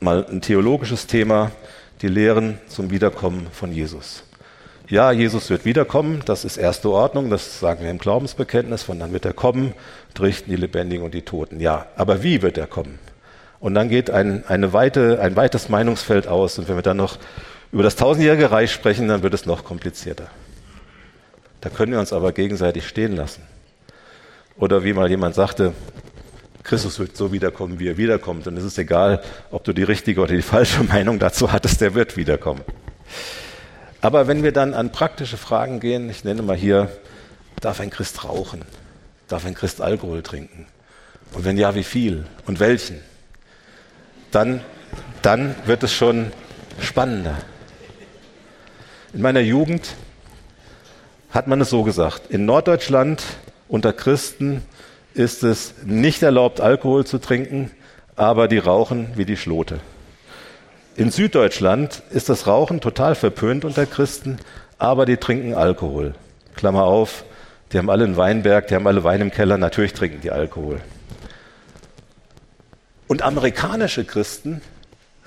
Mal 0.00 0.26
ein 0.26 0.42
theologisches 0.42 1.06
Thema, 1.06 1.52
die 2.02 2.08
Lehren 2.08 2.58
zum 2.68 2.90
Wiederkommen 2.90 3.46
von 3.52 3.72
Jesus. 3.72 4.25
Ja, 4.88 5.10
Jesus 5.10 5.50
wird 5.50 5.64
wiederkommen, 5.64 6.22
das 6.26 6.44
ist 6.44 6.58
erste 6.58 6.90
Ordnung, 6.90 7.28
das 7.28 7.58
sagen 7.58 7.82
wir 7.82 7.90
im 7.90 7.98
Glaubensbekenntnis, 7.98 8.84
von 8.84 9.00
dann 9.00 9.12
wird 9.12 9.24
er 9.24 9.32
kommen, 9.32 9.74
richten 10.20 10.48
die 10.50 10.56
Lebendigen 10.56 11.04
und 11.04 11.12
die 11.12 11.22
Toten. 11.22 11.58
Ja, 11.58 11.86
aber 11.96 12.22
wie 12.22 12.40
wird 12.40 12.56
er 12.56 12.68
kommen? 12.68 13.00
Und 13.58 13.74
dann 13.74 13.88
geht 13.88 14.10
ein, 14.10 14.44
eine 14.46 14.72
weite, 14.72 15.20
ein 15.20 15.34
weites 15.34 15.68
Meinungsfeld 15.68 16.28
aus. 16.28 16.58
Und 16.58 16.68
wenn 16.68 16.76
wir 16.76 16.82
dann 16.82 16.98
noch 16.98 17.18
über 17.72 17.82
das 17.82 17.96
tausendjährige 17.96 18.52
Reich 18.52 18.70
sprechen, 18.70 19.08
dann 19.08 19.24
wird 19.24 19.34
es 19.34 19.44
noch 19.44 19.64
komplizierter. 19.64 20.28
Da 21.62 21.68
können 21.68 21.90
wir 21.90 21.98
uns 21.98 22.12
aber 22.12 22.30
gegenseitig 22.30 22.86
stehen 22.86 23.16
lassen. 23.16 23.42
Oder 24.56 24.84
wie 24.84 24.92
mal 24.92 25.10
jemand 25.10 25.34
sagte, 25.34 25.72
Christus 26.62 27.00
wird 27.00 27.16
so 27.16 27.32
wiederkommen, 27.32 27.80
wie 27.80 27.88
er 27.88 27.96
wiederkommt. 27.96 28.46
Und 28.46 28.56
es 28.56 28.64
ist 28.64 28.78
egal, 28.78 29.20
ob 29.50 29.64
du 29.64 29.72
die 29.72 29.82
richtige 29.82 30.20
oder 30.20 30.34
die 30.34 30.42
falsche 30.42 30.84
Meinung 30.84 31.18
dazu 31.18 31.50
hattest, 31.50 31.80
der 31.80 31.94
wird 31.94 32.16
wiederkommen. 32.16 32.62
Aber 34.00 34.28
wenn 34.28 34.42
wir 34.42 34.52
dann 34.52 34.74
an 34.74 34.92
praktische 34.92 35.36
Fragen 35.36 35.80
gehen, 35.80 36.10
ich 36.10 36.24
nenne 36.24 36.42
mal 36.42 36.56
hier, 36.56 36.90
darf 37.60 37.80
ein 37.80 37.90
Christ 37.90 38.24
rauchen? 38.24 38.62
Darf 39.28 39.46
ein 39.46 39.54
Christ 39.54 39.80
Alkohol 39.80 40.22
trinken? 40.22 40.66
Und 41.32 41.44
wenn 41.44 41.56
ja, 41.56 41.74
wie 41.74 41.82
viel? 41.82 42.26
Und 42.46 42.60
welchen? 42.60 43.00
Dann, 44.30 44.60
dann 45.22 45.54
wird 45.64 45.82
es 45.82 45.92
schon 45.92 46.32
spannender. 46.80 47.36
In 49.12 49.22
meiner 49.22 49.40
Jugend 49.40 49.94
hat 51.30 51.46
man 51.46 51.60
es 51.60 51.70
so 51.70 51.82
gesagt. 51.82 52.30
In 52.30 52.44
Norddeutschland 52.44 53.22
unter 53.68 53.92
Christen 53.92 54.62
ist 55.14 55.42
es 55.42 55.74
nicht 55.84 56.22
erlaubt, 56.22 56.60
Alkohol 56.60 57.06
zu 57.06 57.18
trinken, 57.18 57.70
aber 58.14 58.48
die 58.48 58.58
rauchen 58.58 59.08
wie 59.16 59.24
die 59.24 59.36
Schlote. 59.36 59.80
In 60.96 61.10
Süddeutschland 61.10 62.02
ist 62.10 62.28
das 62.28 62.46
Rauchen 62.46 62.80
total 62.80 63.14
verpönt 63.14 63.64
unter 63.64 63.86
Christen, 63.86 64.38
aber 64.78 65.06
die 65.06 65.18
trinken 65.18 65.54
Alkohol. 65.54 66.14
Klammer 66.54 66.84
auf, 66.84 67.24
die 67.72 67.78
haben 67.78 67.90
alle 67.90 68.04
einen 68.04 68.16
Weinberg, 68.16 68.68
die 68.68 68.74
haben 68.74 68.86
alle 68.86 69.04
Wein 69.04 69.20
im 69.20 69.30
Keller, 69.30 69.58
natürlich 69.58 69.92
trinken 69.92 70.20
die 70.22 70.30
Alkohol. 70.30 70.80
Und 73.08 73.22
amerikanische 73.22 74.04
Christen 74.04 74.62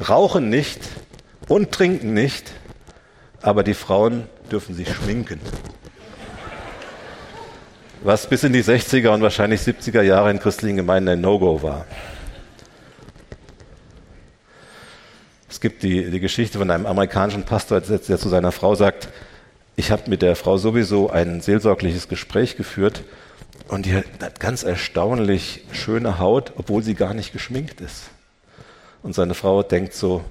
rauchen 0.10 0.50
nicht 0.50 0.82
und 1.48 1.72
trinken 1.72 2.14
nicht, 2.14 2.52
aber 3.42 3.64
die 3.64 3.74
Frauen 3.74 4.24
dürfen 4.52 4.76
sich 4.76 4.94
schminken 4.94 5.40
was 8.02 8.28
bis 8.28 8.44
in 8.44 8.54
die 8.54 8.64
60er 8.64 9.10
und 9.10 9.22
wahrscheinlich 9.22 9.62
70er 9.62 10.02
Jahre 10.02 10.32
in 10.32 10.40
christlichen 10.40 10.78
Gemeinden 10.78 11.10
ein 11.10 11.22
No-Go 11.22 11.62
war. 11.62 11.86
Es 15.60 15.62
gibt 15.62 15.84
die, 15.84 16.10
die 16.10 16.22
Geschichte 16.22 16.58
von 16.58 16.72
einem 16.72 16.86
amerikanischen 16.86 17.44
Pastor, 17.44 17.82
der 17.82 18.02
zu 18.02 18.30
seiner 18.30 18.54
Frau 18.54 18.76
sagt, 18.76 19.10
ich 19.76 19.92
habe 19.92 20.10
mit 20.10 20.22
der 20.22 20.38
Frau 20.38 20.58
sowieso 20.58 21.10
ein 21.10 21.42
seelsorgliches 21.42 22.08
Gespräch 22.08 22.56
geführt 22.56 23.04
und 23.68 23.86
die 23.86 23.94
hat 23.94 24.40
ganz 24.40 24.64
erstaunlich 24.64 25.66
schöne 25.74 26.18
Haut, 26.18 26.54
obwohl 26.56 26.82
sie 26.82 26.94
gar 26.96 27.14
nicht 27.14 27.34
geschminkt 27.34 27.82
ist. 27.82 28.04
Und 29.04 29.16
seine 29.16 29.34
Frau 29.34 29.62
denkt 29.62 29.94
so, 29.94 30.24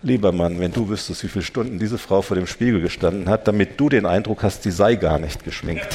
lieber 0.00 0.32
Mann, 0.32 0.58
wenn 0.58 0.72
du 0.72 0.88
wüsstest, 0.88 1.22
wie 1.22 1.28
viele 1.28 1.44
Stunden 1.44 1.78
diese 1.78 1.98
Frau 1.98 2.22
vor 2.22 2.34
dem 2.34 2.46
Spiegel 2.46 2.80
gestanden 2.80 3.28
hat, 3.28 3.46
damit 3.46 3.78
du 3.78 3.90
den 3.90 4.06
Eindruck 4.06 4.42
hast, 4.42 4.62
sie 4.62 4.70
sei 4.70 4.94
gar 4.94 5.18
nicht 5.18 5.44
geschminkt. 5.44 5.94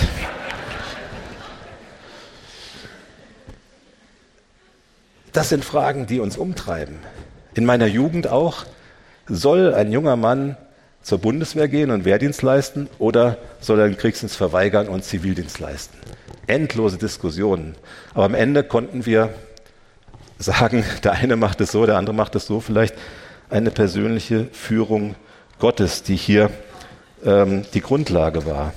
Das 5.33 5.49
sind 5.49 5.65
Fragen, 5.65 6.05
die 6.05 6.19
uns 6.19 6.37
umtreiben. 6.37 6.99
In 7.55 7.65
meiner 7.65 7.87
Jugend 7.87 8.27
auch. 8.27 8.65
Soll 9.27 9.73
ein 9.73 9.91
junger 9.91 10.17
Mann 10.17 10.55
zur 11.01 11.19
Bundeswehr 11.19 11.67
gehen 11.67 11.89
und 11.89 12.05
Wehrdienst 12.05 12.41
leisten 12.41 12.89
oder 12.99 13.37
soll 13.59 13.79
er 13.79 13.87
den 13.87 13.97
Kriegsdienst 13.97 14.35
verweigern 14.35 14.87
und 14.87 15.03
Zivildienst 15.03 15.59
leisten? 15.59 15.97
Endlose 16.47 16.97
Diskussionen. 16.97 17.75
Aber 18.13 18.25
am 18.25 18.35
Ende 18.35 18.63
konnten 18.63 19.05
wir 19.05 19.33
sagen, 20.37 20.83
der 21.03 21.13
eine 21.13 21.37
macht 21.37 21.61
es 21.61 21.71
so, 21.71 21.85
der 21.85 21.97
andere 21.97 22.15
macht 22.15 22.35
es 22.35 22.45
so. 22.45 22.59
Vielleicht 22.59 22.93
eine 23.49 23.71
persönliche 23.71 24.47
Führung 24.51 25.15
Gottes, 25.59 26.03
die 26.03 26.17
hier 26.17 26.51
ähm, 27.23 27.65
die 27.73 27.81
Grundlage 27.81 28.45
war. 28.45 28.73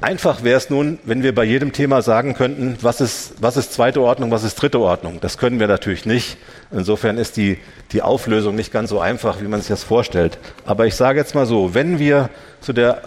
Einfach 0.00 0.44
wäre 0.44 0.56
es 0.56 0.70
nun, 0.70 1.00
wenn 1.04 1.24
wir 1.24 1.34
bei 1.34 1.42
jedem 1.42 1.72
Thema 1.72 2.02
sagen 2.02 2.34
könnten, 2.34 2.78
was 2.82 3.00
ist, 3.00 3.34
was 3.40 3.56
ist 3.56 3.72
zweite 3.72 4.00
Ordnung, 4.00 4.30
was 4.30 4.44
ist 4.44 4.54
dritte 4.54 4.78
Ordnung. 4.78 5.18
Das 5.20 5.38
können 5.38 5.58
wir 5.58 5.66
natürlich 5.66 6.06
nicht. 6.06 6.36
Insofern 6.70 7.18
ist 7.18 7.36
die, 7.36 7.58
die 7.90 8.02
Auflösung 8.02 8.54
nicht 8.54 8.72
ganz 8.72 8.90
so 8.90 9.00
einfach, 9.00 9.40
wie 9.40 9.48
man 9.48 9.60
sich 9.60 9.68
das 9.68 9.82
vorstellt. 9.82 10.38
Aber 10.64 10.86
ich 10.86 10.94
sage 10.94 11.18
jetzt 11.18 11.34
mal 11.34 11.46
so, 11.46 11.74
wenn 11.74 11.98
wir 11.98 12.30
zu 12.60 12.72
der 12.72 13.02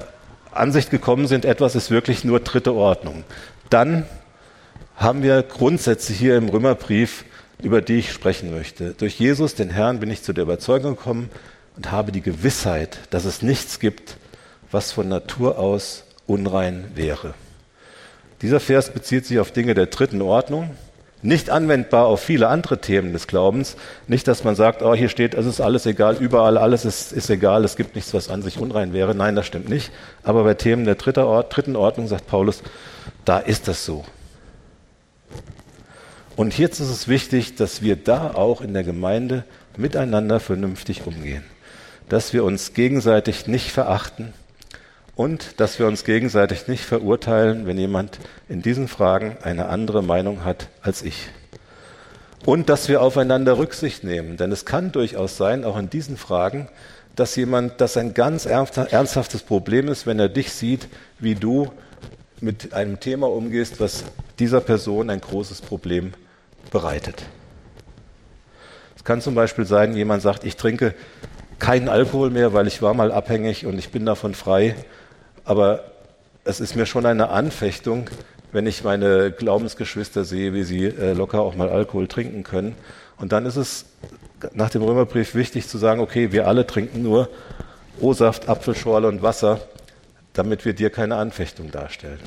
Ansicht 0.51 0.89
gekommen 0.89 1.27
sind, 1.27 1.45
etwas 1.45 1.75
ist 1.75 1.91
wirklich 1.91 2.25
nur 2.25 2.41
dritte 2.41 2.73
Ordnung, 2.73 3.23
dann 3.69 4.05
haben 4.97 5.23
wir 5.23 5.43
Grundsätze 5.43 6.11
hier 6.11 6.35
im 6.35 6.49
Römerbrief, 6.49 7.23
über 7.63 7.81
die 7.81 7.99
ich 7.99 8.11
sprechen 8.11 8.51
möchte. 8.51 8.95
Durch 8.95 9.17
Jesus, 9.17 9.55
den 9.55 9.69
Herrn, 9.69 10.01
bin 10.01 10.11
ich 10.11 10.23
zu 10.23 10.33
der 10.33 10.43
Überzeugung 10.43 10.97
gekommen 10.97 11.29
und 11.77 11.89
habe 11.89 12.11
die 12.11 12.21
Gewissheit, 12.21 12.99
dass 13.11 13.23
es 13.23 13.41
nichts 13.41 13.79
gibt, 13.79 14.17
was 14.71 14.91
von 14.91 15.07
Natur 15.07 15.57
aus 15.57 16.03
unrein 16.31 16.85
wäre. 16.95 17.33
Dieser 18.41 18.59
Vers 18.59 18.89
bezieht 18.89 19.25
sich 19.25 19.39
auf 19.39 19.51
Dinge 19.51 19.73
der 19.73 19.87
dritten 19.87 20.21
Ordnung, 20.21 20.71
nicht 21.23 21.51
anwendbar 21.51 22.07
auf 22.07 22.21
viele 22.21 22.47
andere 22.47 22.81
Themen 22.81 23.13
des 23.13 23.27
Glaubens. 23.27 23.75
Nicht, 24.07 24.27
dass 24.27 24.43
man 24.43 24.55
sagt, 24.55 24.81
oh, 24.81 24.95
hier 24.95 25.09
steht, 25.09 25.35
es 25.35 25.45
ist 25.45 25.61
alles 25.61 25.85
egal, 25.85 26.17
überall 26.17 26.57
alles 26.57 26.83
ist, 26.83 27.13
ist 27.13 27.29
egal, 27.29 27.63
es 27.63 27.75
gibt 27.75 27.93
nichts, 27.93 28.13
was 28.15 28.29
an 28.29 28.41
sich 28.41 28.57
unrein 28.57 28.91
wäre. 28.91 29.13
Nein, 29.13 29.35
das 29.35 29.45
stimmt 29.45 29.69
nicht. 29.69 29.91
Aber 30.23 30.43
bei 30.43 30.55
Themen 30.55 30.85
der 30.85 30.95
dritten 30.95 31.75
Ordnung 31.75 32.07
sagt 32.07 32.25
Paulus, 32.25 32.63
da 33.23 33.37
ist 33.37 33.67
das 33.67 33.85
so. 33.85 34.03
Und 36.35 36.57
jetzt 36.57 36.79
ist 36.79 36.89
es 36.89 37.07
wichtig, 37.07 37.55
dass 37.55 37.83
wir 37.83 37.97
da 37.97 38.31
auch 38.33 38.61
in 38.61 38.73
der 38.73 38.83
Gemeinde 38.83 39.43
miteinander 39.77 40.39
vernünftig 40.39 41.05
umgehen. 41.05 41.43
Dass 42.09 42.33
wir 42.33 42.43
uns 42.43 42.73
gegenseitig 42.73 43.45
nicht 43.45 43.71
verachten, 43.71 44.33
und 45.15 45.59
dass 45.59 45.79
wir 45.79 45.87
uns 45.87 46.03
gegenseitig 46.03 46.67
nicht 46.67 46.83
verurteilen, 46.83 47.65
wenn 47.65 47.77
jemand 47.77 48.19
in 48.47 48.61
diesen 48.61 48.87
Fragen 48.87 49.37
eine 49.41 49.67
andere 49.67 50.01
Meinung 50.01 50.45
hat 50.45 50.67
als 50.81 51.01
ich. 51.01 51.29
Und 52.45 52.69
dass 52.69 52.87
wir 52.89 53.01
aufeinander 53.01 53.57
Rücksicht 53.57 54.03
nehmen, 54.03 54.37
denn 54.37 54.51
es 54.51 54.65
kann 54.65 54.91
durchaus 54.91 55.37
sein, 55.37 55.63
auch 55.63 55.77
in 55.77 55.89
diesen 55.89 56.17
Fragen, 56.17 56.69
dass 57.15 57.35
jemand, 57.35 57.81
das 57.81 57.97
ein 57.97 58.13
ganz 58.13 58.45
ernsthaftes 58.45 59.43
Problem 59.43 59.89
ist, 59.89 60.07
wenn 60.07 60.17
er 60.17 60.29
dich 60.29 60.53
sieht, 60.53 60.87
wie 61.19 61.35
du 61.35 61.71
mit 62.39 62.73
einem 62.73 62.99
Thema 62.99 63.29
umgehst, 63.29 63.79
was 63.79 64.05
dieser 64.39 64.61
Person 64.61 65.09
ein 65.09 65.21
großes 65.21 65.61
Problem 65.61 66.13
bereitet. 66.71 67.23
Es 68.95 69.03
kann 69.03 69.21
zum 69.21 69.35
Beispiel 69.35 69.65
sein, 69.65 69.95
jemand 69.95 70.23
sagt, 70.23 70.43
ich 70.45 70.55
trinke 70.55 70.95
keinen 71.59 71.89
Alkohol 71.89 72.31
mehr, 72.31 72.53
weil 72.53 72.65
ich 72.65 72.81
war 72.81 72.93
mal 72.95 73.11
abhängig 73.11 73.67
und 73.67 73.77
ich 73.77 73.91
bin 73.91 74.05
davon 74.05 74.33
frei 74.33 74.75
aber 75.45 75.83
es 76.43 76.59
ist 76.59 76.75
mir 76.75 76.85
schon 76.85 77.05
eine 77.05 77.29
Anfechtung, 77.29 78.09
wenn 78.51 78.67
ich 78.67 78.83
meine 78.83 79.31
Glaubensgeschwister 79.31 80.23
sehe, 80.25 80.53
wie 80.53 80.63
sie 80.63 80.85
äh, 80.85 81.13
locker 81.13 81.41
auch 81.41 81.55
mal 81.55 81.69
Alkohol 81.69 82.07
trinken 82.07 82.43
können. 82.43 82.75
Und 83.17 83.31
dann 83.31 83.45
ist 83.45 83.55
es 83.55 83.85
nach 84.53 84.69
dem 84.69 84.81
Römerbrief 84.81 85.35
wichtig 85.35 85.67
zu 85.67 85.77
sagen, 85.77 86.01
okay, 86.01 86.31
wir 86.31 86.47
alle 86.47 86.65
trinken 86.65 87.03
nur 87.03 87.29
O-Saft, 87.99 88.49
Apfelschorle 88.49 89.07
und 89.07 89.21
Wasser, 89.21 89.61
damit 90.33 90.65
wir 90.65 90.73
dir 90.73 90.89
keine 90.89 91.15
Anfechtung 91.15 91.71
darstellen. 91.71 92.19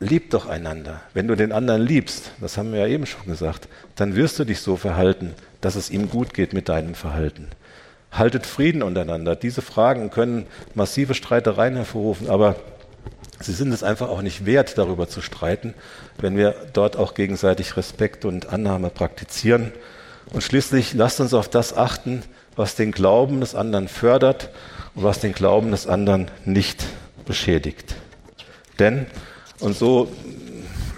Lieb 0.00 0.30
doch 0.30 0.48
einander. 0.48 1.00
Wenn 1.14 1.28
du 1.28 1.36
den 1.36 1.52
anderen 1.52 1.82
liebst, 1.82 2.32
das 2.40 2.56
haben 2.56 2.72
wir 2.72 2.80
ja 2.80 2.86
eben 2.86 3.06
schon 3.06 3.26
gesagt, 3.26 3.68
dann 3.94 4.16
wirst 4.16 4.38
du 4.38 4.44
dich 4.44 4.60
so 4.60 4.76
verhalten, 4.76 5.34
dass 5.60 5.76
es 5.76 5.90
ihm 5.90 6.10
gut 6.10 6.34
geht 6.34 6.54
mit 6.54 6.68
deinem 6.68 6.94
Verhalten. 6.94 7.48
Haltet 8.12 8.46
Frieden 8.46 8.82
untereinander. 8.82 9.34
Diese 9.34 9.62
Fragen 9.62 10.10
können 10.10 10.46
massive 10.74 11.14
Streitereien 11.14 11.76
hervorrufen, 11.76 12.28
aber 12.28 12.56
sie 13.40 13.52
sind 13.52 13.72
es 13.72 13.82
einfach 13.82 14.08
auch 14.08 14.22
nicht 14.22 14.44
wert, 14.44 14.76
darüber 14.78 15.08
zu 15.08 15.22
streiten, 15.22 15.74
wenn 16.18 16.36
wir 16.36 16.54
dort 16.72 16.96
auch 16.96 17.14
gegenseitig 17.14 17.76
Respekt 17.76 18.24
und 18.24 18.52
Annahme 18.52 18.90
praktizieren. 18.90 19.72
Und 20.32 20.42
schließlich 20.42 20.94
lasst 20.94 21.20
uns 21.20 21.34
auf 21.34 21.48
das 21.48 21.76
achten, 21.76 22.22
was 22.54 22.74
den 22.74 22.92
Glauben 22.92 23.40
des 23.40 23.54
anderen 23.54 23.88
fördert 23.88 24.50
und 24.94 25.04
was 25.04 25.20
den 25.20 25.32
Glauben 25.32 25.70
des 25.70 25.86
anderen 25.86 26.30
nicht 26.44 26.84
beschädigt. 27.24 27.94
Denn, 28.78 29.06
und 29.60 29.76
so 29.76 30.12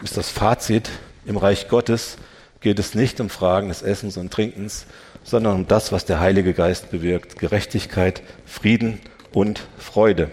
ist 0.03 0.17
das 0.17 0.31
Fazit, 0.31 0.91
im 1.27 1.37
Reich 1.37 1.69
Gottes 1.69 2.17
geht 2.61 2.79
es 2.79 2.95
nicht 2.95 3.21
um 3.21 3.31
Fragen 3.31 3.69
des 3.69 3.83
Essens 3.83 4.17
und 4.17 4.33
Trinkens, 4.33 4.87
sondern 5.25 5.57
um 5.57 5.67
das, 5.67 5.91
was 5.91 6.05
der 6.05 6.21
Heilige 6.21 6.55
Geist 6.55 6.91
bewirkt. 6.91 7.39
Gerechtigkeit, 7.39 8.23
Frieden 8.47 9.01
und 9.33 9.67
Freude. 9.79 10.31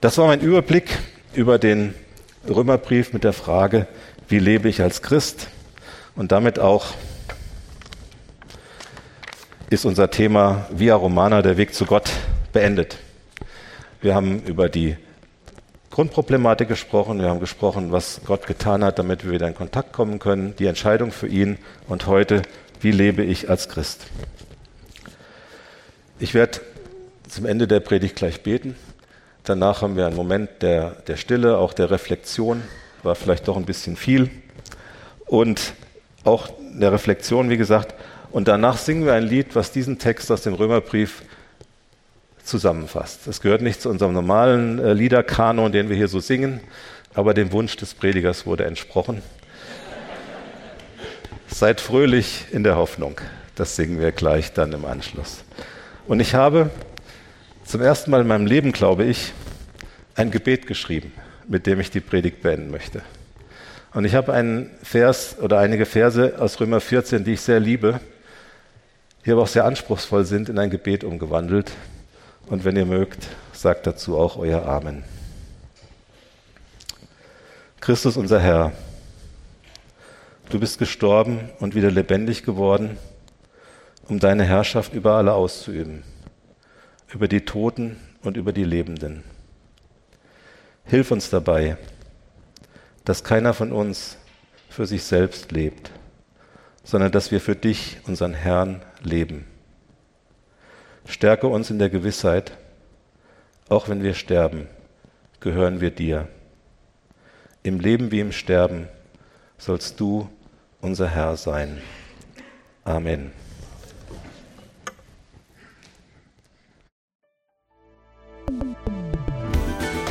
Das 0.00 0.18
war 0.18 0.26
mein 0.26 0.40
Überblick 0.40 0.98
über 1.32 1.58
den 1.58 1.94
Römerbrief 2.46 3.12
mit 3.12 3.24
der 3.24 3.32
Frage, 3.32 3.86
wie 4.28 4.38
lebe 4.38 4.68
ich 4.68 4.82
als 4.82 5.00
Christ? 5.00 5.48
Und 6.14 6.32
damit 6.32 6.58
auch 6.58 6.86
ist 9.70 9.84
unser 9.84 10.10
Thema 10.10 10.66
Via 10.70 10.94
Romana, 10.94 11.42
der 11.42 11.56
Weg 11.56 11.74
zu 11.74 11.86
Gott, 11.86 12.10
beendet. 12.52 12.98
Wir 14.00 14.14
haben 14.14 14.42
über 14.42 14.68
die 14.68 14.96
Grundproblematik 15.98 16.68
gesprochen, 16.68 17.18
wir 17.18 17.28
haben 17.28 17.40
gesprochen, 17.40 17.90
was 17.90 18.20
Gott 18.24 18.46
getan 18.46 18.84
hat, 18.84 19.00
damit 19.00 19.24
wir 19.24 19.32
wieder 19.32 19.48
in 19.48 19.56
Kontakt 19.56 19.92
kommen 19.92 20.20
können, 20.20 20.54
die 20.56 20.66
Entscheidung 20.66 21.10
für 21.10 21.26
ihn 21.26 21.58
und 21.88 22.06
heute, 22.06 22.42
wie 22.80 22.92
lebe 22.92 23.24
ich 23.24 23.50
als 23.50 23.68
Christ. 23.68 24.06
Ich 26.20 26.34
werde 26.34 26.60
zum 27.28 27.46
Ende 27.46 27.66
der 27.66 27.80
Predigt 27.80 28.14
gleich 28.14 28.44
beten. 28.44 28.76
Danach 29.42 29.82
haben 29.82 29.96
wir 29.96 30.06
einen 30.06 30.14
Moment 30.14 30.62
der, 30.62 30.90
der 31.08 31.16
Stille, 31.16 31.58
auch 31.58 31.72
der 31.72 31.90
Reflexion, 31.90 32.62
war 33.02 33.16
vielleicht 33.16 33.48
doch 33.48 33.56
ein 33.56 33.64
bisschen 33.64 33.96
viel. 33.96 34.30
Und 35.26 35.74
auch 36.22 36.48
der 36.60 36.92
Reflexion, 36.92 37.50
wie 37.50 37.56
gesagt. 37.56 37.96
Und 38.30 38.46
danach 38.46 38.76
singen 38.76 39.04
wir 39.04 39.14
ein 39.14 39.24
Lied, 39.24 39.56
was 39.56 39.72
diesen 39.72 39.98
Text 39.98 40.30
aus 40.30 40.42
dem 40.42 40.54
Römerbrief 40.54 41.24
zusammenfasst. 42.48 43.26
Es 43.26 43.40
gehört 43.40 43.62
nicht 43.62 43.80
zu 43.80 43.88
unserem 43.88 44.12
normalen 44.12 44.78
äh, 44.78 44.92
Liederkanon, 44.92 45.70
den 45.70 45.88
wir 45.88 45.96
hier 45.96 46.08
so 46.08 46.20
singen, 46.20 46.60
aber 47.14 47.34
dem 47.34 47.52
Wunsch 47.52 47.76
des 47.76 47.94
Predigers 47.94 48.46
wurde 48.46 48.64
entsprochen. 48.64 49.22
Seid 51.46 51.80
fröhlich 51.80 52.46
in 52.50 52.64
der 52.64 52.76
Hoffnung. 52.76 53.20
Das 53.54 53.76
singen 53.76 54.00
wir 54.00 54.12
gleich 54.12 54.52
dann 54.52 54.72
im 54.72 54.84
Anschluss. 54.84 55.44
Und 56.06 56.20
ich 56.20 56.34
habe 56.34 56.70
zum 57.64 57.82
ersten 57.82 58.10
Mal 58.10 58.22
in 58.22 58.26
meinem 58.26 58.46
Leben, 58.46 58.72
glaube 58.72 59.04
ich, 59.04 59.32
ein 60.14 60.30
Gebet 60.30 60.66
geschrieben, 60.66 61.12
mit 61.46 61.66
dem 61.66 61.80
ich 61.80 61.90
die 61.90 62.00
Predigt 62.00 62.42
beenden 62.42 62.70
möchte. 62.70 63.02
Und 63.94 64.04
ich 64.04 64.14
habe 64.14 64.32
einen 64.32 64.70
Vers 64.82 65.36
oder 65.40 65.58
einige 65.58 65.86
Verse 65.86 66.34
aus 66.38 66.60
Römer 66.60 66.80
14, 66.80 67.24
die 67.24 67.32
ich 67.34 67.40
sehr 67.40 67.60
liebe, 67.60 68.00
die 69.24 69.32
aber 69.32 69.42
auch 69.42 69.48
sehr 69.48 69.64
anspruchsvoll 69.64 70.24
sind, 70.24 70.48
in 70.48 70.58
ein 70.58 70.70
Gebet 70.70 71.04
umgewandelt. 71.04 71.72
Und 72.48 72.64
wenn 72.64 72.76
ihr 72.76 72.86
mögt, 72.86 73.28
sagt 73.52 73.86
dazu 73.86 74.16
auch 74.16 74.38
euer 74.38 74.64
Amen. 74.64 75.04
Christus 77.78 78.16
unser 78.16 78.40
Herr, 78.40 78.72
du 80.48 80.58
bist 80.58 80.78
gestorben 80.78 81.50
und 81.60 81.74
wieder 81.74 81.90
lebendig 81.90 82.42
geworden, 82.44 82.96
um 84.08 84.18
deine 84.18 84.44
Herrschaft 84.44 84.94
über 84.94 85.14
alle 85.14 85.34
auszuüben, 85.34 86.04
über 87.12 87.28
die 87.28 87.44
Toten 87.44 87.98
und 88.22 88.38
über 88.38 88.54
die 88.54 88.64
Lebenden. 88.64 89.24
Hilf 90.84 91.10
uns 91.10 91.28
dabei, 91.28 91.76
dass 93.04 93.24
keiner 93.24 93.52
von 93.52 93.72
uns 93.72 94.16
für 94.70 94.86
sich 94.86 95.04
selbst 95.04 95.52
lebt, 95.52 95.90
sondern 96.82 97.12
dass 97.12 97.30
wir 97.30 97.42
für 97.42 97.56
dich, 97.56 97.98
unseren 98.06 98.32
Herrn, 98.32 98.80
leben. 99.02 99.44
Stärke 101.08 101.48
uns 101.48 101.70
in 101.70 101.78
der 101.78 101.88
Gewissheit, 101.88 102.52
auch 103.68 103.88
wenn 103.88 104.02
wir 104.02 104.14
sterben, 104.14 104.68
gehören 105.40 105.80
wir 105.80 105.90
dir. 105.90 106.28
Im 107.62 107.80
Leben 107.80 108.10
wie 108.12 108.20
im 108.20 108.30
Sterben 108.30 108.88
sollst 109.56 109.98
du 110.00 110.28
unser 110.80 111.08
Herr 111.08 111.36
sein. 111.36 111.80
Amen. 112.84 113.32